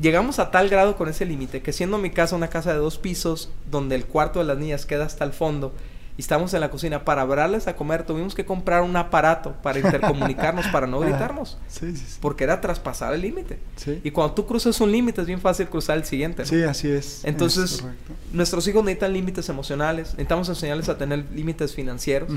llegamos 0.00 0.38
a 0.38 0.52
tal 0.52 0.68
grado 0.68 0.96
con 0.96 1.08
ese 1.08 1.24
límite 1.24 1.62
que 1.62 1.72
siendo 1.72 1.98
mi 1.98 2.10
casa 2.10 2.36
una 2.36 2.48
casa 2.48 2.72
de 2.72 2.78
dos 2.78 2.96
pisos, 2.96 3.50
donde 3.70 3.96
el 3.96 4.06
cuarto 4.06 4.38
de 4.38 4.44
las 4.44 4.56
niñas 4.56 4.86
queda 4.86 5.04
hasta 5.04 5.24
el 5.24 5.32
fondo, 5.32 5.72
y 6.20 6.22
estamos 6.22 6.52
en 6.52 6.60
la 6.60 6.68
cocina 6.68 7.02
para 7.02 7.22
hablarles 7.22 7.66
a 7.66 7.76
comer, 7.76 8.04
tuvimos 8.04 8.34
que 8.34 8.44
comprar 8.44 8.82
un 8.82 8.94
aparato 8.94 9.54
para 9.62 9.78
intercomunicarnos, 9.78 10.66
para 10.66 10.86
no 10.86 11.00
gritarnos. 11.00 11.56
Sí, 11.66 11.96
sí, 11.96 12.18
Porque 12.20 12.44
era 12.44 12.60
traspasar 12.60 13.14
el 13.14 13.22
límite. 13.22 13.58
Y 14.04 14.10
cuando 14.10 14.34
tú 14.34 14.44
cruzas 14.44 14.78
un 14.82 14.92
límite 14.92 15.22
es 15.22 15.26
bien 15.26 15.40
fácil 15.40 15.66
cruzar 15.68 15.96
el 15.96 16.04
siguiente. 16.04 16.44
Sí, 16.44 16.62
así 16.62 16.90
es. 16.90 17.24
Entonces, 17.24 17.82
nuestros 18.34 18.68
hijos 18.68 18.84
necesitan 18.84 19.14
límites 19.14 19.48
emocionales, 19.48 20.08
necesitamos 20.08 20.50
enseñarles 20.50 20.90
a 20.90 20.98
tener 20.98 21.24
límites 21.32 21.74
financieros, 21.74 22.28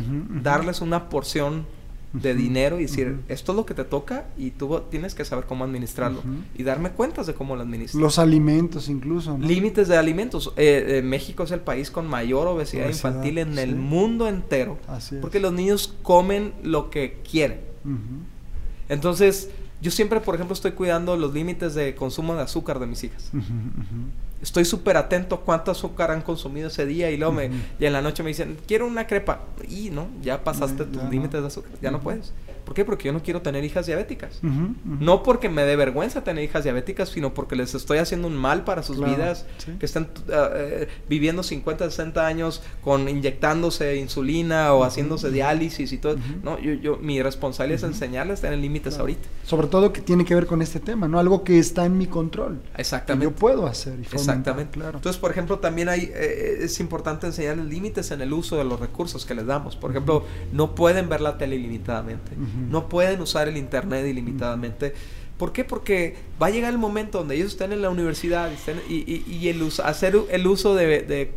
darles 0.41 0.79
una 0.79 1.09
porción 1.09 1.65
de 2.13 2.35
dinero 2.35 2.79
y 2.79 2.83
decir, 2.83 3.21
esto 3.27 3.51
es 3.51 3.55
lo 3.55 3.65
que 3.65 3.73
te 3.73 3.83
toca 3.83 4.27
y 4.37 4.51
tú 4.51 4.81
tienes 4.91 5.15
que 5.15 5.25
saber 5.25 5.45
cómo 5.45 5.63
administrarlo 5.63 6.21
y 6.55 6.63
darme 6.63 6.91
cuentas 6.91 7.25
de 7.25 7.33
cómo 7.33 7.55
lo 7.55 7.63
administras. 7.63 8.01
Los 8.01 8.19
alimentos 8.19 8.87
incluso. 8.87 9.37
Límites 9.39 9.87
de 9.87 9.97
alimentos. 9.97 10.53
Eh, 10.55 10.99
eh, 10.99 11.01
México 11.01 11.43
es 11.43 11.51
el 11.51 11.61
país 11.61 11.89
con 11.89 12.07
mayor 12.07 12.47
obesidad, 12.47 12.87
infantil 12.87 13.39
en 13.39 13.57
el 13.57 13.75
mundo 13.75 14.27
entero. 14.27 14.77
porque 15.21 15.39
los 15.39 15.53
niños 15.53 15.95
comen 16.03 16.53
lo 16.63 16.89
que 16.89 17.19
quieren. 17.29 17.61
Entonces, 18.89 19.49
yo 19.83 19.91
siempre, 19.91 20.21
por 20.21 20.33
ejemplo, 20.33 20.53
estoy 20.53 20.71
cuidando 20.71 21.17
los 21.17 21.33
límites 21.33 21.75
de 21.75 21.93
consumo 21.93 22.33
de 22.35 22.41
azúcar 22.41 22.79
de 22.79 22.87
mis 22.87 23.03
hijas. 23.03 23.31
Estoy 24.41 24.63
súper 24.63 24.95
atento 24.95 25.35
a 25.35 25.41
cuánto 25.41 25.71
azúcar 25.71 26.09
han 26.09 26.21
consumido 26.21 26.69
ese 26.69 26.85
día 26.85 27.11
y 27.11 27.17
luego 27.17 27.33
me, 27.33 27.51
y 27.79 27.85
en 27.85 27.91
la 27.91 28.01
noche 28.01 28.23
me 28.23 28.29
dicen, 28.29 28.57
quiero 28.65 28.87
una 28.87 29.07
crepa. 29.07 29.41
Y 29.69 29.89
no, 29.89 30.07
ya 30.21 30.41
pasaste 30.41 30.85
tus 30.85 31.03
límites 31.09 31.41
de 31.41 31.47
azúcar, 31.47 31.73
ya 31.81 31.91
no 31.91 31.99
puedes. 31.99 32.31
¿Por 32.63 32.73
qué? 32.73 32.85
Porque 32.85 33.05
yo 33.05 33.13
no 33.13 33.21
quiero 33.21 33.41
tener 33.41 33.63
hijas 33.63 33.85
diabéticas. 33.85 34.39
No 34.99 35.23
porque 35.23 35.49
me 35.49 35.63
dé 35.63 35.75
vergüenza 35.75 36.23
tener 36.23 36.43
hijas 36.43 36.63
diabéticas, 36.63 37.09
sino 37.09 37.33
porque 37.33 37.55
les 37.55 37.73
estoy 37.75 37.97
haciendo 37.97 38.27
un 38.27 38.35
mal 38.35 38.63
para 38.63 38.83
sus 38.83 39.03
vidas, 39.03 39.45
que 39.79 39.85
están 39.85 40.09
ah, 40.31 40.49
eh, 40.55 40.87
viviendo 41.09 41.43
50, 41.43 41.89
60 41.89 42.25
años 42.25 42.61
con 42.81 43.07
inyectándose 43.09 43.97
insulina 43.97 44.73
o 44.73 44.83
haciéndose 44.83 45.31
diálisis 45.31 45.91
y 45.91 45.97
todo. 45.97 46.15
No, 46.43 46.59
yo, 46.59 46.73
yo, 46.73 46.97
mi 46.97 47.21
responsabilidad 47.21 47.83
es 47.83 47.83
enseñarles 47.83 48.39
a 48.39 48.41
tener 48.43 48.59
límites 48.59 48.97
ahorita. 48.97 49.27
Sobre 49.45 49.67
todo 49.67 49.91
que 49.91 50.01
tiene 50.01 50.25
que 50.25 50.35
ver 50.35 50.47
con 50.47 50.61
este 50.61 50.79
tema, 50.79 51.07
¿no? 51.07 51.19
Algo 51.19 51.43
que 51.43 51.59
está 51.59 51.85
en 51.85 51.97
mi 51.97 52.07
control. 52.07 52.61
Exactamente. 52.77 53.25
yo 53.25 53.35
puedo 53.35 53.67
hacer. 53.67 53.99
Exactamente. 54.11 54.71
Claro. 54.73 54.97
Entonces, 54.97 55.19
por 55.19 55.31
ejemplo, 55.31 55.59
también 55.59 55.89
hay, 55.89 56.11
eh, 56.13 56.59
es 56.61 56.79
importante 56.79 57.27
enseñarles 57.27 57.65
límites 57.65 58.11
en 58.11 58.21
el 58.21 58.33
uso 58.33 58.57
de 58.57 58.63
los 58.63 58.79
recursos 58.79 59.25
que 59.25 59.35
les 59.35 59.45
damos. 59.45 59.75
Por 59.75 59.91
ejemplo, 59.91 60.25
no 60.51 60.75
pueden 60.75 61.09
ver 61.09 61.21
la 61.21 61.37
tele 61.37 61.55
ilimitadamente. 61.55 62.31
No 62.69 62.89
pueden 62.89 63.21
usar 63.21 63.47
el 63.47 63.57
Internet 63.57 64.05
ilimitadamente. 64.05 64.93
¿Por 65.37 65.51
qué? 65.51 65.65
Porque 65.65 66.15
va 66.41 66.47
a 66.47 66.49
llegar 66.51 66.71
el 66.71 66.77
momento 66.77 67.17
donde 67.17 67.35
ellos 67.35 67.49
estén 67.49 67.73
en 67.73 67.81
la 67.81 67.89
universidad 67.89 68.51
y, 68.87 69.47
el 69.47 69.67
hacer 69.83 70.15
el 70.29 70.47
uso 70.47 70.75
de, 70.75 71.33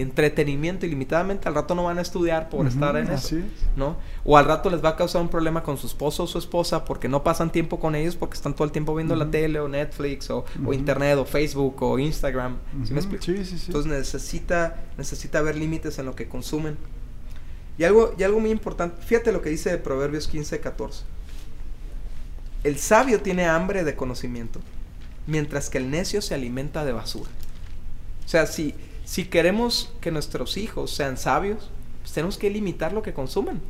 entretenimiento 0.00 0.86
ilimitadamente, 0.86 1.48
al 1.48 1.54
rato 1.54 1.74
no 1.74 1.84
van 1.84 1.98
a 1.98 2.00
estudiar 2.02 2.48
por 2.48 2.66
estar 2.66 2.96
en 2.96 3.10
eso, 3.10 3.36
¿no? 3.76 3.96
O 4.24 4.38
al 4.38 4.46
rato 4.46 4.70
les 4.70 4.82
va 4.82 4.90
a 4.90 4.96
causar 4.96 5.20
un 5.20 5.28
problema 5.28 5.62
con 5.62 5.76
su 5.76 5.88
esposo 5.88 6.22
o 6.22 6.26
su 6.26 6.38
esposa 6.38 6.84
porque 6.84 7.08
no 7.08 7.24
pasan 7.24 7.50
tiempo 7.50 7.80
con 7.80 7.94
ellos 7.96 8.14
porque 8.14 8.34
están 8.34 8.54
todo 8.54 8.64
el 8.64 8.72
tiempo 8.72 8.94
viendo 8.94 9.16
la 9.16 9.30
tele 9.30 9.58
o 9.58 9.68
Netflix 9.68 10.30
o, 10.30 10.44
Internet 10.72 11.18
o 11.18 11.24
Facebook 11.24 11.82
o 11.82 11.98
Instagram. 11.98 12.56
¿Sí 12.84 12.94
me 12.94 13.00
explico? 13.00 13.24
Entonces 13.26 13.86
necesita, 13.86 14.84
necesita 14.96 15.40
haber 15.40 15.56
límites 15.56 15.98
en 15.98 16.06
lo 16.06 16.14
que 16.14 16.28
consumen. 16.28 16.78
Y 17.76 17.84
algo, 17.84 18.14
y 18.16 18.22
algo 18.22 18.40
muy 18.40 18.50
importante, 18.50 19.02
fíjate 19.02 19.32
lo 19.32 19.42
que 19.42 19.50
dice 19.50 19.76
Proverbios 19.78 20.28
15, 20.28 20.60
14. 20.60 21.04
El 22.62 22.78
sabio 22.78 23.20
tiene 23.20 23.46
hambre 23.46 23.84
de 23.84 23.96
conocimiento, 23.96 24.60
mientras 25.26 25.70
que 25.70 25.78
el 25.78 25.90
necio 25.90 26.22
se 26.22 26.34
alimenta 26.34 26.84
de 26.84 26.92
basura. 26.92 27.30
O 28.24 28.28
sea, 28.28 28.46
si, 28.46 28.74
si 29.04 29.26
queremos 29.26 29.92
que 30.00 30.10
nuestros 30.10 30.56
hijos 30.56 30.90
sean 30.90 31.16
sabios, 31.16 31.70
pues 32.00 32.12
tenemos 32.12 32.38
que 32.38 32.48
limitar 32.48 32.92
lo 32.92 33.02
que 33.02 33.12
consumen. 33.12 33.60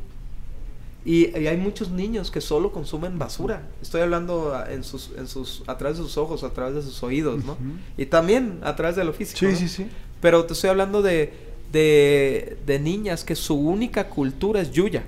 Y, 1.05 1.35
hay 1.35 1.57
muchos 1.57 1.91
niños 1.91 2.31
que 2.31 2.41
solo 2.41 2.71
consumen 2.71 3.19
basura. 3.19 3.67
Estoy 3.79 4.01
hablando 4.01 4.59
en 4.67 4.83
sus, 4.83 5.11
en 5.15 5.27
sus, 5.27 5.63
a 5.67 5.77
través 5.77 5.97
de 5.97 6.03
sus 6.03 6.17
ojos, 6.17 6.43
a 6.43 6.49
través 6.51 6.73
de 6.75 6.81
sus 6.81 7.03
oídos, 7.03 7.45
¿no? 7.45 7.57
Y 7.95 8.07
también 8.07 8.59
a 8.63 8.75
través 8.75 8.95
de 8.95 9.03
lo 9.03 9.13
físico. 9.13 9.39
Sí, 9.39 9.55
sí, 9.55 9.69
sí. 9.69 9.87
Pero 10.19 10.45
te 10.45 10.53
estoy 10.53 10.71
hablando 10.71 11.03
de, 11.03 11.31
de, 11.71 12.79
niñas 12.81 13.23
que 13.23 13.35
su 13.35 13.55
única 13.55 14.07
cultura 14.09 14.61
es 14.61 14.71
Yuya, 14.71 15.03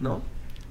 ¿no? 0.00 0.22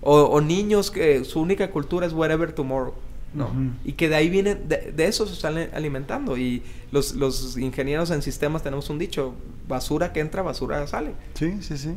O, 0.01 0.39
niños 0.39 0.91
que 0.91 1.23
su 1.25 1.39
única 1.41 1.71
cultura 1.71 2.05
es 2.05 2.13
Whatever 2.13 2.53
Tomorrow, 2.53 2.93
¿no? 3.33 3.49
Y 3.83 3.93
que 3.93 4.07
de 4.07 4.15
ahí 4.15 4.29
viene, 4.29 4.55
de, 4.55 4.93
eso 5.05 5.25
se 5.25 5.33
están 5.33 5.57
alimentando. 5.73 6.37
Y 6.37 6.61
los, 6.91 7.15
los, 7.15 7.57
ingenieros 7.57 8.11
en 8.11 8.21
sistemas 8.21 8.61
tenemos 8.61 8.89
un 8.89 8.99
dicho, 8.99 9.33
basura 9.67 10.13
que 10.13 10.19
entra, 10.19 10.43
basura 10.43 10.85
sale. 10.85 11.13
Sí, 11.33 11.57
sí, 11.61 11.77
sí. 11.77 11.95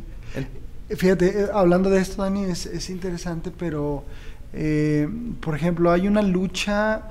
Fíjate, 0.97 1.43
eh, 1.43 1.47
hablando 1.53 1.91
de 1.91 2.01
esto, 2.01 2.23
Dani, 2.23 2.45
es, 2.45 2.89
interesante, 2.89 3.51
pero, 3.57 4.05
eh, 4.55 5.09
por 5.41 5.55
ejemplo, 5.55 5.91
hay 5.91 6.09
una 6.09 6.23
lucha, 6.23 7.03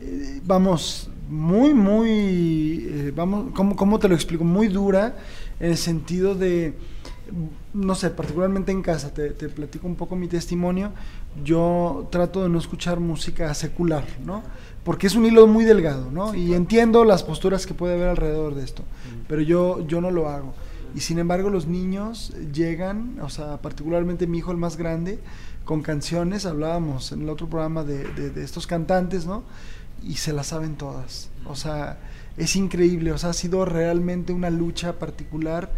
eh, 0.00 0.40
vamos, 0.44 1.08
muy, 1.28 1.74
muy, 1.74 3.12
vamos, 3.14 3.52
¿cómo, 3.54 3.76
¿cómo, 3.76 3.98
te 3.98 4.08
lo 4.08 4.14
explico? 4.14 4.44
Muy 4.44 4.68
dura 4.68 5.16
en 5.60 5.70
el 5.70 5.76
sentido 5.76 6.34
de, 6.34 6.74
no 7.72 7.94
sé, 7.94 8.10
particularmente 8.10 8.72
en 8.72 8.82
casa, 8.82 9.12
te, 9.12 9.30
te, 9.30 9.48
platico 9.48 9.86
un 9.86 9.96
poco 9.96 10.16
mi 10.16 10.28
testimonio, 10.28 10.92
yo 11.42 12.08
trato 12.10 12.42
de 12.42 12.48
no 12.48 12.58
escuchar 12.58 13.00
música 13.00 13.52
secular, 13.54 14.04
¿no? 14.24 14.42
Porque 14.84 15.06
es 15.06 15.14
un 15.14 15.24
hilo 15.24 15.46
muy 15.46 15.64
delgado, 15.64 16.10
¿no? 16.10 16.34
y 16.34 16.52
entiendo 16.54 17.04
las 17.04 17.22
posturas 17.22 17.66
que 17.66 17.74
puede 17.74 17.94
haber 17.94 18.08
alrededor 18.08 18.54
de 18.54 18.64
esto, 18.64 18.82
pero 19.26 19.40
yo, 19.40 19.86
yo 19.86 20.00
no 20.00 20.10
lo 20.10 20.28
hago. 20.28 20.52
Y 20.94 21.00
sin 21.00 21.18
embargo 21.18 21.50
los 21.50 21.66
niños 21.66 22.32
llegan, 22.52 23.18
o 23.20 23.28
sea, 23.28 23.60
particularmente 23.60 24.28
mi 24.28 24.38
hijo 24.38 24.52
el 24.52 24.58
más 24.58 24.76
grande, 24.76 25.18
con 25.64 25.82
canciones, 25.82 26.46
hablábamos 26.46 27.10
en 27.12 27.22
el 27.22 27.30
otro 27.30 27.48
programa 27.48 27.82
de, 27.82 28.04
de, 28.04 28.44
estos 28.44 28.66
cantantes, 28.66 29.26
¿no? 29.26 29.42
Y 30.06 30.16
se 30.16 30.32
las 30.32 30.48
saben 30.48 30.76
todas. 30.76 31.30
O 31.46 31.56
sea, 31.56 31.98
es 32.36 32.56
increíble, 32.56 33.12
o 33.12 33.18
sea, 33.18 33.30
ha 33.30 33.34
sido 33.34 33.64
realmente 33.64 34.32
una 34.32 34.50
lucha 34.50 34.98
particular, 34.98 35.72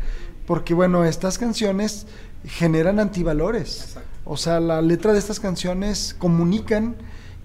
porque 0.46 0.74
bueno, 0.74 1.04
estas 1.04 1.38
canciones 1.38 2.06
generan 2.44 2.98
antivalores. 2.98 3.96
O 4.24 4.36
sea, 4.36 4.60
la 4.60 4.82
letra 4.82 5.12
de 5.12 5.18
estas 5.18 5.38
canciones 5.38 6.14
comunican 6.18 6.96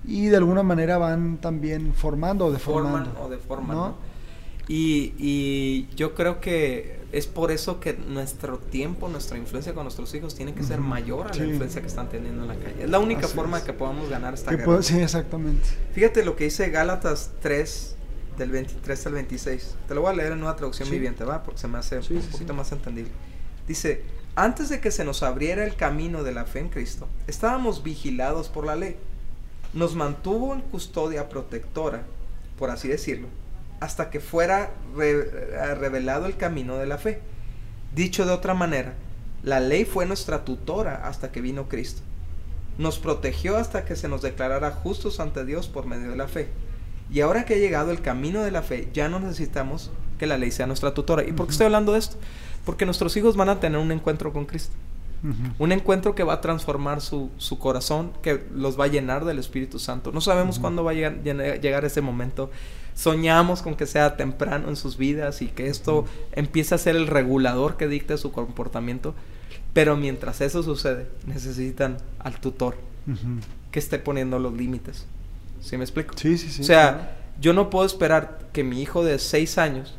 y 0.05 0.27
de 0.27 0.38
alguna 0.38 0.63
manera 0.63 0.97
van 0.97 1.38
también 1.38 1.93
formando 1.93 2.45
o 2.45 2.51
deformando. 2.51 3.11
Forman 3.11 3.25
o 3.25 3.29
deforman, 3.29 3.77
¿no? 3.77 3.95
Y, 4.67 5.13
y 5.17 5.88
yo 5.95 6.15
creo 6.15 6.39
que 6.39 7.01
es 7.12 7.28
por 7.28 7.51
eso 7.51 7.80
que 7.80 7.93
nuestro 7.93 8.57
tiempo, 8.57 9.09
nuestra 9.09 9.38
influencia 9.38 9.74
con 9.74 9.84
nuestros 9.84 10.14
hijos 10.14 10.36
tiene 10.36 10.53
que 10.53 10.64
ser 10.64 10.80
mayor 10.80 11.28
a 11.28 11.34
la 11.34 11.45
influencia 11.45 11.82
que 11.82 11.88
están 11.88 12.09
teniendo 12.09 12.43
en 12.43 12.47
la 12.47 12.55
calle. 12.55 12.84
Es 12.84 12.89
la 12.89 12.99
única 12.99 13.28
forma 13.28 13.64
que 13.64 13.74
podamos 13.74 14.09
ganar 14.09 14.34
esta 14.34 14.51
guerra. 14.51 14.82
sí, 14.82 14.99
exactamente. 14.99 15.68
Fíjate 15.93 16.24
lo 16.24 16.36
que 16.36 16.45
dice 16.45 16.70
Gálatas 16.70 17.32
3, 17.41 17.95
del 18.38 18.51
23 18.51 19.07
al 19.07 19.14
26. 19.14 19.76
Te 19.88 19.95
lo 19.95 20.01
voy 20.01 20.12
a 20.12 20.16
leer 20.16 20.32
en 20.32 20.41
una 20.41 20.55
traducción 20.55 20.89
viviente, 20.89 21.24
¿va? 21.24 21.43
Porque 21.43 21.59
se 21.59 21.68
me 21.68 21.78
hace 21.78 21.99
un 21.99 22.22
poquito 22.32 22.53
más 22.53 22.72
entendible. 22.72 23.12
Dice, 23.68 24.03
antes 24.36 24.70
de 24.70 24.80
que 24.80 24.91
se 24.91 25.03
nos 25.03 25.24
abriera 25.24 25.66
el 25.66 25.76
camino 25.76 26.24
de 26.24 26.32
la 26.32 26.45
fe 26.45 26.59
en 26.59 26.70
Cristo, 26.70 27.07
estábamos 27.28 27.84
vigilados 27.84 28.49
por 28.49 28.66
la 28.66 28.76
ley. 28.76 28.95
Nos 29.74 29.95
mantuvo 29.95 30.53
en 30.53 30.62
custodia 30.62 31.30
protectora, 31.30 32.03
por 32.57 32.70
así 32.70 32.88
decirlo, 32.88 33.28
hasta 33.82 34.09
que 34.09 34.21
fuera 34.21 34.71
eh, 35.01 35.75
revelado 35.77 36.27
el 36.27 36.38
camino 36.38 36.77
de 36.77 36.86
la 36.86 36.97
fe. 36.97 37.19
Dicho 37.93 38.25
de 38.25 38.32
otra 38.32 38.53
manera, 38.53 38.93
la 39.43 39.59
ley 39.59 39.86
fue 39.86 40.05
nuestra 40.05 40.45
tutora 40.45 41.07
hasta 41.07 41.32
que 41.32 41.41
vino 41.41 41.67
Cristo. 41.67 42.01
Nos 42.77 42.99
protegió 42.99 43.57
hasta 43.57 43.84
que 43.84 43.95
se 43.95 44.07
nos 44.07 44.21
declarara 44.21 44.71
justos 44.71 45.19
ante 45.19 45.43
Dios 45.45 45.67
por 45.67 45.88
medio 45.88 46.11
de 46.11 46.15
la 46.15 46.27
fe. 46.27 46.49
Y 47.11 47.21
ahora 47.21 47.43
que 47.43 47.55
ha 47.55 47.57
llegado 47.57 47.91
el 47.91 48.01
camino 48.01 48.43
de 48.43 48.51
la 48.51 48.61
fe, 48.61 48.88
ya 48.93 49.09
no 49.09 49.19
necesitamos 49.19 49.91
que 50.17 50.27
la 50.27 50.38
ley 50.38 50.51
sea 50.51 50.67
nuestra 50.67 50.93
tutora. 50.93 51.23
¿Y 51.23 51.34
por 51.34 51.47
qué 51.47 51.51
estoy 51.51 51.65
hablando 51.65 51.93
de 51.93 51.99
esto? 51.99 52.17
Porque 52.63 52.86
nuestros 52.86 53.17
hijos 53.17 53.36
van 53.36 53.49
a 53.49 53.59
tener 53.59 53.79
un 53.79 53.91
encuentro 53.91 54.32
con 54.32 54.45
Cristo. 54.45 54.75
Un 55.59 55.72
encuentro 55.72 56.15
que 56.15 56.24
va 56.24 56.34
a 56.34 56.41
transformar 56.41 56.99
su, 56.99 57.30
su, 57.38 57.59
corazón, 57.59 58.11
que 58.24 58.43
los 58.55 58.80
va 58.80 58.86
a 58.86 58.88
llenar 58.88 59.24
del 59.24 59.38
Espíritu 59.38 59.78
Santo. 59.78 60.11
No 60.11 60.19
sabemos 60.19 60.57
cuándo 60.57 60.84
va 60.84 60.91
a 60.91 60.93
llegar, 60.95 61.86
ese 61.86 62.01
momento. 62.01 62.49
Soñamos 62.95 63.61
con 63.61 63.76
que 63.76 63.86
sea 63.86 64.17
temprano 64.17 64.69
en 64.69 64.76
sus 64.76 64.97
vidas 64.97 65.41
y 65.41 65.47
que 65.47 65.67
esto 65.67 66.05
empiece 66.32 66.74
a 66.74 66.78
ser 66.80 66.95
el 66.95 67.07
regulador 67.07 67.78
que 67.78 67.88
dicte 67.88 68.17
su 68.17 68.32
comportamiento. 68.32 69.13
Pero 69.74 69.95
mientras 69.95 70.41
eso 70.41 70.63
sucede, 70.63 71.07
necesitan 71.28 71.97
al 72.19 72.39
tutor 72.39 72.76
que 73.72 73.80
esté 73.80 73.99
poniendo 73.99 74.39
los 74.39 74.53
límites. 74.53 75.05
¿Sí 75.61 75.78
me 75.78 75.84
explico? 75.84 76.15
Sí, 76.17 76.38
sí, 76.38 76.49
sí. 76.49 76.61
O 76.63 76.65
sea, 76.65 77.17
yo 77.39 77.53
no 77.53 77.69
puedo 77.69 77.86
esperar 77.86 78.39
que 78.53 78.63
mi 78.63 78.82
hijo 78.82 79.03
de 79.03 79.19
6 79.19 79.57
años 79.57 79.95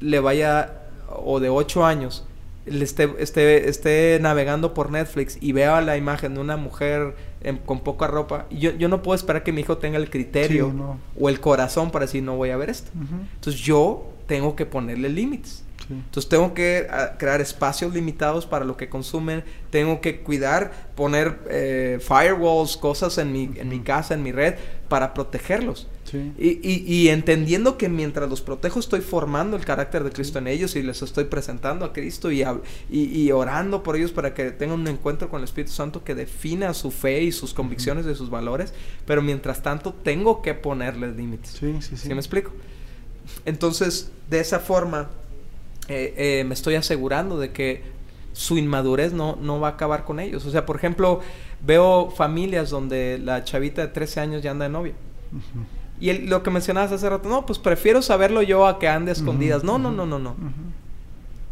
le 0.00 0.20
vaya, 0.20 0.74
o 1.08 1.40
de 1.40 1.48
8 1.48 1.84
años, 1.84 2.24
esté, 2.70 3.08
esté, 3.18 3.68
esté, 3.68 4.18
navegando 4.20 4.74
por 4.74 4.90
Netflix 4.90 5.38
y 5.40 5.52
vea 5.52 5.80
la 5.80 5.96
imagen 5.96 6.34
de 6.34 6.40
una 6.40 6.56
mujer 6.56 7.14
con 7.64 7.80
poca 7.80 8.06
ropa, 8.06 8.46
yo, 8.50 8.72
yo 8.72 8.88
no 8.88 9.02
puedo 9.02 9.14
esperar 9.14 9.44
que 9.44 9.52
mi 9.52 9.60
hijo 9.60 9.78
tenga 9.78 9.98
el 9.98 10.10
criterio 10.10 10.98
o 11.18 11.28
el 11.28 11.40
corazón 11.40 11.90
para 11.90 12.06
decir 12.06 12.22
no 12.22 12.36
voy 12.36 12.50
a 12.50 12.56
ver 12.56 12.70
esto. 12.70 12.90
Entonces 13.34 13.60
yo 13.60 14.06
tengo 14.26 14.56
que 14.56 14.66
ponerle 14.66 15.08
límites. 15.08 15.64
Entonces 15.90 16.28
tengo 16.28 16.52
que 16.52 16.86
ah, 16.90 17.16
crear 17.18 17.40
espacios 17.40 17.94
limitados 17.94 18.44
para 18.44 18.64
lo 18.64 18.76
que 18.76 18.88
consumen, 18.88 19.42
tengo 19.70 20.00
que 20.00 20.20
cuidar, 20.20 20.90
poner 20.94 21.38
eh, 21.48 21.98
firewalls, 22.00 22.76
cosas 22.76 23.16
en 23.18 23.32
mi, 23.32 23.50
en 23.56 23.68
mi 23.68 23.80
casa, 23.80 24.14
en 24.14 24.22
mi 24.22 24.32
red, 24.32 24.54
para 24.88 25.14
protegerlos. 25.14 25.86
Y, 26.38 27.08
entendiendo 27.08 27.76
que 27.76 27.88
mientras 27.88 28.28
los 28.28 28.40
protejo 28.40 28.80
estoy 28.80 29.00
formando 29.00 29.56
el 29.56 29.64
carácter 29.64 30.04
de 30.04 30.10
Cristo 30.10 30.38
en 30.38 30.46
ellos 30.46 30.74
y 30.76 30.82
les 30.82 31.02
estoy 31.02 31.24
presentando 31.24 31.84
a 31.84 31.92
Cristo 31.92 32.30
y, 32.30 32.44
y, 32.90 33.30
orando 33.30 33.82
por 33.82 33.96
ellos 33.96 34.12
para 34.12 34.34
que 34.34 34.50
tengan 34.50 34.80
un 34.80 34.88
encuentro 34.88 35.28
con 35.28 35.40
el 35.40 35.44
Espíritu 35.44 35.72
Santo 35.72 36.04
que 36.04 36.14
defina 36.14 36.72
su 36.74 36.90
fe 36.90 37.22
y 37.22 37.32
sus 37.32 37.52
convicciones 37.52 38.06
de 38.06 38.14
sus 38.14 38.30
valores, 38.30 38.72
pero 39.06 39.22
mientras 39.22 39.62
tanto 39.62 39.92
tengo 39.92 40.40
que 40.42 40.54
ponerles 40.54 41.16
límites. 41.16 41.50
Sí, 41.50 41.76
sí, 41.80 41.96
sí. 41.96 42.08
me 42.08 42.14
explico? 42.14 42.52
Entonces, 43.44 44.10
de 44.30 44.40
esa 44.40 44.60
forma, 44.60 45.10
eh, 45.88 46.14
eh, 46.16 46.44
me 46.44 46.54
estoy 46.54 46.74
asegurando 46.74 47.38
de 47.38 47.50
que 47.52 47.82
su 48.32 48.56
inmadurez 48.58 49.12
no, 49.12 49.36
no 49.40 49.58
va 49.58 49.68
a 49.68 49.70
acabar 49.72 50.04
con 50.04 50.20
ellos. 50.20 50.44
O 50.46 50.50
sea, 50.50 50.64
por 50.66 50.76
ejemplo, 50.76 51.20
veo 51.64 52.10
familias 52.10 52.70
donde 52.70 53.18
la 53.18 53.44
chavita 53.44 53.82
de 53.82 53.88
13 53.88 54.20
años 54.20 54.42
ya 54.42 54.50
anda 54.50 54.66
de 54.66 54.70
novia. 54.70 54.94
Y 56.00 56.12
lo 56.12 56.42
que 56.42 56.50
mencionabas 56.50 56.92
hace 56.92 57.08
rato, 57.08 57.28
no, 57.28 57.44
pues 57.44 57.58
prefiero 57.58 58.02
saberlo 58.02 58.42
yo 58.42 58.66
a 58.66 58.78
que 58.78 58.88
ande 58.88 59.12
escondidas. 59.12 59.64
no, 59.64 59.78
no, 59.78 59.90
no, 59.90 60.06
no, 60.06 60.18
no. 60.18 60.36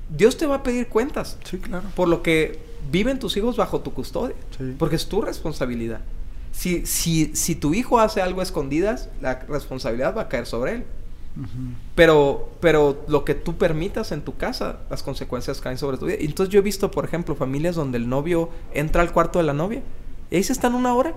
Dios 0.08 0.36
te 0.36 0.46
va 0.46 0.56
a 0.56 0.62
pedir 0.62 0.86
cuentas. 0.86 1.38
Sí, 1.44 1.58
claro. 1.58 1.88
Por 1.96 2.06
lo 2.08 2.22
que 2.22 2.60
viven 2.92 3.18
tus 3.18 3.36
hijos 3.36 3.56
bajo 3.56 3.80
tu 3.80 3.92
custodia. 3.92 4.36
Porque 4.78 4.96
es 4.96 5.08
tu 5.08 5.22
responsabilidad. 5.22 6.00
Si, 6.52 6.86
si, 6.86 7.34
si 7.34 7.54
tu 7.54 7.74
hijo 7.74 7.98
hace 7.98 8.22
algo 8.22 8.40
a 8.40 8.44
escondidas, 8.44 9.08
la 9.20 9.40
responsabilidad 9.40 10.16
va 10.16 10.22
a 10.22 10.28
caer 10.28 10.46
sobre 10.46 10.72
él. 10.76 10.84
Pero, 11.94 12.48
pero 12.60 13.04
lo 13.08 13.24
que 13.24 13.34
tú 13.34 13.56
permitas 13.56 14.10
en 14.12 14.22
tu 14.22 14.36
casa, 14.36 14.80
las 14.88 15.02
consecuencias 15.02 15.60
caen 15.60 15.76
sobre 15.76 15.98
tu 15.98 16.06
vida. 16.06 16.16
Entonces 16.20 16.52
yo 16.52 16.60
he 16.60 16.62
visto, 16.62 16.90
por 16.90 17.04
ejemplo, 17.04 17.34
familias 17.34 17.74
donde 17.74 17.98
el 17.98 18.08
novio 18.08 18.48
entra 18.72 19.02
al 19.02 19.12
cuarto 19.12 19.38
de 19.38 19.44
la 19.44 19.52
novia 19.52 19.82
y 20.30 20.36
ahí 20.36 20.42
se 20.42 20.52
están 20.52 20.74
una 20.74 20.94
hora 20.94 21.14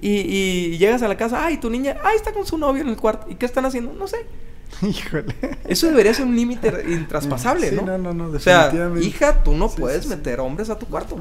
y, 0.00 0.76
llegas 0.78 1.02
a 1.02 1.08
la 1.08 1.16
casa, 1.16 1.44
ay, 1.44 1.58
tu 1.58 1.70
niña, 1.70 1.96
ay, 2.04 2.16
está 2.16 2.32
con 2.32 2.46
su 2.46 2.58
novio 2.58 2.82
en 2.82 2.88
el 2.88 2.96
cuarto. 2.96 3.26
¿Y 3.30 3.36
qué 3.36 3.46
están 3.46 3.64
haciendo? 3.64 3.92
No 3.92 4.06
sé. 4.06 4.26
Híjole. 4.82 5.34
Eso 5.64 5.86
debería 5.86 6.14
ser 6.14 6.26
un 6.26 6.36
límite 6.36 6.84
intraspasable, 6.88 7.72
¿no? 7.72 7.82
No, 7.82 7.98
no, 7.98 8.12
no, 8.12 8.36
O 8.36 8.38
sea, 8.38 8.72
hija, 9.00 9.42
tú 9.42 9.54
no 9.54 9.68
puedes 9.68 10.06
meter 10.06 10.40
hombres 10.40 10.70
a 10.70 10.78
tu 10.78 10.86
cuarto, 10.86 11.16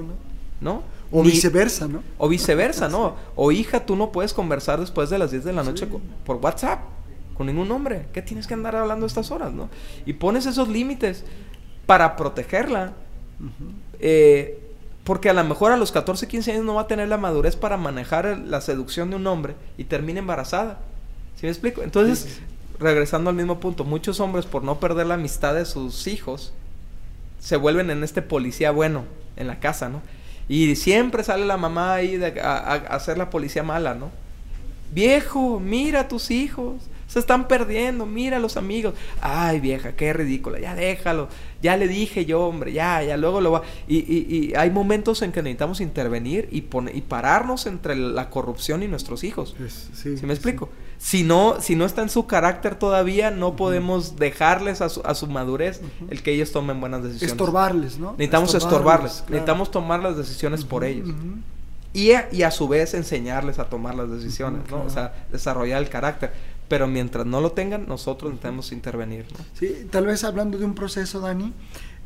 ¿no? 0.60 0.84
O 1.12 1.24
viceversa, 1.24 1.88
¿no? 1.88 2.04
O 2.18 2.30
viceversa, 2.30 2.88
¿no? 2.88 3.16
O 3.36 3.52
hija, 3.52 3.86
tú 3.86 3.96
no 3.96 4.12
puedes 4.12 4.34
conversar 4.34 4.80
después 4.80 5.10
de 5.10 5.20
las 5.20 5.32
10 5.32 5.44
de 5.44 5.54
la 5.54 5.64
noche 5.64 5.88
por 6.26 6.38
WhatsApp 6.38 6.80
con 7.36 7.48
ningún 7.48 7.72
hombre. 7.72 8.08
¿Qué 8.14 8.22
tienes 8.22 8.48
que 8.48 8.54
andar 8.54 8.76
hablando 8.76 9.06
estas 9.06 9.32
horas, 9.32 9.54
no? 9.54 9.70
Y 10.06 10.14
pones 10.14 10.46
esos 10.46 10.68
límites 10.70 11.26
para 11.86 12.16
protegerla. 12.16 12.94
eh, 14.00 14.58
porque 15.04 15.30
a 15.30 15.34
lo 15.34 15.44
mejor 15.44 15.72
a 15.72 15.78
los 15.78 15.92
14, 15.92 16.28
15 16.28 16.52
años 16.52 16.66
no 16.66 16.76
va 16.76 16.82
a 16.84 16.88
tener 16.88 17.08
la 17.08 17.18
madurez 17.18 17.56
para 17.56 17.78
manejar 17.78 18.38
la 18.46 18.62
seducción 18.62 19.10
de 19.10 19.16
un 19.16 19.26
hombre 19.28 19.56
y 19.78 19.86
termina 19.86 20.20
embarazada. 20.20 20.80
¿Sí 21.36 21.46
me 21.48 21.50
explico? 21.52 21.82
Entonces, 21.82 22.42
regresando 22.80 23.30
al 23.32 23.36
mismo 23.36 23.60
punto, 23.60 23.84
muchos 23.84 24.20
hombres 24.20 24.46
por 24.46 24.64
no 24.64 24.80
perder 24.80 25.08
la 25.08 25.16
amistad 25.16 25.56
de 25.56 25.66
sus 25.66 26.08
hijos 26.08 26.54
se 27.40 27.58
vuelven 27.58 27.90
en 27.90 28.04
este 28.04 28.22
policía 28.22 28.72
bueno 28.72 29.06
en 29.38 29.48
la 29.48 29.60
casa, 29.60 29.90
¿no? 29.90 30.04
Y 30.48 30.76
siempre 30.76 31.24
sale 31.24 31.46
la 31.46 31.58
mamá 31.58 31.94
ahí 31.96 32.22
a, 32.44 32.48
a 32.48 32.76
hacer 32.96 33.18
la 33.18 33.30
policía 33.30 33.64
mala, 33.64 33.96
¿no? 33.96 34.12
Viejo, 34.92 35.60
mira 35.60 36.02
a 36.02 36.08
tus 36.08 36.32
hijos 36.32 36.91
se 37.12 37.20
están 37.20 37.50
perdiendo, 37.50 38.06
mira 38.06 38.40
los 38.40 38.56
amigos. 38.56 38.94
Ay, 39.20 39.60
vieja, 39.60 39.98
qué 39.98 40.14
ridícula, 40.14 40.62
ya 40.62 40.76
déjalo. 40.76 41.28
Ya 41.62 41.76
le 41.76 41.90
dije 41.90 42.26
yo, 42.26 42.46
hombre, 42.46 42.72
ya, 42.72 43.04
ya, 43.04 43.18
luego 43.18 43.42
lo 43.42 43.52
va. 43.52 43.64
Y, 43.86 43.98
y, 43.98 44.54
hay 44.56 44.72
momentos 44.72 45.22
en 45.22 45.34
que 45.34 45.42
necesitamos 45.42 45.82
intervenir 45.82 46.48
y, 46.52 46.60
y 46.94 47.02
pararnos 47.02 47.66
entre 47.66 47.98
la 47.98 48.30
corrupción 48.30 48.82
y 48.82 48.88
nuestros 48.88 49.26
hijos. 49.26 49.58
sí, 49.94 50.16
me 50.24 50.32
explico? 50.34 50.70
Si, 51.00 51.24
no, 51.24 51.60
si 51.60 51.76
no 51.76 51.84
está 51.84 52.02
en 52.02 52.08
su 52.08 52.28
carácter 52.28 52.76
todavía, 52.76 53.30
no 53.30 53.58
podemos 53.58 54.16
dejarles 54.16 54.80
a 54.80 54.88
su, 54.88 55.02
a 55.04 55.14
su 55.14 55.28
madurez 55.28 55.82
el 56.10 56.24
que 56.24 56.32
ellos 56.32 56.54
tomen 56.54 56.80
buenas 56.80 57.04
decisiones. 57.04 57.34
Estorbarles, 57.34 57.98
¿no? 58.00 58.14
Necesitamos 58.14 58.56
estorbarles, 58.56 59.24
necesitamos 59.28 59.70
tomar 59.70 60.02
las 60.02 60.16
decisiones 60.16 60.64
por 60.64 60.86
ellos. 60.86 61.10
Y 61.94 62.14
a, 62.14 62.30
y 62.32 62.44
a, 62.44 62.52
su 62.52 62.70
vez 62.70 62.94
enseñarles 62.94 63.60
a 63.60 63.66
tomar 63.66 63.96
las 63.96 64.10
decisiones, 64.10 64.62
¿no? 64.70 64.84
O 64.84 64.90
sea, 64.90 65.14
desarrollar 65.30 65.82
el 65.82 65.90
carácter 65.90 66.32
pero 66.72 66.88
mientras 66.88 67.26
no 67.26 67.42
lo 67.42 67.52
tengan, 67.52 67.86
nosotros 67.86 68.32
necesitamos 68.32 68.72
intervenir. 68.72 69.26
¿no? 69.38 69.44
Sí, 69.60 69.88
tal 69.92 70.06
vez 70.06 70.24
hablando 70.24 70.58
de 70.58 70.64
un 70.64 70.74
proceso, 70.74 71.20
Dani, 71.20 71.52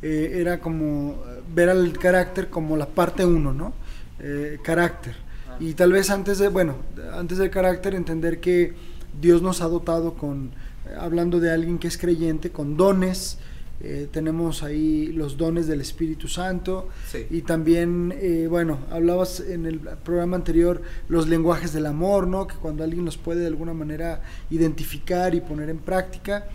eh, 0.02 0.38
era 0.40 0.58
como 0.58 1.22
ver 1.54 1.68
al 1.68 1.92
carácter 1.92 2.50
como 2.50 2.76
la 2.76 2.88
parte 2.88 3.24
uno, 3.24 3.52
¿no? 3.52 3.74
Eh, 4.18 4.58
carácter. 4.64 5.14
Ah. 5.48 5.56
Y 5.60 5.74
tal 5.74 5.92
vez 5.92 6.10
antes 6.10 6.38
de, 6.38 6.48
bueno, 6.48 6.74
antes 7.12 7.38
del 7.38 7.48
carácter, 7.48 7.94
entender 7.94 8.40
que 8.40 8.74
Dios 9.20 9.40
nos 9.40 9.60
ha 9.60 9.66
dotado 9.66 10.14
con, 10.14 10.50
hablando 10.98 11.38
de 11.38 11.52
alguien 11.52 11.78
que 11.78 11.86
es 11.86 11.96
creyente, 11.96 12.50
con 12.50 12.76
dones, 12.76 13.38
eh, 13.80 14.08
tenemos 14.10 14.62
ahí 14.62 15.08
los 15.08 15.36
dones 15.36 15.66
del 15.66 15.82
Espíritu 15.82 16.28
Santo 16.28 16.88
y 17.30 17.42
también, 17.42 18.14
eh, 18.16 18.46
bueno, 18.48 18.78
hablabas 18.90 19.40
en 19.40 19.66
el 19.66 19.80
programa 19.80 20.36
anterior 20.36 20.80
los 21.08 21.28
lenguajes 21.28 21.74
del 21.74 21.84
amor, 21.84 22.26
¿no? 22.26 22.46
Que 22.46 22.56
cuando 22.56 22.84
alguien 22.84 23.04
los 23.04 23.18
puede 23.18 23.40
de 23.40 23.48
alguna 23.48 23.74
manera 23.74 24.22
identificar 24.48 25.34
y 25.34 25.42
poner 25.42 25.68
en 25.68 25.78
práctica, 25.78 26.48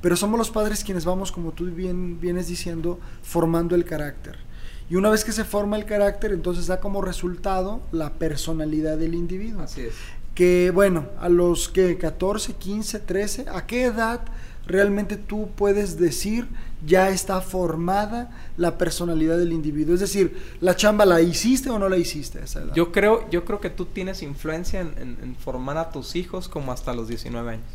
pero 0.00 0.16
somos 0.16 0.38
los 0.38 0.50
padres 0.50 0.84
quienes 0.84 1.04
vamos, 1.04 1.32
como 1.32 1.52
tú 1.52 1.64
bien 1.64 2.20
vienes 2.20 2.46
diciendo, 2.46 3.00
formando 3.22 3.74
el 3.74 3.84
carácter. 3.84 4.38
Y 4.88 4.94
una 4.96 5.10
vez 5.10 5.24
que 5.24 5.32
se 5.32 5.44
forma 5.44 5.76
el 5.76 5.84
carácter, 5.84 6.32
entonces 6.32 6.66
da 6.66 6.80
como 6.80 7.02
resultado 7.02 7.80
la 7.90 8.14
personalidad 8.14 8.96
del 8.96 9.14
individuo. 9.14 9.62
Así 9.62 9.82
es. 9.82 9.94
Que 10.34 10.70
bueno, 10.72 11.06
a 11.18 11.28
los 11.28 11.68
que 11.68 11.98
14, 11.98 12.54
15, 12.54 13.00
13, 13.00 13.46
¿a 13.52 13.66
qué 13.66 13.84
edad 13.84 14.20
realmente 14.66 15.16
tú 15.16 15.50
puedes 15.56 15.98
decir 15.98 16.46
ya 16.86 17.10
está 17.10 17.40
formada 17.40 18.30
la 18.56 18.78
personalidad 18.78 19.38
del 19.38 19.52
individuo. 19.52 19.94
Es 19.94 20.00
decir, 20.00 20.36
la 20.60 20.76
chamba 20.76 21.04
la 21.04 21.20
hiciste 21.20 21.70
o 21.70 21.78
no 21.78 21.88
la 21.88 21.96
hiciste 21.96 22.38
a 22.38 22.44
esa 22.44 22.62
edad. 22.62 22.74
Yo 22.74 22.92
creo, 22.92 23.28
yo 23.30 23.44
creo 23.44 23.60
que 23.60 23.70
tú 23.70 23.86
tienes 23.86 24.22
influencia 24.22 24.80
en, 24.80 25.36
formar 25.38 25.76
a 25.76 25.90
tus 25.90 26.16
hijos 26.16 26.48
como 26.48 26.72
hasta 26.72 26.94
los 26.94 27.08
19 27.08 27.50
años. 27.50 27.66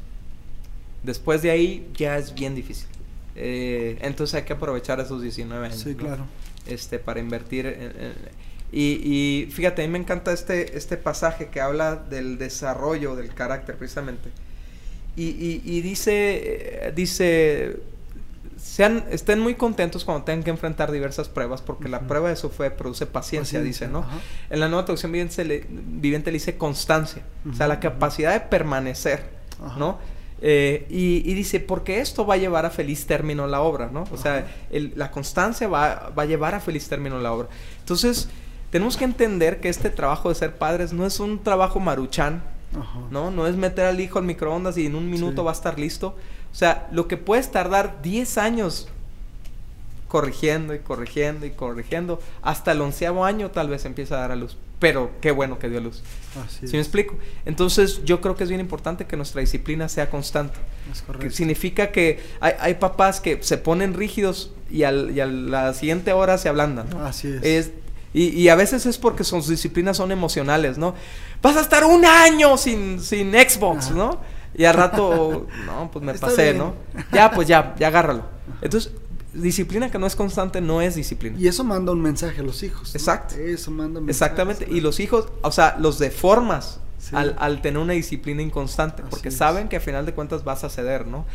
Después 1.04 1.42
de 1.42 1.52
ahí 1.52 1.88
ya 1.96 2.18
es 2.18 2.34
bien 2.34 2.56
difícil. 2.56 2.88
Eh, 3.36 4.00
entonces 4.02 4.36
hay 4.36 4.44
que 4.44 4.54
aprovechar 4.54 5.00
esos 5.00 5.22
19 5.22 5.68
años. 5.68 5.80
Sí, 5.80 5.94
claro. 5.94 6.26
Este, 6.66 6.98
para 6.98 7.20
invertir 7.20 7.66
y, 8.72 9.48
fíjate, 9.52 9.84
a 9.84 9.86
mí 9.86 9.92
me 9.92 10.00
encanta 10.00 10.34
este, 10.34 10.78
este 10.78 10.98
pasaje 10.98 11.48
que 11.48 11.62
habla 11.62 11.96
del 11.96 12.38
desarrollo 12.38 13.16
del 13.16 13.34
carácter 13.34 13.78
precisamente. 13.78 14.32
Y, 15.16 15.82
dice, 15.82 16.91
dice, 16.95 17.80
sean, 18.57 19.05
estén 19.11 19.39
muy 19.39 19.55
contentos 19.55 20.03
cuando 20.03 20.26
tengan 20.26 20.43
que 20.43 20.49
enfrentar 20.49 20.91
diversas 20.91 21.30
pruebas, 21.30 21.61
porque 21.61 21.88
la 21.88 22.01
prueba 22.01 22.30
de 22.30 22.36
su 22.36 22.49
fe 22.49 22.72
produce 22.72 23.05
paciencia, 23.05 23.61
dice, 23.61 23.88
¿no? 23.88 24.05
En 24.49 24.59
la 24.59 24.68
nueva 24.68 24.86
traducción 24.86 25.11
viviente 25.11 25.45
le, 25.45 25.66
viviente 25.70 26.32
le 26.32 26.36
dice 26.36 26.57
constancia, 26.57 27.24
o 27.49 27.53
sea, 27.53 27.68
la 27.68 27.80
capacidad 27.80 28.34
de 28.34 28.41
permanecer, 28.41 29.24
¿no? 29.78 29.99
Eh, 30.41 30.86
y, 30.89 31.34
dice, 31.34 31.59
porque 31.59 32.01
esto 32.01 32.26
va 32.26 32.34
a 32.34 32.38
llevar 32.38 32.66
a 32.66 32.70
feliz 32.70 33.05
término 33.05 33.47
la 33.47 33.61
obra, 33.61 33.89
¿no? 33.91 34.03
O 34.11 34.18
sea, 34.18 34.45
la 34.70 35.11
constancia 35.11 35.68
va, 35.68 36.11
va, 36.18 36.24
a 36.24 36.26
llevar 36.26 36.55
a 36.55 36.59
feliz 36.59 36.89
término 36.89 37.20
la 37.20 37.32
obra. 37.32 37.47
Entonces, 37.80 38.28
tenemos 38.70 38.97
que 38.97 39.05
entender 39.05 39.61
que 39.61 39.70
este 39.70 39.89
trabajo 39.89 40.30
de 40.30 40.36
ser 40.36 40.57
padres 40.57 40.91
no 40.91 41.05
es 41.05 41.20
un 41.22 41.41
trabajo 41.41 41.80
maruchán, 41.80 42.43
¿no? 43.11 43.32
No 43.32 43.47
es 43.47 43.55
meter 43.55 43.86
al 43.86 43.99
hijo 43.99 44.19
al 44.19 44.26
microondas 44.26 44.78
y 44.78 44.86
en 44.86 44.95
un 44.95 45.09
minuto 45.09 45.43
va 45.43 45.51
a 45.51 45.53
estar 45.53 45.80
listo. 45.80 46.15
O 46.51 46.55
sea, 46.55 46.88
lo 46.91 47.07
que 47.07 47.17
puedes 47.17 47.51
tardar 47.51 48.01
10 48.01 48.38
años 48.38 48.88
corrigiendo 50.07 50.73
y 50.73 50.80
corrigiendo 50.80 51.45
y 51.45 51.51
corrigiendo, 51.51 52.21
hasta 52.41 52.71
el 52.71 52.82
onceavo 52.82 53.26
año 53.26 53.51
tal 53.51 53.69
vez 53.69 53.86
empieza 53.86 54.15
a 54.15 54.19
dar 54.19 54.32
a 54.32 54.36
luz. 54.36 54.57
Pero 54.80 55.11
qué 55.19 55.32
bueno 55.32 55.57
que 55.57 55.69
dio 55.69 55.80
a 55.80 55.82
luz. 55.82 56.03
Así 56.45 56.67
¿Sí 56.67 56.73
me 56.73 56.82
explico? 56.82 57.17
Entonces 57.45 58.03
yo 58.05 58.21
creo 58.21 58.36
que 58.36 58.43
es 58.43 58.49
bien 58.49 58.61
importante 58.61 59.05
que 59.05 59.17
nuestra 59.17 59.41
disciplina 59.41 59.89
sea 59.89 60.09
constante. 60.09 60.57
Es 60.91 61.01
correcto. 61.01 61.28
Que 61.28 61.34
significa 61.34 61.91
que 61.91 62.19
hay, 62.39 62.76
papás 62.76 63.19
que 63.19 63.41
se 63.41 63.57
ponen 63.57 63.93
rígidos 63.93 64.51
y, 64.69 64.84
al, 64.84 65.19
a 65.19 65.26
la 65.26 65.73
siguiente 65.73 66.13
hora 66.13 66.38
se 66.38 66.49
ablandan. 66.49 66.88
Así 66.97 67.28
es 67.41 67.71
y, 68.18 68.47
a 68.47 68.55
veces 68.55 68.86
es 68.86 68.97
porque 68.97 69.26
sus 69.26 69.49
disciplinas 69.49 69.97
son 69.97 70.11
emocionales, 70.11 70.78
¿no? 70.78 70.95
Vas 71.41 71.57
a 71.57 71.61
estar 71.61 71.84
un 71.84 72.05
año 72.05 72.55
sin, 72.55 73.01
sin 73.01 73.34
Xbox, 73.34 73.91
¿no? 73.91 74.20
Y 74.53 74.63
al 74.63 74.74
rato, 74.74 75.47
no, 75.66 75.91
pues 75.91 76.03
me 76.05 76.13
pasé, 76.13 76.53
¿no? 76.53 76.76
Ya, 77.11 77.30
pues 77.32 77.47
ya, 77.47 77.76
ya 77.78 77.88
agárralo. 77.88 78.24
Entonces, 78.61 78.93
disciplina 79.34 79.91
que 79.91 79.99
no 79.99 80.07
es 80.07 80.16
constante 80.16 80.61
no 80.61 80.82
es 80.82 80.95
disciplina. 80.95 81.38
Y 81.38 81.49
eso 81.49 81.66
manda 81.66 81.91
un 81.91 82.01
mensaje 82.01 82.39
a 82.39 82.43
los 82.43 82.63
hijos. 82.63 82.95
Exacto. 82.95 83.36
Eso 83.36 83.70
manda 83.72 83.99
un 83.99 84.05
mensaje. 84.05 84.32
Exactamente. 84.32 84.68
Y 84.70 84.80
los 84.80 85.01
hijos, 85.01 85.28
o 85.41 85.51
sea, 85.51 85.76
los 85.78 85.99
deformas 85.99 86.80
al, 87.11 87.36
al, 87.38 87.61
tener 87.61 87.80
una 87.80 87.93
disciplina 87.93 88.41
inconstante, 88.41 89.03
porque 89.09 89.30
saben 89.30 89.68
que 89.68 89.76
a 89.76 89.80
final 89.80 90.05
de 90.05 90.13
cuentas 90.13 90.43
vas 90.43 90.63
a 90.63 90.70
ceder, 90.70 91.05
¿no? 91.05 91.26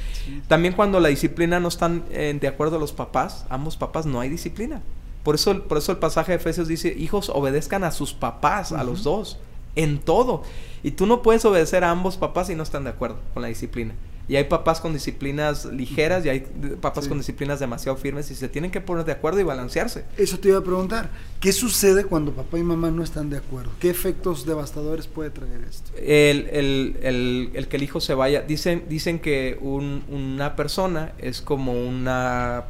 También 0.48 0.74
cuando 0.74 0.98
la 0.98 1.10
disciplina 1.10 1.60
no 1.60 1.68
están 1.68 2.04
eh, 2.10 2.36
de 2.40 2.48
acuerdo 2.48 2.76
a 2.76 2.80
los 2.80 2.92
papás, 2.92 3.44
ambos 3.50 3.76
papás, 3.76 4.06
no 4.06 4.18
hay 4.18 4.30
disciplina. 4.30 4.80
Por 5.22 5.34
eso, 5.34 5.62
por 5.64 5.78
eso 5.78 5.92
el 5.92 5.98
pasaje 5.98 6.32
de 6.32 6.36
Efesios 6.36 6.68
dice, 6.68 6.94
hijos, 6.96 7.28
obedezcan 7.28 7.84
a 7.84 7.92
sus 7.92 8.14
papás, 8.14 8.72
a 8.72 8.84
los 8.84 9.04
dos, 9.04 9.38
en 9.76 9.98
todo. 9.98 10.42
Y 10.82 10.92
tú 10.92 11.06
no 11.06 11.22
puedes 11.22 11.44
obedecer 11.44 11.84
a 11.84 11.90
ambos 11.90 12.16
papás 12.16 12.46
si 12.46 12.54
no 12.54 12.62
están 12.62 12.84
de 12.84 12.90
acuerdo 12.90 13.18
con 13.34 13.42
la 13.42 13.48
disciplina. 13.48 13.94
Y 14.28 14.36
hay 14.36 14.44
papás 14.44 14.80
con 14.80 14.92
disciplinas 14.92 15.64
ligeras 15.64 16.24
y 16.24 16.28
hay 16.28 16.46
papás 16.80 17.08
con 17.08 17.18
disciplinas 17.18 17.58
demasiado 17.58 17.98
firmes 17.98 18.30
y 18.30 18.36
se 18.36 18.48
tienen 18.48 18.70
que 18.70 18.80
poner 18.80 19.04
de 19.04 19.10
acuerdo 19.10 19.40
y 19.40 19.42
balancearse. 19.42 20.04
Eso 20.16 20.38
te 20.38 20.50
iba 20.50 20.58
a 20.58 20.62
preguntar. 20.62 21.10
¿Qué 21.40 21.52
sucede 21.52 22.04
cuando 22.04 22.32
papá 22.32 22.56
y 22.56 22.62
mamá 22.62 22.92
no 22.92 23.02
están 23.02 23.28
de 23.28 23.38
acuerdo? 23.38 23.72
¿Qué 23.80 23.90
efectos 23.90 24.46
devastadores 24.46 25.08
puede 25.08 25.30
traer 25.30 25.64
esto? 25.68 25.90
El, 25.98 26.48
el, 26.52 26.96
el, 27.02 27.50
el 27.54 27.66
que 27.66 27.76
el 27.76 27.82
hijo 27.82 28.00
se 28.00 28.14
vaya. 28.14 28.42
Dicen, 28.42 28.84
dicen 28.88 29.18
que 29.18 29.58
un, 29.60 30.04
una 30.08 30.54
persona 30.54 31.12
es 31.18 31.40
como 31.40 31.72
una 31.72 32.66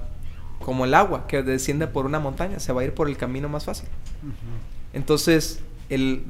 como 0.65 0.85
el 0.85 0.95
agua 0.95 1.27
que 1.27 1.43
desciende 1.43 1.87
por 1.87 2.07
una 2.07 2.21
montaña, 2.21 2.61
se 2.61 2.73
va 2.73 2.83
a 2.83 2.85
ir 2.85 2.95
por 2.95 3.09
el 3.09 3.17
camino 3.17 3.49
más 3.49 3.65
fácil. 3.65 3.89
Entonces, 4.93 5.61
el, 5.89 6.25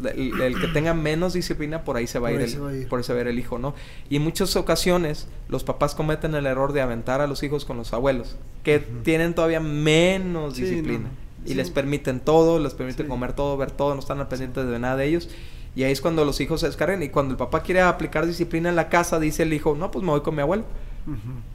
que 0.61 0.68
tenga 0.68 0.95
menos 0.95 1.35
disciplina, 1.35 1.85
por 1.85 1.97
ahí 1.97 2.07
se 2.07 2.18
va, 2.18 2.28
a 2.28 2.33
ir, 2.33 2.41
el, 2.41 2.87
Por 2.87 3.01
ese 3.01 3.12
ver 3.12 3.28
el 3.28 3.39
hijo, 3.39 3.59
¿no? 3.59 3.74
Y 4.09 4.16
en 4.16 4.22
muchas 4.22 4.57
ocasiones 4.57 5.28
los 5.49 5.64
papás 5.64 5.95
cometen 5.95 6.35
el 6.35 6.47
error 6.47 6.72
de 6.72 6.81
aventar 6.81 7.20
a 7.20 7.26
los 7.26 7.43
hijos 7.43 7.64
con 7.64 7.76
los 7.76 7.93
abuelos, 7.93 8.37
que 8.62 8.78
tienen 8.78 9.35
todavía 9.35 9.61
menos 9.61 10.57
disciplina. 10.57 11.11
Y 11.45 11.55
les 11.55 11.70
permiten 11.70 12.20
todo, 12.20 12.59
les 12.59 12.74
permiten 12.74 13.09
comer 13.09 13.33
todo, 13.33 13.57
ver 13.57 13.70
todo, 13.70 13.95
no 13.95 14.01
están 14.01 14.20
al 14.20 14.28
pendiente 14.28 14.64
de 14.64 14.78
nada 14.78 14.97
de 14.97 15.07
ellos. 15.07 15.28
Y 15.74 15.85
ahí 15.85 15.93
es 15.93 16.01
cuando 16.01 16.24
los 16.24 16.41
hijos 16.41 16.61
se 16.61 16.66
descargan. 16.66 17.03
Y 17.03 17.09
cuando 17.09 17.33
el 17.33 17.39
papá 17.39 17.62
quiere 17.62 17.81
aplicar 17.81 18.26
disciplina 18.26 18.68
en 18.68 18.76
la 18.76 18.89
casa, 18.89 19.18
dice 19.20 19.45
el 19.45 19.53
hijo, 19.53 19.74
no, 19.74 19.91
pues 19.91 20.05
me 20.05 20.11
voy 20.11 20.20
con 20.20 20.35
mi 20.35 20.43
abuelo. 20.43 20.64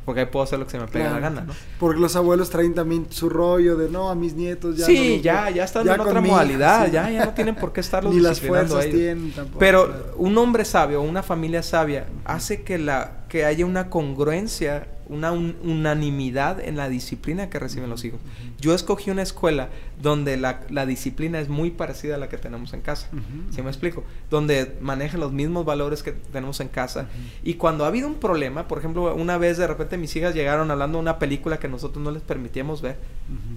Porque 0.06 0.22
ahí 0.22 0.26
puedo 0.28 0.44
hacer 0.44 0.60
lo 0.60 0.66
que 0.66 0.72
se 0.72 0.80
me 0.80 0.88
pega 0.88 1.12
la 1.12 1.20
gana, 1.20 1.42
¿no? 1.42 1.54
Porque 1.80 2.00
los 2.00 2.16
abuelos 2.16 2.50
traen 2.50 2.74
también 2.74 3.08
su 3.10 3.30
rollo 3.30 3.76
de 3.76 3.90
no, 3.90 4.10
a 4.10 4.16
mis 4.16 4.34
nietos 4.34 4.78
ya. 4.78 4.86
Sí, 4.86 5.22
ya, 5.22 5.50
ya 5.50 5.64
están 5.64 5.88
en 5.88 6.00
otra 6.00 6.22
modalidad, 6.22 6.92
ya, 6.92 7.10
ya 7.10 7.26
no 7.26 7.34
tienen 7.34 7.56
por 7.56 7.74
qué 7.74 7.82
estarlos 7.82 8.14
Ni 8.16 8.22
las 8.22 8.42
fuerzas 8.42 8.86
tienen 8.86 9.32
tampoco. 9.32 9.60
Pero 9.60 10.14
un 10.18 10.38
hombre 10.38 10.66
sabio, 10.66 11.02
una 11.02 11.24
familia 11.24 11.64
sabia, 11.64 12.06
hace 12.26 12.64
que 12.64 12.78
la 12.78 13.26
que 13.30 13.46
haya 13.46 13.66
una 13.66 13.90
congruencia 13.90 14.88
una 15.08 15.32
unanimidad 15.32 16.60
en 16.60 16.78
la 16.78 16.90
disciplina 16.90 17.50
que 17.50 17.60
reciben 17.60 17.90
los 17.90 18.04
hijos. 18.06 18.20
Yo 18.60 18.74
escogí 18.74 19.12
una 19.12 19.22
escuela 19.22 19.70
donde 20.02 20.38
la, 20.38 20.86
disciplina 20.86 21.40
es 21.40 21.50
muy 21.50 21.72
parecida 21.72 22.16
a 22.16 22.18
la 22.18 22.30
que 22.30 22.38
tenemos 22.38 22.74
en 22.74 22.82
casa. 22.82 23.10
¿Sí 23.50 23.62
me 23.62 23.70
explico? 23.70 24.04
Donde 24.30 24.78
manejan 24.82 25.20
los 25.20 25.32
mismos 25.32 25.66
valores 25.66 26.04
que 26.04 26.12
tenemos 26.12 26.60
en 26.60 26.68
casa. 26.68 27.08
Y 27.44 27.56
cuando 27.56 27.86
ha 27.86 27.88
habido 27.88 28.08
un 28.08 28.16
problema, 28.16 28.68
por 28.68 28.80
ejemplo, 28.80 29.14
una 29.16 29.38
vez 29.38 29.58
de 29.58 29.68
repente 29.68 29.98
mis 29.98 30.16
hijas 30.16 30.34
llegaron 30.36 30.72
hablando 30.72 30.98
de 30.98 31.02
una 31.02 31.20
película 31.20 31.60
que 31.60 31.68
nosotros 31.68 32.04
no 32.04 32.12
les 32.12 32.22
permitíamos 32.22 32.82
ver. 32.82 32.98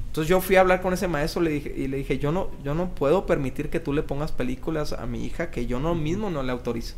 Entonces 0.06 0.28
yo 0.28 0.40
fui 0.40 0.56
a 0.56 0.60
hablar 0.60 0.80
con 0.80 0.94
ese 0.94 1.08
maestro 1.08 1.42
le 1.42 1.50
dije, 1.50 1.74
y 1.76 1.88
le 1.88 1.98
dije, 1.98 2.18
yo 2.18 2.32
no, 2.32 2.50
yo 2.64 2.74
no 2.74 2.94
puedo 2.94 3.26
permitir 3.26 3.68
que 3.68 3.80
tú 3.80 3.92
le 3.92 4.02
pongas 4.02 4.32
películas 4.32 4.92
a 4.92 5.06
mi 5.06 5.24
hija 5.24 5.50
que 5.50 5.66
yo 5.66 5.78
no 5.78 5.94
mismo 5.94 6.30
no 6.30 6.42
le 6.42 6.52
autorizo. 6.52 6.94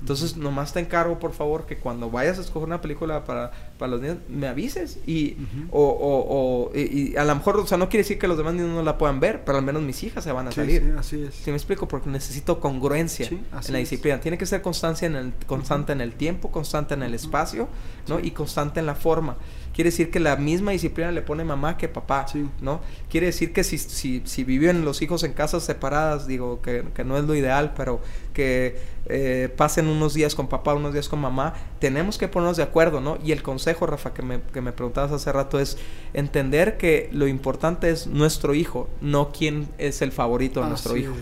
Entonces 0.00 0.36
nomás 0.36 0.72
te 0.72 0.80
encargo, 0.80 1.18
por 1.18 1.32
favor, 1.32 1.66
que 1.66 1.76
cuando 1.76 2.10
vayas 2.10 2.38
a 2.38 2.40
escoger 2.40 2.66
una 2.66 2.80
película 2.80 3.24
para 3.24 3.52
para 3.78 3.92
los 3.92 4.00
niños, 4.00 4.18
me 4.28 4.48
avises. 4.48 4.98
Y, 5.06 5.36
o, 5.70 6.70
o, 6.70 6.76
y, 6.76 7.16
a 7.16 7.24
lo 7.28 7.36
mejor, 7.36 7.56
o 7.58 7.66
sea, 7.66 7.78
no 7.78 7.88
quiere 7.88 8.02
decir 8.02 8.18
que 8.18 8.28
los 8.28 8.36
demás 8.36 8.54
niños 8.54 8.70
no 8.70 8.82
la 8.82 8.98
puedan 8.98 9.20
ver, 9.20 9.44
pero 9.44 9.58
al 9.58 9.64
menos 9.64 9.82
mis 9.82 10.02
hijas 10.02 10.24
se 10.24 10.32
van 10.32 10.48
a 10.48 10.52
salir. 10.52 10.82
Sí, 10.82 10.92
así 10.98 11.22
es. 11.22 11.34
¿Sí 11.34 11.50
me 11.50 11.56
explico? 11.56 11.88
Porque 11.88 12.10
necesito 12.10 12.60
congruencia 12.60 13.28
en 13.28 13.72
la 13.72 13.78
disciplina. 13.78 14.20
Tiene 14.20 14.38
que 14.38 14.46
ser 14.46 14.62
constancia 14.62 15.06
en 15.06 15.16
el, 15.16 15.32
constante 15.46 15.92
en 15.92 16.00
el 16.00 16.14
tiempo, 16.14 16.50
constante 16.50 16.94
en 16.94 17.02
el 17.02 17.14
espacio, 17.14 17.68
¿no? 18.08 18.18
Y 18.20 18.32
constante 18.32 18.80
en 18.80 18.86
la 18.86 18.94
forma. 18.94 19.36
Quiere 19.78 19.90
decir 19.90 20.10
que 20.10 20.18
la 20.18 20.34
misma 20.34 20.72
disciplina 20.72 21.12
le 21.12 21.22
pone 21.22 21.44
mamá 21.44 21.76
que 21.76 21.88
papá, 21.88 22.26
¿no? 22.60 22.80
Quiere 23.08 23.26
decir 23.26 23.52
que 23.52 23.62
si, 23.62 23.78
si, 23.78 24.22
si 24.24 24.42
viven 24.42 24.84
los 24.84 25.02
hijos 25.02 25.22
en 25.22 25.34
casas 25.34 25.62
separadas, 25.62 26.26
digo 26.26 26.60
que, 26.62 26.82
que 26.96 27.04
no 27.04 27.16
es 27.16 27.22
lo 27.26 27.36
ideal, 27.36 27.74
pero 27.76 28.00
que 28.32 28.76
eh, 29.06 29.48
pasen 29.56 29.86
unos 29.86 30.14
días 30.14 30.34
con 30.34 30.48
papá, 30.48 30.74
unos 30.74 30.94
días 30.94 31.08
con 31.08 31.20
mamá, 31.20 31.54
tenemos 31.78 32.18
que 32.18 32.26
ponernos 32.26 32.56
de 32.56 32.64
acuerdo, 32.64 33.00
¿no? 33.00 33.18
Y 33.22 33.30
el 33.30 33.44
consejo, 33.44 33.86
Rafa, 33.86 34.12
que 34.12 34.22
me, 34.22 34.40
que 34.52 34.60
me 34.60 34.72
preguntabas 34.72 35.12
hace 35.12 35.30
rato 35.30 35.60
es 35.60 35.78
entender 36.12 36.76
que 36.76 37.08
lo 37.12 37.28
importante 37.28 37.88
es 37.88 38.08
nuestro 38.08 38.54
hijo, 38.54 38.88
no 39.00 39.30
quién 39.30 39.68
es 39.78 40.02
el 40.02 40.10
favorito 40.10 40.60
de 40.60 40.70
nuestro 40.70 40.96
hijo. 40.96 41.14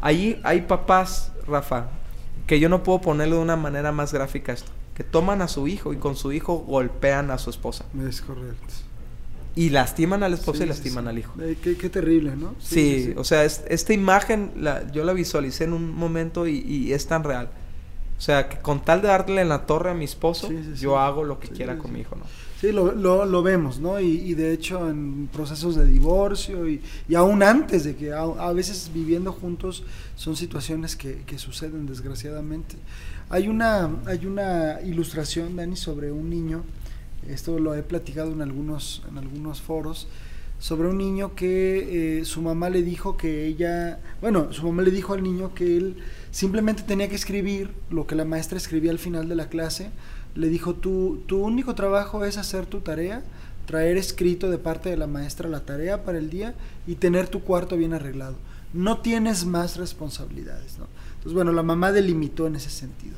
Ahí 0.00 0.38
hay 0.44 0.60
papás, 0.60 1.32
Rafa, 1.46 1.86
que 2.46 2.60
yo 2.60 2.68
no 2.68 2.82
puedo 2.82 3.00
ponerlo 3.00 3.36
de 3.36 3.42
una 3.44 3.56
manera 3.56 3.92
más 3.92 4.12
gráfica 4.12 4.52
esto 4.52 4.72
que 4.98 5.04
toman 5.04 5.42
a 5.42 5.48
su 5.48 5.68
hijo 5.68 5.92
y 5.92 5.96
con 5.96 6.16
su 6.16 6.32
hijo 6.32 6.58
golpean 6.58 7.30
a 7.30 7.38
su 7.38 7.50
esposa. 7.50 7.84
Es 8.08 8.20
correcto. 8.20 8.74
Y 9.54 9.70
lastiman 9.70 10.24
al 10.24 10.34
esposo 10.34 10.64
y 10.64 10.66
lastiman 10.66 11.06
al 11.06 11.18
hijo. 11.18 11.32
Eh, 11.40 11.56
qué, 11.62 11.88
terrible, 11.88 12.34
¿no? 12.34 12.56
Sí, 12.58 13.14
o 13.16 13.22
sea, 13.22 13.44
esta 13.44 13.92
imagen 13.92 14.50
la, 14.56 14.90
yo 14.90 15.04
la 15.04 15.12
visualicé 15.12 15.64
en 15.64 15.72
un 15.72 15.94
momento 15.94 16.48
y, 16.48 16.92
es 16.92 17.06
tan 17.06 17.22
real. 17.22 17.48
O 18.18 18.20
sea, 18.20 18.48
que 18.48 18.58
con 18.58 18.84
tal 18.84 19.00
de 19.00 19.06
darle 19.06 19.40
en 19.40 19.48
la 19.48 19.66
torre 19.66 19.90
a 19.90 19.94
mi 19.94 20.04
esposo, 20.04 20.50
yo 20.74 20.98
hago 20.98 21.22
lo 21.22 21.38
que 21.38 21.46
quiera 21.46 21.78
con 21.78 21.92
mi 21.92 22.00
hijo, 22.00 22.16
¿no? 22.16 22.24
Sí, 22.60 22.72
lo, 22.72 22.92
lo, 22.92 23.42
vemos, 23.44 23.78
¿no? 23.78 24.00
Y, 24.00 24.34
de 24.34 24.52
hecho 24.52 24.90
en 24.90 25.28
procesos 25.32 25.76
de 25.76 25.84
divorcio 25.84 26.68
y, 26.68 26.82
y 27.08 27.14
aún 27.14 27.44
antes 27.44 27.84
de 27.84 27.94
que 27.94 28.12
a, 28.12 28.52
veces 28.52 28.90
viviendo 28.92 29.32
juntos 29.32 29.84
son 30.16 30.34
situaciones 30.34 30.96
que, 30.96 31.22
que, 31.24 31.38
suceden 31.38 31.86
desgraciadamente. 31.86 32.74
Hay 33.30 33.48
una, 33.48 33.90
hay 34.06 34.24
una 34.24 34.80
ilustración, 34.80 35.56
Dani, 35.56 35.76
sobre 35.76 36.10
un 36.10 36.30
niño, 36.30 36.64
esto 37.28 37.58
lo 37.58 37.74
he 37.74 37.82
platicado 37.82 38.32
en 38.32 38.40
algunos, 38.40 39.02
en 39.10 39.18
algunos 39.18 39.60
foros, 39.60 40.08
sobre 40.58 40.88
un 40.88 40.96
niño 40.96 41.34
que 41.34 42.20
eh, 42.20 42.24
su 42.24 42.40
mamá 42.40 42.70
le 42.70 42.82
dijo 42.82 43.18
que 43.18 43.46
ella, 43.46 44.00
bueno, 44.22 44.50
su 44.52 44.64
mamá 44.64 44.80
le 44.82 44.90
dijo 44.90 45.12
al 45.12 45.22
niño 45.22 45.54
que 45.54 45.76
él 45.76 45.96
simplemente 46.30 46.82
tenía 46.84 47.10
que 47.10 47.16
escribir 47.16 47.70
lo 47.90 48.06
que 48.06 48.14
la 48.14 48.24
maestra 48.24 48.56
escribía 48.56 48.92
al 48.92 48.98
final 48.98 49.28
de 49.28 49.34
la 49.36 49.50
clase, 49.50 49.90
le 50.34 50.48
dijo, 50.48 50.74
tu, 50.74 51.22
tu 51.26 51.38
único 51.38 51.74
trabajo 51.74 52.24
es 52.24 52.38
hacer 52.38 52.64
tu 52.64 52.80
tarea, 52.80 53.22
traer 53.66 53.98
escrito 53.98 54.48
de 54.48 54.56
parte 54.56 54.88
de 54.88 54.96
la 54.96 55.06
maestra 55.06 55.50
la 55.50 55.66
tarea 55.66 56.02
para 56.02 56.16
el 56.16 56.30
día 56.30 56.54
y 56.86 56.94
tener 56.94 57.28
tu 57.28 57.42
cuarto 57.42 57.76
bien 57.76 57.92
arreglado. 57.92 58.36
No 58.72 59.00
tienes 59.00 59.44
más 59.44 59.76
responsabilidades. 59.76 60.78
¿no? 60.78 60.86
Entonces, 61.28 61.44
bueno, 61.44 61.52
la 61.52 61.62
mamá 61.62 61.92
delimitó 61.92 62.46
en 62.46 62.56
ese 62.56 62.70
sentido. 62.70 63.14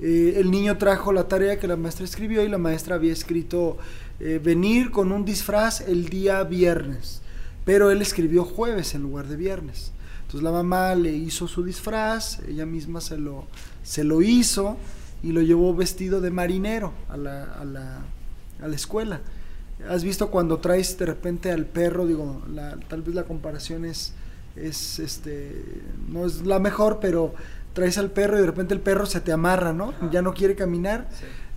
Eh, 0.00 0.34
el 0.38 0.50
niño 0.50 0.78
trajo 0.78 1.12
la 1.12 1.28
tarea 1.28 1.60
que 1.60 1.68
la 1.68 1.76
maestra 1.76 2.04
escribió 2.04 2.42
y 2.42 2.48
la 2.48 2.58
maestra 2.58 2.96
había 2.96 3.12
escrito 3.12 3.78
eh, 4.18 4.40
venir 4.42 4.90
con 4.90 5.12
un 5.12 5.24
disfraz 5.24 5.80
el 5.82 6.08
día 6.08 6.42
viernes, 6.42 7.22
pero 7.64 7.92
él 7.92 8.02
escribió 8.02 8.44
jueves 8.44 8.96
en 8.96 9.02
lugar 9.02 9.28
de 9.28 9.36
viernes. 9.36 9.92
Entonces 10.22 10.42
la 10.42 10.50
mamá 10.50 10.96
le 10.96 11.12
hizo 11.12 11.46
su 11.46 11.62
disfraz, 11.62 12.40
ella 12.48 12.66
misma 12.66 13.00
se 13.00 13.16
lo, 13.16 13.46
se 13.84 14.02
lo 14.02 14.22
hizo 14.22 14.76
y 15.22 15.30
lo 15.30 15.40
llevó 15.40 15.72
vestido 15.72 16.20
de 16.20 16.32
marinero 16.32 16.92
a 17.08 17.16
la, 17.16 17.44
a 17.44 17.64
la, 17.64 17.98
a 18.60 18.66
la 18.66 18.74
escuela. 18.74 19.20
¿Has 19.88 20.02
visto 20.02 20.32
cuando 20.32 20.58
traes 20.58 20.98
de 20.98 21.06
repente 21.06 21.52
al 21.52 21.64
perro? 21.64 22.08
Digo, 22.08 22.42
tal 22.88 23.02
vez 23.02 23.14
la 23.14 23.22
comparación 23.22 23.84
es, 23.84 24.14
es, 24.60 24.98
este, 24.98 25.64
no 26.08 26.26
es 26.26 26.46
la 26.46 26.58
mejor, 26.58 26.98
pero 27.00 27.34
traes 27.72 27.98
al 27.98 28.10
perro 28.10 28.36
y 28.36 28.40
de 28.40 28.46
repente 28.46 28.74
el 28.74 28.80
perro 28.80 29.06
se 29.06 29.20
te 29.20 29.32
amarra, 29.32 29.72
¿no? 29.72 29.94
Ya 30.10 30.22
no 30.22 30.34
quiere 30.34 30.54
caminar. 30.54 31.08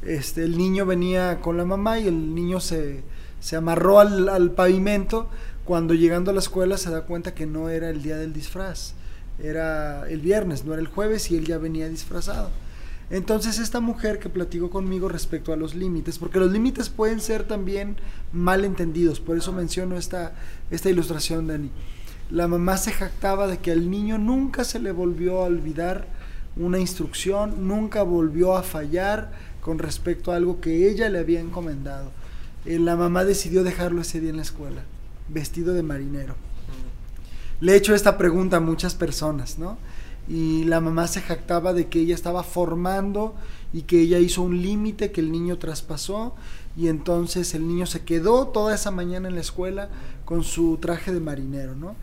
Este, 0.02 0.44
el 0.44 0.58
niño 0.58 0.86
venía 0.86 1.40
con 1.42 1.58
la 1.58 1.66
mamá 1.66 2.00
y 2.00 2.08
el 2.08 2.36
niño 2.36 2.60
se, 2.60 3.04
se 3.40 3.56
amarró 3.56 4.00
al, 4.00 4.30
al, 4.30 4.52
pavimento. 4.52 5.30
Cuando 5.66 5.94
llegando 5.94 6.32
a 6.32 6.34
la 6.34 6.40
escuela 6.40 6.78
se 6.78 6.90
da 6.90 7.06
cuenta 7.06 7.34
que 7.34 7.46
no 7.46 7.70
era 7.70 7.90
el 7.90 8.02
día 8.04 8.18
del 8.18 8.34
disfraz, 8.34 8.94
era 9.42 10.08
el 10.10 10.20
viernes, 10.20 10.66
no 10.66 10.74
era 10.74 10.82
el 10.82 10.88
jueves 10.88 11.32
y 11.32 11.38
él 11.38 11.46
ya 11.46 11.58
venía 11.58 11.88
disfrazado. 11.88 12.50
Entonces 13.10 13.60
esta 13.60 13.80
mujer 13.80 14.20
que 14.20 14.30
platicó 14.30 14.70
conmigo 14.70 15.08
respecto 15.08 15.54
a 15.54 15.56
los 15.56 15.76
límites, 15.76 16.18
porque 16.18 16.40
los 16.40 16.52
límites 16.52 16.90
pueden 16.90 17.20
ser 17.20 17.44
también 17.44 17.98
mal 18.32 18.66
entendidos, 18.66 19.20
por 19.20 19.38
eso 19.38 19.52
menciono 19.52 19.98
esta, 19.98 20.34
esta 20.72 20.90
ilustración, 20.90 21.48
Dani. 21.48 21.70
La 22.30 22.48
mamá 22.48 22.78
se 22.78 22.92
jactaba 22.92 23.48
de 23.48 23.60
que 23.60 23.72
al 23.72 23.90
niño 23.90 24.18
nunca 24.18 24.64
se 24.64 24.80
le 24.80 24.92
volvió 24.92 25.40
a 25.40 25.46
olvidar 25.46 26.08
una 26.56 26.80
instrucción, 26.80 27.68
nunca 27.68 28.04
volvió 28.04 28.56
a 28.56 28.64
fallar 28.64 29.32
con 29.62 29.80
respecto 29.80 30.32
a 30.32 30.36
algo 30.36 30.62
que 30.62 30.90
ella 30.90 31.10
le 31.10 31.20
había 31.20 31.40
encomendado. 31.40 32.12
Eh, 32.66 32.80
la 32.80 32.96
mamá 32.96 33.24
decidió 33.24 33.64
dejarlo 33.64 34.02
ese 34.02 34.20
día 34.20 34.30
en 34.30 34.38
la 34.38 34.44
escuela, 34.44 34.84
vestido 35.30 35.74
de 35.74 35.84
marinero. 35.84 36.36
Le 37.60 37.74
he 37.74 37.76
hecho 37.76 37.96
esta 37.96 38.18
pregunta 38.18 38.58
a 38.58 38.62
muchas 38.62 38.96
personas, 38.96 39.58
¿no? 39.58 39.78
y 40.28 40.64
la 40.64 40.80
mamá 40.80 41.08
se 41.08 41.22
jactaba 41.22 41.74
de 41.74 41.88
que 41.88 42.00
ella 42.00 42.16
estaba 42.16 42.44
formando 42.44 43.36
y 43.74 43.82
que 43.84 44.00
ella 44.00 44.20
hizo 44.20 44.42
un 44.42 44.62
límite 44.62 45.12
que 45.12 45.22
el 45.22 45.32
niño 45.32 45.58
traspasó 45.58 46.34
y 46.78 46.88
entonces 46.88 47.54
el 47.54 47.68
niño 47.68 47.86
se 47.86 48.04
quedó 48.04 48.48
toda 48.48 48.74
esa 48.74 48.92
mañana 48.92 49.28
en 49.28 49.36
la 49.36 49.42
escuela 49.42 49.90
con 50.26 50.44
su 50.44 50.78
traje 50.78 51.12
de 51.12 51.20
marinero, 51.20 51.76
¿no? 51.76 51.96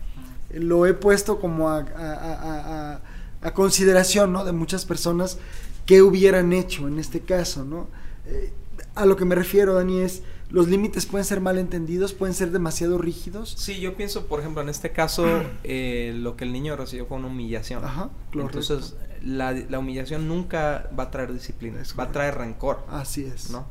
Lo 0.53 0.85
he 0.85 0.93
puesto 0.93 1.39
como 1.39 1.69
a, 1.69 3.01
a, 3.41 3.53
consideración, 3.53 4.33
¿no? 4.33 4.45
De 4.45 4.51
muchas 4.51 4.85
personas 4.85 5.37
que 5.85 6.01
hubieran 6.01 6.53
hecho 6.53 6.87
en 6.87 6.99
este 6.99 7.21
caso, 7.21 7.65
¿no? 7.65 7.87
Eh, 8.25 8.51
a 8.95 9.05
lo 9.05 9.15
que 9.15 9.25
me 9.25 9.35
refiero, 9.35 9.73
Dani, 9.73 10.01
es 10.01 10.23
los 10.51 10.67
límites 10.67 11.05
pueden 11.05 11.25
ser 11.25 11.39
mal 11.39 11.57
entendidos, 11.57 12.13
pueden 12.13 12.35
ser 12.35 12.51
demasiado 12.51 12.97
rígidos. 12.97 13.55
Sí, 13.57 13.79
yo 13.79 13.95
pienso, 13.95 14.27
por 14.27 14.41
ejemplo, 14.41 14.61
en 14.61 14.69
este 14.69 14.91
caso, 14.91 15.25
eh, 15.63 16.13
lo 16.15 16.35
que 16.35 16.43
el 16.43 16.51
niño 16.51 16.75
recibió 16.75 17.05
fue 17.05 17.17
una 17.17 17.27
humillación. 17.27 17.83
Ajá, 17.83 18.09
Entonces, 18.33 18.95
la, 19.23 19.53
la, 19.53 19.79
humillación 19.79 20.27
nunca 20.27 20.89
va 20.97 21.03
a 21.03 21.11
traer 21.11 21.31
disciplina, 21.31 21.81
va 21.97 22.05
a 22.05 22.11
traer 22.11 22.35
rencor. 22.35 22.83
Así 22.89 23.23
es. 23.23 23.49
¿no? 23.49 23.65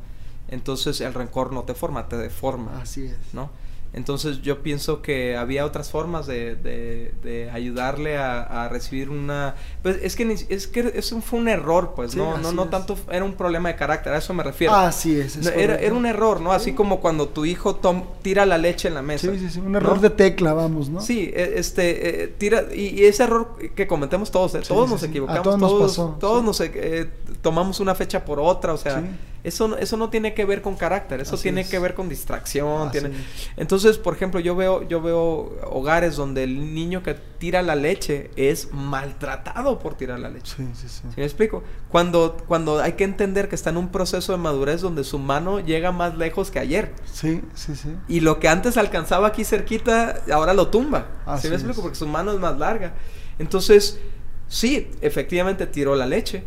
Entonces, 0.47 1.01
el 1.01 1.13
rencor 1.13 1.53
no 1.53 1.63
te 1.63 1.75
forma, 1.75 2.09
te 2.09 2.17
deforma. 2.17 2.81
Así 2.81 3.05
es. 3.05 3.17
¿no? 3.33 3.51
Entonces 3.93 4.41
yo 4.41 4.63
pienso 4.63 5.01
que 5.01 5.35
había 5.35 5.65
otras 5.65 5.89
formas 5.89 6.25
de, 6.25 6.55
de, 6.55 7.49
ayudarle 7.51 8.17
a, 8.17 8.69
recibir 8.69 9.09
una... 9.09 9.55
Pues 9.83 9.97
es 10.01 10.15
que, 10.15 10.45
es 10.47 10.67
que 10.67 10.93
eso 10.95 11.19
fue 11.21 11.39
un 11.39 11.49
error, 11.49 11.91
pues, 11.95 12.15
¿no? 12.15 12.37
No, 12.37 12.53
no 12.53 12.69
tanto 12.69 12.97
era 13.11 13.25
un 13.25 13.33
problema 13.33 13.67
de 13.67 13.75
carácter, 13.75 14.13
a 14.13 14.19
eso 14.19 14.33
me 14.33 14.43
refiero. 14.43 14.73
Así 14.73 15.19
es. 15.19 15.45
era, 15.45 15.75
era, 15.75 15.93
un 15.93 16.05
error, 16.05 16.39
¿no? 16.39 16.53
Así 16.53 16.71
como 16.73 17.01
cuando 17.01 17.27
tu 17.27 17.43
hijo 17.43 17.75
tom, 17.75 18.05
tira 18.21 18.45
la 18.45 18.57
leche 18.57 18.87
en 18.87 18.93
la 18.93 19.01
mesa. 19.01 19.29
Sí, 19.31 19.39
sí, 19.39 19.49
sí, 19.49 19.59
un 19.59 19.75
error 19.75 19.99
de 19.99 20.09
tecla, 20.09 20.53
vamos, 20.53 20.87
¿no? 20.87 21.01
Sí, 21.01 21.29
e, 21.33 21.55
este, 21.57 22.23
eh, 22.23 22.27
tira... 22.27 22.73
Y, 22.73 23.03
ese 23.03 23.23
error 23.23 23.57
que 23.75 23.87
cometemos 23.87 24.31
todos, 24.31 24.55
¿eh? 24.55 24.61
todos 24.65 24.89
nos 24.89 25.03
equivocamos, 25.03 25.43
todos, 25.43 25.59
todos, 25.59 25.79
nos, 25.79 25.81
pasó, 25.81 26.17
todos 26.19 26.43
nos 26.43 26.61
eh, 26.61 27.09
tomamos 27.41 27.81
una 27.81 27.93
fecha 27.93 28.23
por 28.23 28.39
otra, 28.39 28.73
o 28.73 28.77
sea... 28.77 29.03
Eso, 29.43 29.75
eso 29.77 29.97
no 29.97 30.09
tiene 30.09 30.33
que 30.35 30.45
ver 30.45 30.61
con 30.61 30.75
carácter, 30.75 31.19
eso 31.21 31.35
tiene 31.35 31.67
que 31.67 31.79
ver 31.79 31.95
con 31.95 32.07
distracción. 32.07 32.91
Tiene... 32.91 33.11
Entonces, 33.57 33.80
por 33.97 34.15
ejemplo, 34.15 34.39
yo 34.39 34.55
veo, 34.55 34.87
yo 34.87 35.01
veo 35.01 35.55
hogares 35.69 36.15
donde 36.15 36.43
el 36.43 36.73
niño 36.73 37.03
que 37.03 37.13
tira 37.13 37.61
la 37.61 37.75
leche 37.75 38.31
es 38.35 38.71
maltratado 38.73 39.79
por 39.79 39.95
tirar 39.95 40.19
la 40.19 40.29
leche. 40.29 40.55
Sí, 40.57 40.67
sí, 40.73 40.87
sí. 40.89 41.03
me 41.17 41.23
explico? 41.23 41.63
Cuando, 41.89 42.37
cuando 42.47 42.79
hay 42.79 42.93
que 42.93 43.03
entender 43.03 43.49
que 43.49 43.55
está 43.55 43.69
en 43.69 43.77
un 43.77 43.89
proceso 43.89 44.31
de 44.31 44.37
madurez 44.37 44.81
donde 44.81 45.03
su 45.03 45.19
mano 45.19 45.59
llega 45.59 45.91
más 45.91 46.17
lejos 46.17 46.51
que 46.51 46.59
ayer. 46.59 46.93
Sí, 47.11 47.41
sí, 47.53 47.75
sí. 47.75 47.95
Y 48.07 48.19
lo 48.21 48.39
que 48.39 48.47
antes 48.47 48.77
alcanzaba 48.77 49.27
aquí 49.27 49.43
cerquita, 49.43 50.21
ahora 50.31 50.53
lo 50.53 50.67
tumba. 50.67 51.07
¿Sí 51.39 51.49
me 51.49 51.55
explico? 51.55 51.81
Porque 51.81 51.95
su 51.95 52.07
mano 52.07 52.31
es 52.31 52.39
más 52.39 52.57
larga. 52.57 52.93
Entonces, 53.39 53.99
sí, 54.47 54.91
efectivamente 55.01 55.65
tiró 55.67 55.95
la 55.95 56.05
leche 56.05 56.43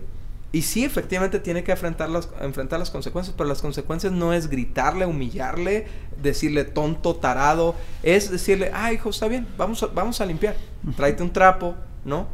y 0.54 0.62
sí, 0.62 0.84
efectivamente 0.84 1.40
tiene 1.40 1.64
que 1.64 1.72
enfrentar 1.72 2.08
las, 2.08 2.28
enfrentar 2.40 2.78
las 2.78 2.88
consecuencias, 2.88 3.34
pero 3.36 3.48
las 3.48 3.60
consecuencias 3.60 4.12
no 4.12 4.32
es 4.32 4.48
gritarle, 4.48 5.04
humillarle, 5.04 5.88
decirle 6.22 6.62
tonto, 6.62 7.16
tarado, 7.16 7.74
es 8.04 8.30
decirle, 8.30 8.70
ah, 8.72 8.92
hijo, 8.92 9.10
está 9.10 9.26
bien, 9.26 9.48
vamos 9.58 9.82
a, 9.82 9.86
vamos 9.86 10.20
a 10.20 10.26
limpiar, 10.26 10.54
tráete 10.96 11.24
un 11.24 11.32
trapo, 11.32 11.74
¿no? 12.04 12.28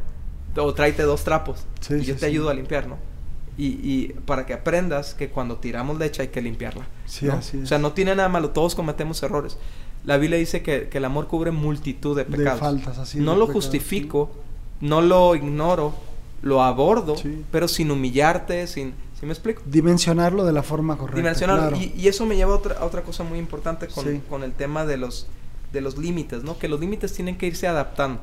O 0.55 0.71
tráete 0.71 1.01
dos 1.01 1.23
trapos 1.23 1.65
y 1.89 2.01
yo 2.01 2.15
te 2.15 2.27
ayudo 2.27 2.51
a 2.51 2.53
limpiar, 2.53 2.85
¿no? 2.85 2.97
Y, 3.57 3.79
y, 3.81 4.13
para 4.27 4.45
que 4.45 4.53
aprendas 4.53 5.15
que 5.15 5.29
cuando 5.29 5.57
tiramos 5.57 5.97
leche 5.97 6.21
hay 6.21 6.27
que 6.27 6.43
limpiarla. 6.43 6.85
Sí, 7.07 7.27
así 7.27 7.57
es. 7.57 7.63
O 7.63 7.65
sea, 7.65 7.79
no 7.79 7.93
tiene 7.93 8.13
nada 8.13 8.29
malo, 8.29 8.51
todos 8.51 8.75
cometemos 8.75 9.23
errores. 9.23 9.57
La 10.05 10.17
Biblia 10.17 10.37
dice 10.37 10.61
que, 10.61 10.89
que 10.89 10.99
el 10.99 11.05
amor 11.05 11.25
cubre 11.25 11.49
multitud 11.49 12.15
de 12.15 12.25
pecados. 12.25 12.59
De 12.59 12.65
faltas, 12.67 12.99
así 12.99 13.19
no 13.19 13.35
lo 13.35 13.47
justifico, 13.47 14.29
no 14.79 15.01
lo 15.01 15.35
ignoro, 15.35 15.95
lo 16.41 16.63
abordo, 16.63 17.15
pero 17.51 17.67
sin 17.67 17.91
humillarte, 17.91 18.67
sin... 18.67 18.93
¿Sí 19.19 19.27
me 19.27 19.33
explico? 19.33 19.61
Dimensionarlo 19.65 20.45
de 20.45 20.51
la 20.51 20.63
forma 20.63 20.97
correcta. 20.97 21.17
Dimensionarlo. 21.17 21.77
Y, 21.77 22.07
eso 22.07 22.25
me 22.25 22.35
lleva 22.35 22.53
a 22.53 22.55
otra, 22.55 22.83
otra 22.83 23.03
cosa 23.03 23.23
muy 23.23 23.37
importante 23.37 23.87
con, 23.87 24.19
con, 24.21 24.43
el 24.43 24.53
tema 24.53 24.83
de 24.85 24.97
los, 24.97 25.27
de 25.71 25.81
los 25.81 25.97
límites, 25.99 26.43
¿no? 26.43 26.57
Que 26.57 26.67
los 26.67 26.79
límites 26.79 27.13
tienen 27.13 27.37
que 27.37 27.45
irse 27.45 27.67
adaptando. 27.67 28.21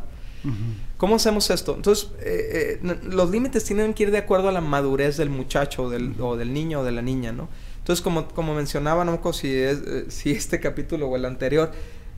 ¿Cómo 0.96 1.16
hacemos 1.16 1.50
esto? 1.50 1.74
Entonces, 1.74 2.10
eh, 2.20 2.80
eh, 2.82 2.98
los 3.04 3.30
límites 3.30 3.64
tienen 3.64 3.94
que 3.94 4.04
ir 4.04 4.10
de 4.10 4.18
acuerdo 4.18 4.48
a 4.48 4.52
la 4.52 4.60
madurez 4.60 5.16
del 5.16 5.30
muchacho 5.30 5.90
del, 5.90 6.14
o 6.20 6.36
del 6.36 6.52
niño 6.52 6.80
o 6.80 6.84
de 6.84 6.92
la 6.92 7.02
niña, 7.02 7.32
¿no? 7.32 7.48
Entonces, 7.78 8.02
como, 8.02 8.28
como 8.28 8.54
mencionaba, 8.54 9.04
no 9.04 9.20
si, 9.32 9.54
es, 9.54 9.78
eh, 9.86 10.04
si 10.10 10.30
este 10.30 10.60
capítulo 10.60 11.08
o 11.08 11.16
el 11.16 11.24
anterior, 11.24 11.72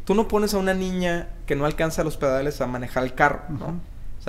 tú 0.05 0.14
no 0.14 0.28
pones 0.28 0.55
a 0.55 0.59
una 0.59 0.74
niña 0.74 1.28
que 1.46 1.57
no 1.57 1.66
alcanza 1.66 2.05
los 2.05 2.16
pedales 2.16 2.61
a 2.61 2.66
manejar 2.66 3.05
el 3.05 3.14
carro, 3.14 3.42
¿no? 3.51 3.80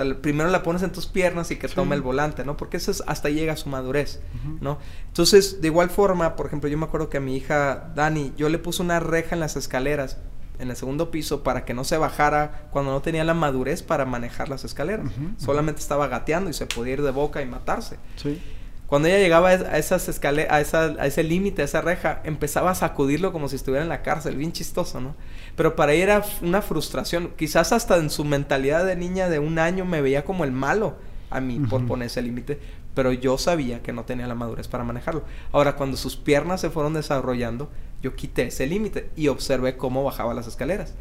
Sea, 0.02 0.20
primero 0.20 0.50
la 0.50 0.62
pones 0.62 0.82
en 0.82 0.92
tus 0.92 1.06
piernas 1.06 1.50
y 1.50 1.56
que 1.56 1.68
tome 1.68 1.94
el 1.96 2.02
volante, 2.02 2.44
¿no? 2.44 2.56
Porque 2.56 2.76
eso 2.76 2.90
es, 2.90 3.02
hasta 3.06 3.28
llega 3.30 3.52
a 3.52 3.56
su 3.56 3.68
madurez, 3.68 4.20
¿no? 4.60 4.78
Entonces, 5.08 5.60
de 5.60 5.68
igual 5.68 5.90
forma, 5.90 6.36
por 6.36 6.46
ejemplo, 6.46 6.68
yo 6.68 6.78
me 6.78 6.84
acuerdo 6.84 7.08
que 7.08 7.18
a 7.18 7.20
mi 7.20 7.36
hija 7.36 7.92
Dani, 7.94 8.32
yo 8.36 8.48
le 8.48 8.58
puse 8.58 8.82
una 8.82 9.00
reja 9.00 9.34
en 9.34 9.40
las 9.40 9.56
escaleras, 9.56 10.18
en 10.58 10.70
el 10.70 10.76
segundo 10.76 11.10
piso, 11.10 11.42
para 11.42 11.64
que 11.64 11.74
no 11.74 11.84
se 11.84 11.96
bajara 11.96 12.68
cuando 12.70 12.92
no 12.92 13.02
tenía 13.02 13.24
la 13.24 13.34
madurez 13.34 13.82
para 13.82 14.04
manejar 14.04 14.48
las 14.48 14.64
escaleras. 14.64 15.06
Solamente 15.38 15.80
estaba 15.80 16.08
gateando 16.08 16.50
y 16.50 16.52
se 16.52 16.66
podía 16.66 16.94
ir 16.94 17.02
de 17.02 17.10
boca 17.10 17.42
y 17.42 17.46
matarse. 17.46 17.96
Sí. 18.16 18.40
Cuando 18.92 19.08
ella 19.08 19.20
llegaba 19.20 19.48
a 19.48 19.78
esas 19.78 20.06
a, 20.06 20.60
esa, 20.60 20.82
a 20.98 21.06
ese 21.06 21.22
límite, 21.22 21.62
a 21.62 21.64
esa 21.64 21.80
reja, 21.80 22.20
empezaba 22.24 22.72
a 22.72 22.74
sacudirlo 22.74 23.32
como 23.32 23.48
si 23.48 23.56
estuviera 23.56 23.82
en 23.82 23.88
la 23.88 24.02
cárcel, 24.02 24.36
bien 24.36 24.52
chistoso, 24.52 25.00
¿no? 25.00 25.14
Pero 25.56 25.76
para 25.76 25.94
ella 25.94 26.02
era 26.02 26.24
una 26.42 26.60
frustración. 26.60 27.32
Quizás 27.38 27.72
hasta 27.72 27.96
en 27.96 28.10
su 28.10 28.22
mentalidad 28.26 28.84
de 28.84 28.94
niña 28.94 29.30
de 29.30 29.38
un 29.38 29.58
año 29.58 29.86
me 29.86 30.02
veía 30.02 30.26
como 30.26 30.44
el 30.44 30.52
malo 30.52 30.96
a 31.30 31.40
mí 31.40 31.58
por 31.58 31.86
poner 31.86 32.08
ese 32.08 32.20
límite. 32.20 32.60
Pero 32.94 33.14
yo 33.14 33.38
sabía 33.38 33.82
que 33.82 33.94
no 33.94 34.04
tenía 34.04 34.26
la 34.26 34.34
madurez 34.34 34.68
para 34.68 34.84
manejarlo. 34.84 35.24
Ahora, 35.52 35.74
cuando 35.76 35.96
sus 35.96 36.16
piernas 36.16 36.60
se 36.60 36.68
fueron 36.68 36.92
desarrollando, 36.92 37.70
yo 38.02 38.14
quité 38.14 38.48
ese 38.48 38.66
límite 38.66 39.08
y 39.16 39.28
observé 39.28 39.78
cómo 39.78 40.04
bajaba 40.04 40.34
las 40.34 40.48
escaleras. 40.48 40.92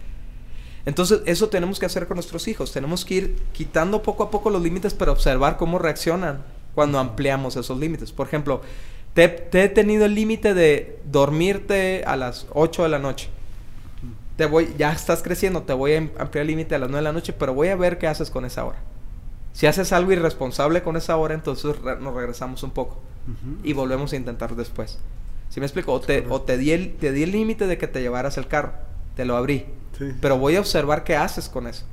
Entonces, 0.86 1.24
eso 1.26 1.50
tenemos 1.50 1.78
que 1.78 1.88
hacer 1.88 2.08
con 2.08 2.16
nuestros 2.16 2.48
hijos. 2.48 2.72
Tenemos 2.72 3.04
que 3.04 3.16
ir 3.16 3.36
quitando 3.52 4.02
poco 4.02 4.24
a 4.24 4.32
poco 4.32 4.50
los 4.50 4.62
límites, 4.62 4.94
para 4.94 5.12
observar 5.12 5.58
cómo 5.58 5.78
reaccionan 5.78 6.42
cuando 6.76 7.00
ampliamos 7.00 7.56
esos 7.56 7.78
límites. 7.80 8.12
Por 8.12 8.28
ejemplo, 8.28 8.62
te, 9.14 9.48
he 9.52 9.70
tenido 9.70 10.06
el 10.06 10.16
límite 10.16 10.54
de 10.54 11.00
dormirte 11.06 12.04
a 12.06 12.16
las 12.16 12.48
8 12.54 12.84
de 12.84 12.90
la 12.90 13.00
noche. 13.00 13.30
Te 14.38 14.46
voy, 14.46 14.74
ya 14.78 14.92
estás 14.92 15.22
creciendo, 15.22 15.64
te 15.64 15.74
voy 15.74 15.94
a 15.94 15.98
ampliar 15.98 16.42
el 16.42 16.48
límite 16.48 16.76
a 16.76 16.80
las 16.80 16.90
9 16.90 17.00
de 17.00 17.10
la 17.10 17.14
noche, 17.14 17.34
pero 17.34 17.54
voy 17.54 17.68
a 17.68 17.76
ver 17.76 17.98
qué 17.98 18.08
haces 18.08 18.32
con 18.32 18.46
esa 18.46 18.66
hora. 18.66 18.80
Si 19.54 19.68
haces 19.68 19.92
algo 19.92 20.14
irresponsable 20.14 20.82
con 20.82 20.96
esa 20.96 21.18
hora, 21.18 21.34
entonces 21.34 21.76
nos 22.00 22.14
regresamos 22.14 22.64
un 22.64 22.72
poco 22.72 23.00
y 23.64 23.74
volvemos 23.74 24.14
a 24.14 24.16
intentar 24.16 24.56
después. 24.56 24.98
¿Sí 25.50 25.60
me 25.60 25.66
explico? 25.66 25.92
O 25.92 26.00
te, 26.00 26.26
o 26.30 26.42
te 26.42 26.58
di 26.58 26.72
el 26.72 26.96
te 26.96 27.12
di 27.12 27.24
el 27.24 27.32
límite 27.32 27.68
de 27.68 27.78
que 27.78 27.88
te 27.88 28.02
llevaras 28.02 28.38
el 28.38 28.48
carro, 28.48 28.72
te 29.18 29.26
lo 29.26 29.36
abrí, 29.36 29.66
pero 30.22 30.38
voy 30.38 30.56
a 30.56 30.62
observar 30.62 31.04
qué 31.04 31.18
haces 31.18 31.50
con 31.50 31.68
eso 31.68 31.86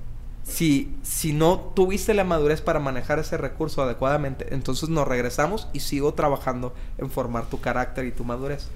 si, 0.49 0.96
si 1.03 1.32
no 1.32 1.72
tuviste 1.74 2.14
la 2.14 2.24
madurez 2.24 2.62
para 2.62 2.80
manejar 2.80 3.18
ese 3.18 3.36
recurso 3.36 3.82
adecuadamente, 3.82 4.55
entonces 4.55 4.88
nos 4.88 5.07
regresamos 5.07 5.68
y 5.72 5.80
sigo 5.80 6.14
trabajando 6.14 6.74
en 6.96 7.11
formar 7.11 7.46
tu 7.46 7.61
carácter 7.61 8.07
y 8.07 8.12
tu 8.12 8.24
madurez. 8.24 8.68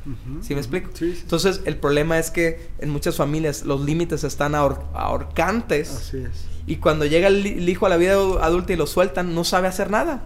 ¿Sí 0.43 0.55
me 0.55 0.61
explico? 0.61 0.91
Entonces 1.01 1.63
el 1.65 1.77
problema 1.77 2.19
es 2.19 2.31
que 2.31 2.71
en 2.79 2.91
muchas 2.91 3.17
familias 3.17 3.65
los 3.65 3.81
límites 3.81 4.23
están 4.23 4.55
ahorcantes. 4.55 5.91
Así 5.91 6.19
es. 6.19 6.53
Y 6.65 6.77
cuando 6.77 7.05
llega 7.07 7.27
el, 7.27 7.69
hijo 7.69 7.87
a 7.87 7.89
la 7.89 7.97
vida 7.97 8.13
adulta 8.13 8.73
y 8.73 8.77
lo 8.77 8.87
sueltan, 8.87 9.35
no 9.35 9.43
sabe 9.43 9.67
hacer 9.67 9.91
nada. 9.91 10.23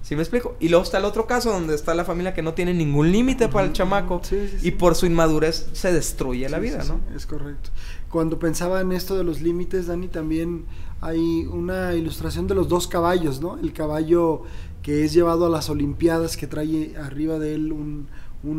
¿Sí 0.00 0.16
me 0.16 0.22
explico? 0.22 0.56
Y 0.60 0.68
luego 0.68 0.84
está 0.84 0.98
el 0.98 1.04
otro 1.04 1.26
caso 1.26 1.50
donde 1.50 1.74
está 1.74 1.94
la 1.94 2.04
familia 2.04 2.32
que 2.32 2.40
no 2.40 2.54
tiene 2.54 2.72
ningún 2.72 3.12
límite 3.12 3.48
para 3.48 3.66
el 3.66 3.72
chamaco 3.72 4.22
y 4.62 4.70
por 4.70 4.94
su 4.94 5.04
inmadurez 5.06 5.68
se 5.72 5.92
destruye 5.92 6.48
la 6.48 6.60
vida, 6.60 6.84
¿no? 6.84 7.00
es 7.14 7.26
correcto 7.26 7.70
cuando 8.16 8.38
pensaba 8.38 8.80
en 8.80 8.92
esto 8.92 9.14
de 9.18 9.24
los 9.24 9.42
límites, 9.42 9.88
Dani, 9.88 10.08
también 10.08 10.64
hay 11.02 11.44
una 11.52 11.92
ilustración 11.92 12.46
de 12.46 12.54
los 12.54 12.66
dos 12.66 12.88
caballos, 12.88 13.42
¿no? 13.42 13.58
El 13.58 13.74
caballo 13.74 14.44
que 14.80 15.04
es 15.04 15.12
llevado 15.12 15.44
a 15.44 15.50
las 15.50 15.68
Olimpiadas, 15.68 16.38
que 16.38 16.46
trae 16.46 16.96
arriba 16.96 17.38
de 17.38 17.54
él 17.54 17.72
un, 17.72 18.08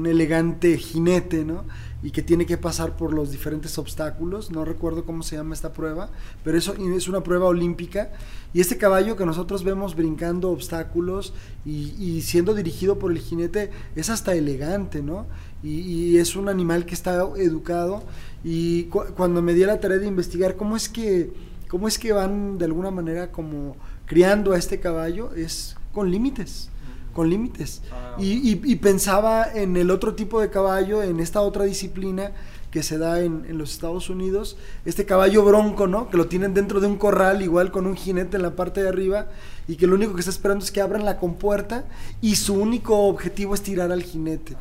elegante 0.06 0.78
jinete, 0.78 1.44
¿no? 1.44 1.64
Y 2.04 2.12
que 2.12 2.22
tiene 2.22 2.46
que 2.46 2.58
pasar 2.58 2.98
por 2.98 3.14
los 3.14 3.32
diferentes 3.32 3.80
obstáculos. 3.80 4.52
No 4.52 4.64
recuerdo 4.64 5.06
cómo 5.06 5.24
se 5.24 5.38
llama 5.38 5.56
esta 5.56 5.74
prueba, 5.74 6.12
pero 6.44 6.58
eso 6.58 6.76
es 6.76 7.08
una 7.08 7.24
prueba 7.24 7.48
olímpica. 7.48 8.12
Y 8.54 8.60
este 8.60 8.78
caballo 8.78 9.16
que 9.16 9.26
nosotros 9.26 9.64
vemos 9.64 9.96
brincando 9.96 10.52
obstáculos 10.52 11.34
y, 11.66 12.22
siendo 12.22 12.54
dirigido 12.54 13.00
por 13.00 13.12
el 13.12 13.20
jinete 13.20 13.72
es 13.96 14.10
hasta 14.10 14.36
elegante, 14.36 15.02
¿no? 15.02 15.26
Y, 15.64 16.18
es 16.18 16.36
un 16.36 16.48
animal 16.50 16.86
que 16.86 16.94
está 16.94 17.28
educado. 17.38 18.04
Y 18.44 18.86
cuando 18.86 19.42
me 19.42 19.54
di 19.54 19.66
la 19.66 19.80
tarea 19.80 19.98
de 19.98 20.08
investigar 20.08 20.56
cómo 20.56 20.76
es 20.76 20.90
que 20.90 21.32
cómo 21.68 21.88
es 21.88 22.00
que 22.00 22.14
van 22.14 22.58
de 22.58 22.66
alguna 22.66 22.92
manera 22.92 23.32
como 23.32 23.76
criando 24.06 24.54
a 24.54 24.58
este 24.58 24.80
caballo 24.80 25.34
es 25.36 25.76
con 25.92 26.10
límites 26.10 26.70
con 27.18 27.32
límites. 27.32 27.82
Ah. 27.92 28.16
y, 28.20 28.76
pensaba 28.76 29.52
en 29.52 29.76
el 29.76 29.90
otro 29.90 30.14
tipo 30.14 30.40
de 30.40 30.52
caballo, 30.52 31.02
en 31.02 31.20
esta 31.20 31.42
otra 31.42 31.64
disciplina 31.64 32.32
que 32.70 32.84
se 32.84 33.00
da 33.00 33.22
en, 33.22 33.58
los 33.58 33.72
Estados 33.72 34.12
Unidos, 34.12 34.56
este 34.86 35.06
caballo 35.06 35.44
bronco, 35.44 35.88
¿no? 35.88 36.12
Que 36.12 36.18
lo 36.18 36.28
tienen 36.28 36.54
dentro 36.54 36.80
de 36.80 36.86
un 36.86 36.98
corral, 36.98 37.42
igual 37.42 37.72
con 37.72 37.88
un 37.88 37.96
jinete 37.96 38.38
en 38.38 38.44
la 38.44 38.56
parte 38.56 38.84
de 38.84 38.90
arriba, 38.90 39.30
y 39.68 39.78
que 39.78 39.88
lo 39.88 39.96
único 39.96 40.14
que 40.14 40.20
está 40.20 40.30
esperando 40.30 40.64
es 40.64 40.72
que 40.72 40.80
abran 40.80 41.06
la 41.06 41.18
compuerta 41.18 41.86
y 42.22 42.36
su 42.36 42.54
único 42.54 43.08
objetivo 43.08 43.56
es 43.56 43.64
tirar 43.64 43.92
al 43.92 44.04
jinete. 44.04 44.56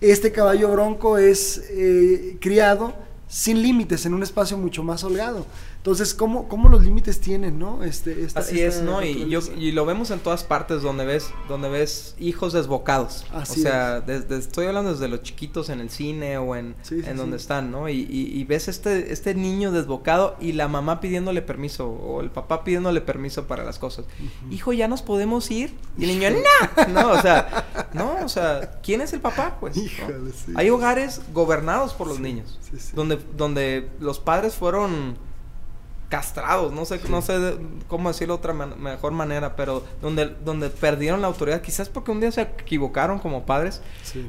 Este 0.00 0.32
caballo 0.32 0.68
bronco 0.72 1.16
es 1.16 1.62
eh, 1.70 2.38
criado 2.40 2.92
sin 3.30 3.62
límites, 3.62 4.04
en 4.06 4.14
un 4.14 4.24
espacio 4.24 4.58
mucho 4.58 4.82
más 4.82 5.04
holgado. 5.04 5.46
Entonces, 5.76 6.12
¿cómo, 6.14 6.48
cómo 6.48 6.68
los 6.68 6.84
límites 6.84 7.20
tienen, 7.20 7.58
no? 7.58 7.84
Este, 7.84 8.26
Así 8.34 8.60
es, 8.60 8.82
¿no? 8.82 9.02
Y, 9.02 9.30
yo, 9.30 9.40
y 9.56 9.70
lo 9.70 9.86
vemos 9.86 10.10
en 10.10 10.18
todas 10.18 10.42
partes 10.42 10.82
donde 10.82 11.06
ves, 11.06 11.30
donde 11.48 11.68
ves 11.68 12.16
hijos 12.18 12.52
desbocados. 12.52 13.24
Así 13.32 13.60
o 13.60 13.62
sea, 13.62 14.00
desde, 14.00 14.36
estoy 14.36 14.66
hablando 14.66 14.92
desde 14.92 15.06
los 15.06 15.22
chiquitos 15.22 15.70
en 15.70 15.80
el 15.80 15.88
cine 15.88 16.38
o 16.38 16.56
en, 16.56 16.74
en 16.90 17.16
donde 17.16 17.36
están, 17.36 17.70
¿no? 17.70 17.88
Y, 17.88 18.06
y, 18.10 18.44
ves 18.44 18.66
este, 18.66 19.12
este 19.12 19.34
niño 19.34 19.70
desbocado 19.70 20.36
y 20.40 20.52
la 20.52 20.66
mamá 20.66 21.00
pidiéndole 21.00 21.40
permiso 21.40 21.88
o 21.88 22.20
el 22.20 22.30
papá 22.30 22.64
pidiéndole 22.64 23.00
permiso 23.00 23.46
para 23.46 23.64
las 23.64 23.78
cosas. 23.78 24.06
Hijo, 24.50 24.72
¿ya 24.72 24.88
nos 24.88 25.02
podemos 25.02 25.50
ir? 25.52 25.72
Y 25.96 26.04
el 26.04 26.18
niño, 26.18 26.30
¡no! 26.88 27.00
No, 27.00 27.12
o 27.12 27.22
sea, 27.22 27.69
no, 27.92 28.24
o 28.24 28.28
sea, 28.28 28.78
¿quién 28.82 29.00
es 29.00 29.12
el 29.12 29.20
papá? 29.20 29.56
Pues, 29.60 29.76
Hay 30.54 30.70
hogares 30.70 31.20
gobernados 31.32 31.94
por 31.94 32.06
los 32.06 32.20
niños, 32.20 32.58
donde, 32.94 33.18
donde 33.36 33.88
los 34.00 34.18
padres 34.18 34.54
fueron 34.54 35.16
castrados, 36.10 36.72
no 36.72 36.84
sé, 36.84 37.00
no 37.08 37.22
sé 37.22 37.56
cómo 37.86 38.08
decirlo 38.08 38.34
de 38.34 38.38
otra 38.38 38.52
mejor 38.52 39.12
manera, 39.12 39.54
pero 39.54 39.84
donde, 40.02 40.26
donde 40.44 40.68
perdieron 40.68 41.22
la 41.22 41.28
autoridad, 41.28 41.62
quizás 41.62 41.88
porque 41.88 42.10
un 42.10 42.20
día 42.20 42.32
se 42.32 42.42
equivocaron 42.42 43.20
como 43.20 43.46
padres, 43.46 43.80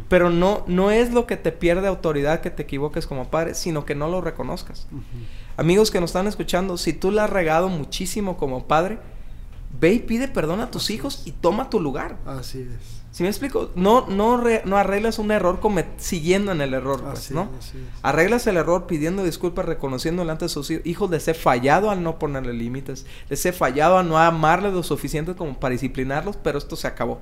pero 0.07 0.29
no, 0.29 0.63
no 0.67 0.91
es 0.91 1.11
lo 1.11 1.25
que 1.25 1.37
te 1.37 1.51
pierde 1.51 1.87
autoridad 1.87 2.41
que 2.41 2.51
te 2.51 2.63
equivoques 2.63 3.07
como 3.07 3.31
padre, 3.31 3.55
sino 3.55 3.83
que 3.83 3.95
no 3.95 4.07
lo 4.09 4.21
reconozcas. 4.21 4.87
Amigos 5.57 5.89
que 5.89 5.99
nos 5.99 6.11
están 6.11 6.27
escuchando, 6.27 6.77
si 6.77 6.93
tú 6.93 7.09
la 7.09 7.23
has 7.23 7.29
regado 7.31 7.67
muchísimo 7.67 8.37
como 8.37 8.67
padre, 8.67 8.99
ve 9.79 9.93
y 9.93 9.99
pide 9.99 10.27
perdón 10.27 10.61
a 10.61 10.69
tus 10.69 10.91
hijos 10.91 11.23
y 11.25 11.31
toma 11.31 11.71
tu 11.71 11.79
lugar. 11.79 12.17
Así 12.27 12.59
es. 12.59 13.00
¿Sí 13.11 13.23
me 13.23 13.29
explico? 13.29 13.71
No, 13.75 14.07
no, 14.07 14.41
no 14.63 14.77
arreglas 14.77 15.19
un 15.19 15.31
error 15.31 15.59
siguiendo 15.97 16.53
en 16.53 16.61
el 16.61 16.73
error, 16.73 17.03
pues, 17.03 17.31
¿no? 17.31 17.49
Arreglas 18.03 18.47
el 18.47 18.55
error 18.55 18.87
pidiendo 18.87 19.23
disculpas, 19.25 19.65
reconociendo 19.65 20.21
delante 20.21 20.45
de 20.45 20.49
sus 20.49 20.71
hijos, 20.71 21.11
les 21.11 21.27
he 21.27 21.33
fallado 21.33 21.91
al 21.91 22.03
no 22.03 22.17
ponerle 22.17 22.53
límites, 22.53 23.05
les 23.29 23.45
he 23.45 23.51
fallado 23.51 23.97
a 23.97 24.03
no 24.03 24.17
amarles 24.17 24.73
lo 24.73 24.83
suficiente 24.83 25.35
como 25.35 25.59
para 25.59 25.73
disciplinarlos, 25.73 26.37
pero 26.37 26.57
esto 26.57 26.77
se 26.77 26.87
acabó. 26.87 27.21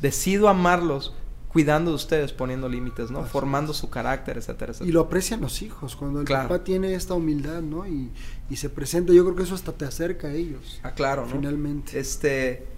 Decido 0.00 0.48
amarlos 0.48 1.14
cuidando 1.48 1.90
de 1.90 1.96
ustedes, 1.96 2.32
poniendo 2.32 2.66
límites, 2.66 3.10
¿no? 3.10 3.22
Formando 3.26 3.74
su 3.74 3.90
carácter, 3.90 4.38
etcétera, 4.38 4.72
etcétera. 4.72 4.88
Y 4.88 4.92
lo 4.92 5.02
aprecian 5.02 5.42
los 5.42 5.60
hijos, 5.60 5.94
cuando 5.94 6.20
el 6.20 6.26
papá 6.26 6.64
tiene 6.64 6.94
esta 6.94 7.12
humildad, 7.12 7.60
¿no? 7.60 7.86
Y, 7.86 8.10
y 8.48 8.56
se 8.56 8.70
presenta, 8.70 9.12
yo 9.12 9.22
creo 9.24 9.36
que 9.36 9.42
eso 9.42 9.54
hasta 9.54 9.72
te 9.72 9.84
acerca 9.84 10.28
a 10.28 10.32
ellos. 10.32 10.80
Ah, 10.82 10.92
claro, 10.92 11.26
¿no? 11.26 11.32
Finalmente. 11.32 12.00
Este 12.00 12.71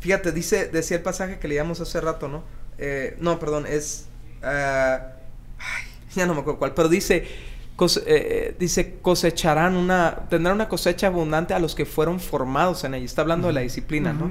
Fíjate, 0.00 0.32
dice, 0.32 0.68
decía 0.68 0.96
el 0.96 1.02
pasaje 1.02 1.38
que 1.38 1.48
leíamos 1.48 1.80
hace 1.80 2.00
rato, 2.00 2.28
¿no? 2.28 2.42
Eh, 2.78 3.16
no, 3.20 3.38
perdón, 3.38 3.66
es... 3.66 4.06
Ah, 4.42 5.12
ay, 5.58 5.84
ya 6.14 6.26
no 6.26 6.34
me 6.34 6.40
acuerdo 6.40 6.58
cuál, 6.58 6.74
pero 6.74 6.88
dice, 6.88 7.26
eh, 8.06 8.54
dice, 8.58 8.98
cosecharán 9.00 9.76
una, 9.76 10.26
tendrán 10.28 10.54
una 10.54 10.68
cosecha 10.68 11.06
abundante 11.06 11.54
a 11.54 11.58
los 11.58 11.74
que 11.74 11.86
fueron 11.86 12.20
formados 12.20 12.84
en 12.84 12.94
ella. 12.94 13.04
Está 13.04 13.22
hablando 13.22 13.46
de 13.48 13.54
la 13.54 13.60
disciplina, 13.60 14.12
¿no? 14.12 14.30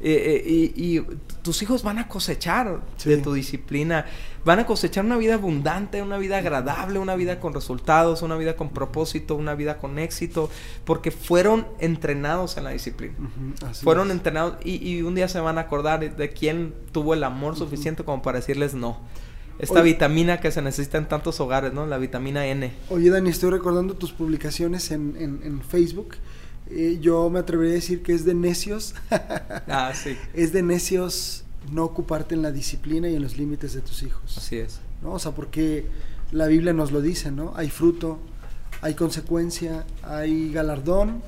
Eh, 0.00 0.72
y, 0.74 1.02
tus 1.42 1.62
hijos 1.62 1.84
van 1.84 1.98
a 1.98 2.08
cosechar 2.08 2.80
de 3.04 3.18
tu 3.18 3.32
disciplina, 3.32 4.06
van 4.44 4.58
a 4.58 4.66
cosechar 4.66 5.04
una 5.04 5.16
vida 5.16 5.34
abundante, 5.34 6.02
una 6.02 6.18
vida 6.18 6.38
agradable, 6.38 6.98
una 6.98 7.14
vida 7.14 7.38
con 7.38 7.54
resultados, 7.54 8.22
una 8.22 8.36
vida 8.36 8.56
con 8.56 8.70
propósito, 8.70 9.36
una 9.36 9.54
vida 9.54 9.78
con 9.78 9.98
éxito, 9.98 10.50
porque 10.84 11.12
fueron 11.12 11.68
entrenados 11.78 12.56
en 12.56 12.64
la 12.64 12.70
disciplina. 12.70 13.14
fueron 13.82 14.10
entrenados 14.10 14.56
y, 14.64 15.02
un 15.02 15.14
día 15.14 15.28
se 15.28 15.38
van 15.38 15.58
a 15.58 15.62
acordar 15.62 16.16
de 16.16 16.30
quién 16.30 16.74
tuvo 16.92 17.14
el 17.14 17.22
amor 17.22 17.56
suficiente 17.56 18.02
como 18.04 18.22
para 18.22 18.38
decirles 18.38 18.74
no. 18.74 18.98
Esta 19.58 19.82
vitamina 19.82 20.40
que 20.40 20.50
se 20.50 20.62
necesita 20.62 20.98
en 20.98 21.08
tantos 21.08 21.40
hogares, 21.40 21.72
¿no? 21.72 21.86
La 21.86 21.98
vitamina 21.98 22.46
N. 22.46 22.72
Oye, 22.90 23.10
Dani, 23.10 23.30
estoy 23.30 23.50
recordando 23.50 23.94
tus 23.94 24.12
publicaciones 24.12 24.90
en, 24.90 25.16
en, 25.18 25.62
Facebook. 25.62 26.16
Eh, 26.70 26.98
yo 27.00 27.30
me 27.30 27.38
atrevería 27.38 27.72
a 27.72 27.76
decir 27.76 28.02
que 28.02 28.12
es 28.12 28.24
de 28.24 28.34
necios. 28.34 28.94
ah, 29.10 29.92
sí. 29.94 30.16
Es 30.34 30.52
de 30.52 30.62
necios 30.62 31.44
no 31.72 31.84
ocuparte 31.84 32.34
en 32.34 32.42
la 32.42 32.52
disciplina 32.52 33.08
y 33.08 33.16
en 33.16 33.22
los 33.22 33.38
límites 33.38 33.72
de 33.72 33.80
tus 33.80 34.02
hijos. 34.02 34.36
Así 34.36 34.56
es. 34.56 34.80
¿No? 35.02 35.12
O 35.12 35.18
sea, 35.18 35.32
porque 35.32 35.86
la 36.32 36.46
Biblia 36.46 36.72
nos 36.72 36.92
lo 36.92 37.00
dice, 37.00 37.30
¿no? 37.30 37.52
Hay 37.56 37.70
fruto, 37.70 38.18
hay 38.82 38.94
consecuencia, 38.94 39.84
hay 40.02 40.52
galardón, 40.52 41.22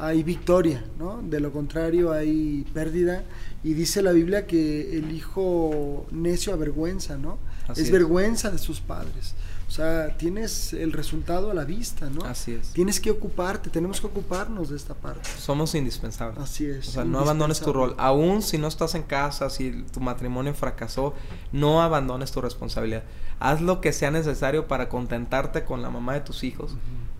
hay 0.00 0.22
victoria, 0.22 0.84
¿no? 0.98 1.20
De 1.22 1.40
lo 1.40 1.52
contrario 1.52 2.12
hay 2.12 2.66
pérdida. 2.72 3.24
Y 3.62 3.74
dice 3.74 4.02
la 4.02 4.12
Biblia 4.12 4.46
que 4.46 4.96
el 4.96 5.12
hijo 5.12 6.06
necio 6.10 6.54
avergüenza, 6.54 7.18
¿no? 7.18 7.38
es, 7.76 7.90
vergüenza 7.90 8.50
de 8.50 8.58
sus 8.58 8.80
padres. 8.80 9.34
O 9.68 9.72
sea, 9.72 10.16
tienes 10.16 10.72
el 10.72 10.92
resultado 10.92 11.50
a 11.50 11.54
la 11.54 11.64
vista, 11.64 12.10
¿no? 12.10 12.24
Así 12.24 12.52
es. 12.52 12.72
Tienes 12.72 12.98
que 12.98 13.10
ocuparte, 13.10 13.70
tenemos 13.70 14.00
que 14.00 14.08
ocuparnos 14.08 14.70
de 14.70 14.76
esta 14.76 14.94
parte. 14.94 15.28
Somos 15.38 15.76
indispensables. 15.76 16.40
Así 16.40 16.66
es. 16.66 16.88
O 16.88 16.90
sea, 16.90 17.04
no 17.04 17.20
abandones 17.20 17.60
tu 17.60 17.72
rol. 17.72 17.94
Aún 17.96 18.42
si 18.42 18.58
no 18.58 18.66
estás 18.66 18.96
en 18.96 19.04
casa, 19.04 19.48
si 19.48 19.84
tu 19.92 20.00
matrimonio 20.00 20.54
fracasó, 20.54 21.14
no 21.52 21.82
abandones 21.82 22.32
tu 22.32 22.40
responsabilidad. 22.40 23.04
Haz 23.38 23.60
lo 23.60 23.80
que 23.80 23.92
sea 23.92 24.10
necesario 24.10 24.66
para 24.66 24.88
contentarte 24.88 25.64
con 25.64 25.82
la 25.82 25.90
mamá 25.90 26.14
de 26.14 26.20
tus 26.20 26.42
hijos, 26.42 26.72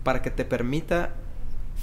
para 0.03 0.21
que 0.21 0.29
te 0.29 0.43
permita 0.43 1.15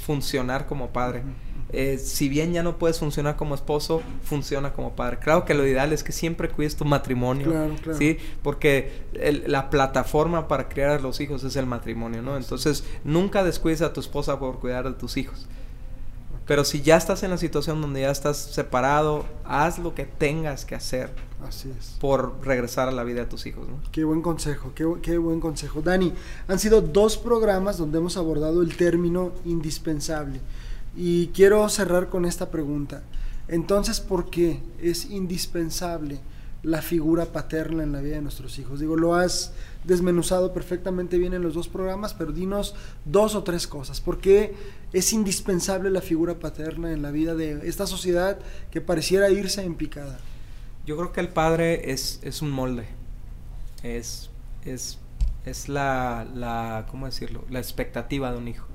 funcionar 0.01 0.67
como 0.67 0.89
padre. 0.89 1.23
Eh, 1.71 1.99
si 1.99 2.31
bien 2.31 2.53
ya 2.55 2.63
no 2.63 2.79
puedes 2.79 2.99
funcionar 2.99 3.37
como 3.37 3.55
esposo, 3.55 4.03
funciona 4.23 4.73
como 4.73 4.97
padre. 4.97 5.19
Claro 5.19 5.45
que 5.45 5.53
lo 5.53 5.67
ideal 5.67 5.93
es 5.93 6.03
que 6.03 6.13
siempre 6.13 6.49
cuides 6.49 6.77
tu 6.77 6.85
matrimonio, 6.85 7.53
¿sí? 7.99 8.19
Porque 8.43 8.93
la 9.47 9.69
plataforma 9.69 10.49
para 10.49 10.69
criar 10.69 10.91
a 10.91 10.99
los 10.99 11.21
hijos 11.21 11.45
es 11.45 11.57
el 11.57 11.67
matrimonio, 11.67 12.23
¿no? 12.23 12.37
Entonces, 12.37 12.85
nunca 13.05 13.45
descuides 13.45 13.83
a 13.83 13.93
tu 13.93 14.01
esposa 14.01 14.39
por 14.39 14.61
cuidar 14.61 14.85
de 14.85 14.95
tus 14.95 15.17
hijos. 15.19 15.47
Pero 16.49 16.65
si 16.65 16.81
ya 16.81 16.97
estás 16.97 17.23
en 17.23 17.31
la 17.31 17.37
situación 17.37 17.83
donde 17.83 18.01
ya 18.01 18.11
estás 18.11 18.39
separado, 18.39 19.27
haz 19.45 19.79
lo 19.79 19.95
que 19.95 20.07
tengas 20.07 20.65
que 20.65 20.75
hacer. 20.75 21.11
Así 21.47 21.71
es. 21.79 21.99
Por 22.01 22.43
regresar 22.43 22.89
a 22.89 22.91
la 22.91 23.05
vida 23.05 23.21
de 23.21 23.27
tus 23.27 23.45
hijos, 23.45 23.69
¿no? 23.69 23.79
Qué 23.93 24.03
buen 24.03 24.23
consejo, 24.23 24.73
qué, 24.75 24.91
qué 25.03 25.19
buen 25.19 25.41
consejo. 25.41 25.83
Dani, 25.83 26.15
han 26.49 26.59
sido 26.59 26.81
dos 26.81 27.19
programas 27.19 27.77
donde 27.77 27.99
hemos 27.99 28.17
abordado 28.17 28.63
el 28.63 28.79
término 28.79 29.33
indispensable. 29.45 30.41
Y 30.97 31.29
quiero 31.29 31.69
cerrar 31.69 32.09
con 32.09 32.25
esta 32.25 32.51
pregunta. 32.51 33.03
Entonces, 33.47 34.01
¿por 34.01 34.31
qué 34.31 34.63
es 34.81 35.11
indispensable 35.11 36.19
la 36.63 36.81
figura 36.81 37.27
paterna 37.27 37.83
en 37.83 37.93
la 37.93 38.01
vida 38.01 38.17
de 38.17 38.23
nuestros 38.23 38.59
hijos? 38.59 38.81
Digo, 38.81 38.97
lo 38.97 39.15
has 39.15 39.53
desmenuzado 39.89 40.53
perfectamente 40.53 41.19
bien 41.19 41.35
en 41.35 41.43
los 41.43 41.55
dos 41.55 41.67
programas, 41.67 42.15
pero 42.15 42.31
dinos 42.31 42.77
dos 43.05 43.35
o 43.35 43.43
tres 43.43 43.67
cosas. 43.67 44.01
¿Por 44.01 44.21
qué 44.21 44.55
es 44.93 45.13
indispensable 45.13 45.91
la 45.91 46.01
figura 46.01 46.39
paterna 46.39 46.93
en 46.93 47.03
la 47.03 47.11
vida 47.11 47.35
de 47.35 47.69
esta 47.69 47.89
sociedad 47.89 48.39
que 48.71 48.81
pareciera 48.81 49.31
irse 49.31 49.65
en 49.65 49.75
picada? 49.75 50.19
Yo 50.87 50.97
creo 50.97 51.13
que 51.13 51.21
el 51.21 51.29
padre 51.29 51.91
es, 51.91 52.21
es 52.23 52.41
un 52.41 52.51
molde. 52.51 52.87
Es, 53.83 54.31
es, 54.65 54.99
es 55.45 55.69
la, 55.69 56.27
la, 56.35 56.87
¿cómo 56.91 57.07
decirlo? 57.07 57.45
La 57.51 57.59
expectativa 57.59 58.31
de 58.31 58.39
un 58.39 58.47
hijo. 58.47 58.67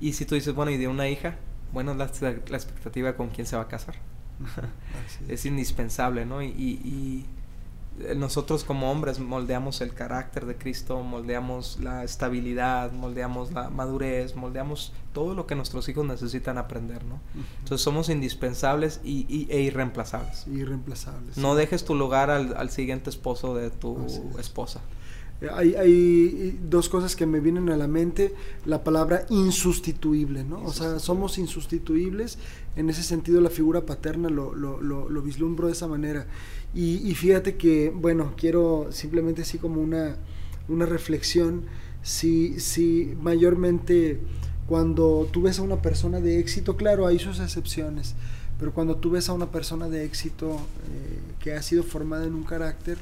Y 0.00 0.12
si 0.12 0.26
tú 0.26 0.34
dices, 0.34 0.54
bueno, 0.54 0.70
¿y 0.70 0.76
de 0.76 0.88
una 0.88 1.08
hija? 1.08 1.36
Bueno, 1.72 1.94
la, 1.94 2.10
la 2.20 2.56
expectativa 2.56 3.16
con 3.16 3.30
quién 3.30 3.46
se 3.46 3.56
va 3.56 3.62
a 3.62 3.68
casar. 3.68 3.96
es. 5.28 5.46
indispensable, 5.46 6.24
¿no? 6.26 6.42
Y, 6.42 6.48
y, 6.48 7.26
nosotros 8.16 8.64
como 8.64 8.90
hombres 8.90 9.18
moldeamos 9.18 9.80
el 9.80 9.92
carácter 9.92 10.46
de 10.46 10.56
Cristo, 10.56 11.02
moldeamos 11.02 11.78
la 11.80 12.04
estabilidad, 12.04 12.92
moldeamos 12.92 13.52
la 13.52 13.70
madurez, 13.70 14.36
moldeamos 14.36 14.92
todo 15.12 15.34
lo 15.34 15.46
que 15.46 15.54
nuestros 15.54 15.88
hijos 15.88 16.06
necesitan 16.06 16.58
aprender, 16.58 17.04
¿no? 17.04 17.20
Entonces 17.58 17.82
somos 17.82 18.08
indispensables 18.08 19.00
y, 19.02 19.46
e 19.50 19.60
irreemplazables. 19.60 20.46
Irreemplazables. 20.46 21.36
No 21.36 21.54
dejes 21.54 21.84
tu 21.84 21.94
lugar 21.94 22.30
al, 22.30 22.56
al 22.56 22.70
siguiente 22.70 23.10
esposo 23.10 23.54
de 23.54 23.70
tu 23.70 24.06
esposa. 24.38 24.80
Hay, 25.52 26.58
dos 26.68 26.88
cosas 26.88 27.14
que 27.14 27.24
me 27.24 27.38
vienen 27.38 27.68
a 27.70 27.76
la 27.76 27.86
mente. 27.86 28.34
La 28.64 28.82
palabra 28.82 29.24
insustituible, 29.30 30.42
¿no? 30.42 30.62
O 30.64 30.72
sea, 30.72 30.98
somos 30.98 31.38
insustituibles. 31.38 32.38
En 32.74 32.90
ese 32.90 33.02
sentido, 33.02 33.40
la 33.40 33.50
figura 33.50 33.86
paterna 33.86 34.28
lo, 34.28 34.54
lo, 34.54 34.80
lo, 34.80 35.22
vislumbro 35.22 35.68
de 35.68 35.74
esa 35.74 35.86
manera. 35.86 36.26
Y, 36.74 37.14
fíjate 37.14 37.56
que, 37.56 37.90
bueno, 37.94 38.34
quiero 38.36 38.88
simplemente 38.90 39.42
así 39.42 39.58
como 39.58 39.80
una, 39.80 40.16
una 40.68 40.86
reflexión. 40.86 41.62
Si, 42.02 42.58
si 42.58 43.14
mayormente 43.20 44.20
cuando 44.68 45.26
tú 45.30 45.42
ves 45.42 45.58
a 45.58 45.62
una 45.62 45.80
persona 45.80 46.20
de 46.20 46.38
éxito, 46.38 46.76
claro, 46.76 47.06
hay 47.06 47.18
sus 47.18 47.40
excepciones, 47.40 48.14
pero 48.58 48.72
cuando 48.72 48.96
tú 48.96 49.10
ves 49.10 49.28
a 49.28 49.32
una 49.32 49.50
persona 49.50 49.88
de 49.88 50.04
éxito 50.04 50.50
eh, 50.50 51.18
que 51.40 51.54
ha 51.54 51.62
sido 51.62 51.82
formada 51.82 52.26
en 52.26 52.34
un 52.34 52.44
carácter, 52.44 52.98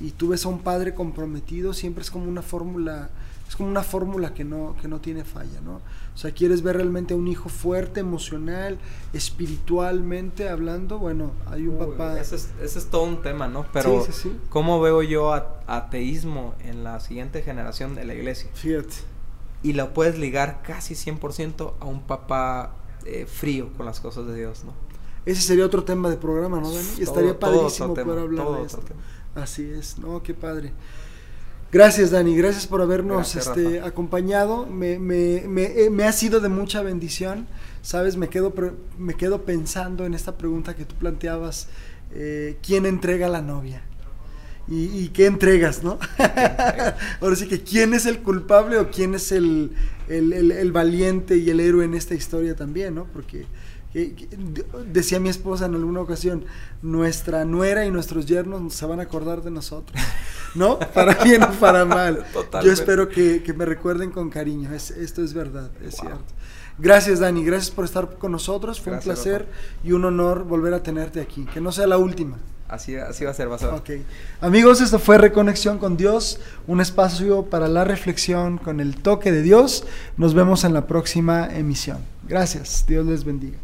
y 0.00 0.12
tú 0.12 0.28
ves 0.28 0.46
a 0.46 0.48
un 0.48 0.60
padre 0.60 0.94
comprometido, 0.94 1.74
siempre 1.74 2.02
es 2.02 2.10
como 2.10 2.28
una 2.28 2.42
fórmula, 2.42 3.10
es 3.48 3.56
como 3.56 3.68
una 3.68 3.82
fórmula 3.82 4.32
que 4.32 4.44
no, 4.44 4.74
que 4.80 4.88
no 4.88 5.00
tiene 5.00 5.24
falla, 5.24 5.60
¿no? 5.60 5.80
O 6.14 6.18
sea, 6.18 6.32
quieres 6.32 6.62
ver 6.62 6.76
realmente 6.76 7.14
a 7.14 7.16
un 7.16 7.28
hijo 7.28 7.48
fuerte, 7.48 8.00
emocional, 8.00 8.78
espiritualmente 9.12 10.48
hablando, 10.48 10.98
bueno, 10.98 11.32
hay 11.46 11.66
un 11.66 11.78
papá... 11.78 12.18
Ese 12.20 12.36
es, 12.36 12.50
ese 12.60 12.78
es, 12.78 12.86
todo 12.86 13.04
un 13.04 13.22
tema, 13.22 13.48
¿no? 13.48 13.66
Pero, 13.72 14.06
¿cómo 14.48 14.80
veo 14.80 15.02
yo 15.02 15.32
ateísmo 15.32 16.54
en 16.60 16.84
la 16.84 17.00
siguiente 17.00 17.42
generación 17.42 17.94
de 17.94 18.04
la 18.04 18.14
iglesia? 18.14 18.50
Fíjate. 18.54 18.94
Y 19.62 19.74
lo 19.74 19.94
puedes 19.94 20.18
ligar 20.18 20.62
casi 20.62 20.94
100% 20.94 21.74
a 21.78 21.84
un 21.84 22.02
papá 22.02 22.74
eh, 23.04 23.26
frío 23.26 23.72
con 23.76 23.86
las 23.86 24.00
cosas 24.00 24.26
de 24.26 24.34
Dios, 24.34 24.64
¿no? 24.64 24.72
Ese 25.24 25.40
sería 25.40 25.64
otro 25.64 25.84
tema 25.84 26.10
de 26.10 26.16
programa, 26.16 26.60
¿no, 26.60 26.72
Dani? 26.72 26.88
Estaría 26.98 27.38
padrísimo 27.38 27.94
poder 27.94 28.18
hablar 28.18 28.58
de 28.58 28.66
esto. 28.66 28.82
Así 29.34 29.70
es, 29.70 29.98
no, 29.98 30.22
qué 30.22 30.34
padre. 30.34 30.72
Gracias, 31.72 32.10
Dani, 32.10 32.36
gracias 32.36 32.66
por 32.66 32.82
habernos 32.82 33.34
este, 33.34 33.80
acompañado. 33.80 34.66
Me, 34.66 34.98
me, 34.98 35.44
me, 35.48 35.64
eh, 35.64 35.88
me, 35.88 36.04
ha 36.04 36.12
sido 36.12 36.40
de 36.40 36.50
mucha 36.50 36.82
bendición. 36.82 37.46
Sabes, 37.80 38.18
me 38.18 38.28
quedo, 38.28 38.52
me 38.98 39.14
quedo 39.14 39.46
pensando 39.46 40.04
en 40.04 40.12
esta 40.12 40.36
pregunta 40.36 40.76
que 40.76 40.84
tú 40.84 40.94
planteabas, 40.96 41.68
eh, 42.12 42.58
¿quién 42.62 42.84
entrega 42.84 43.26
a 43.26 43.30
la 43.30 43.40
novia? 43.40 43.82
¿Y, 44.68 45.08
qué 45.08 45.26
entregas, 45.26 45.82
no? 45.82 45.98
Ahora 47.20 47.36
sí 47.36 47.48
que, 47.48 47.62
¿quién 47.62 47.94
es 47.94 48.06
el 48.06 48.20
culpable 48.20 48.78
o 48.78 48.90
quién 48.90 49.14
es 49.14 49.32
el, 49.32 49.72
el, 50.08 50.32
el, 50.32 50.52
el, 50.52 50.72
valiente 50.72 51.36
y 51.36 51.50
el 51.50 51.58
héroe 51.58 51.84
en 51.84 51.94
esta 51.94 52.14
historia 52.14 52.54
también, 52.54 52.94
no? 52.94 53.06
Porque 53.12 53.46
decía 53.94 55.20
mi 55.20 55.28
esposa 55.28 55.66
en 55.66 55.74
alguna 55.74 56.00
ocasión, 56.00 56.44
nuestra 56.80 57.44
nuera 57.44 57.84
y 57.84 57.90
nuestros 57.90 58.26
yernos 58.26 58.72
se 58.72 58.86
van 58.86 59.00
a 59.00 59.04
acordar 59.04 59.42
de 59.42 59.50
nosotros, 59.50 60.00
¿no? 60.54 60.78
Para 60.78 61.14
bien 61.22 61.42
o 61.42 61.50
para 61.52 61.84
mal. 61.84 62.24
Yo 62.64 62.72
espero 62.72 63.08
que, 63.08 63.42
me 63.56 63.66
recuerden 63.66 64.10
con 64.10 64.30
cariño, 64.30 64.72
esto 64.72 65.22
es 65.22 65.34
verdad, 65.34 65.70
es 65.84 65.96
cierto. 65.96 66.24
Gracias 66.78 67.20
Dani, 67.20 67.44
gracias 67.44 67.70
por 67.70 67.84
estar 67.84 68.16
con 68.18 68.32
nosotros, 68.32 68.80
fue 68.80 68.94
un 68.94 69.00
placer 69.00 69.46
y 69.84 69.92
un 69.92 70.04
honor 70.04 70.44
volver 70.44 70.72
a 70.72 70.82
tenerte 70.82 71.20
aquí, 71.20 71.44
que 71.52 71.60
no 71.60 71.70
sea 71.70 71.86
la 71.86 71.98
última. 71.98 72.38
Así, 72.68 72.96
así 72.96 73.26
va 73.26 73.32
a 73.32 73.34
ser, 73.34 73.50
va 73.50 73.56
a 73.56 73.58
ser. 73.58 73.68
Okay. 73.68 74.02
Amigos, 74.40 74.80
esto 74.80 74.98
fue 74.98 75.18
Reconexión 75.18 75.76
con 75.76 75.98
Dios, 75.98 76.40
un 76.66 76.80
espacio 76.80 77.44
para 77.44 77.68
la 77.68 77.84
reflexión 77.84 78.56
con 78.56 78.80
el 78.80 78.96
toque 78.96 79.30
de 79.30 79.42
Dios. 79.42 79.84
Nos 80.16 80.32
vemos 80.32 80.64
en 80.64 80.72
la 80.72 80.86
próxima 80.86 81.54
emisión. 81.54 81.98
Gracias, 82.26 82.86
Dios 82.88 83.04
les 83.04 83.24
bendiga. 83.24 83.58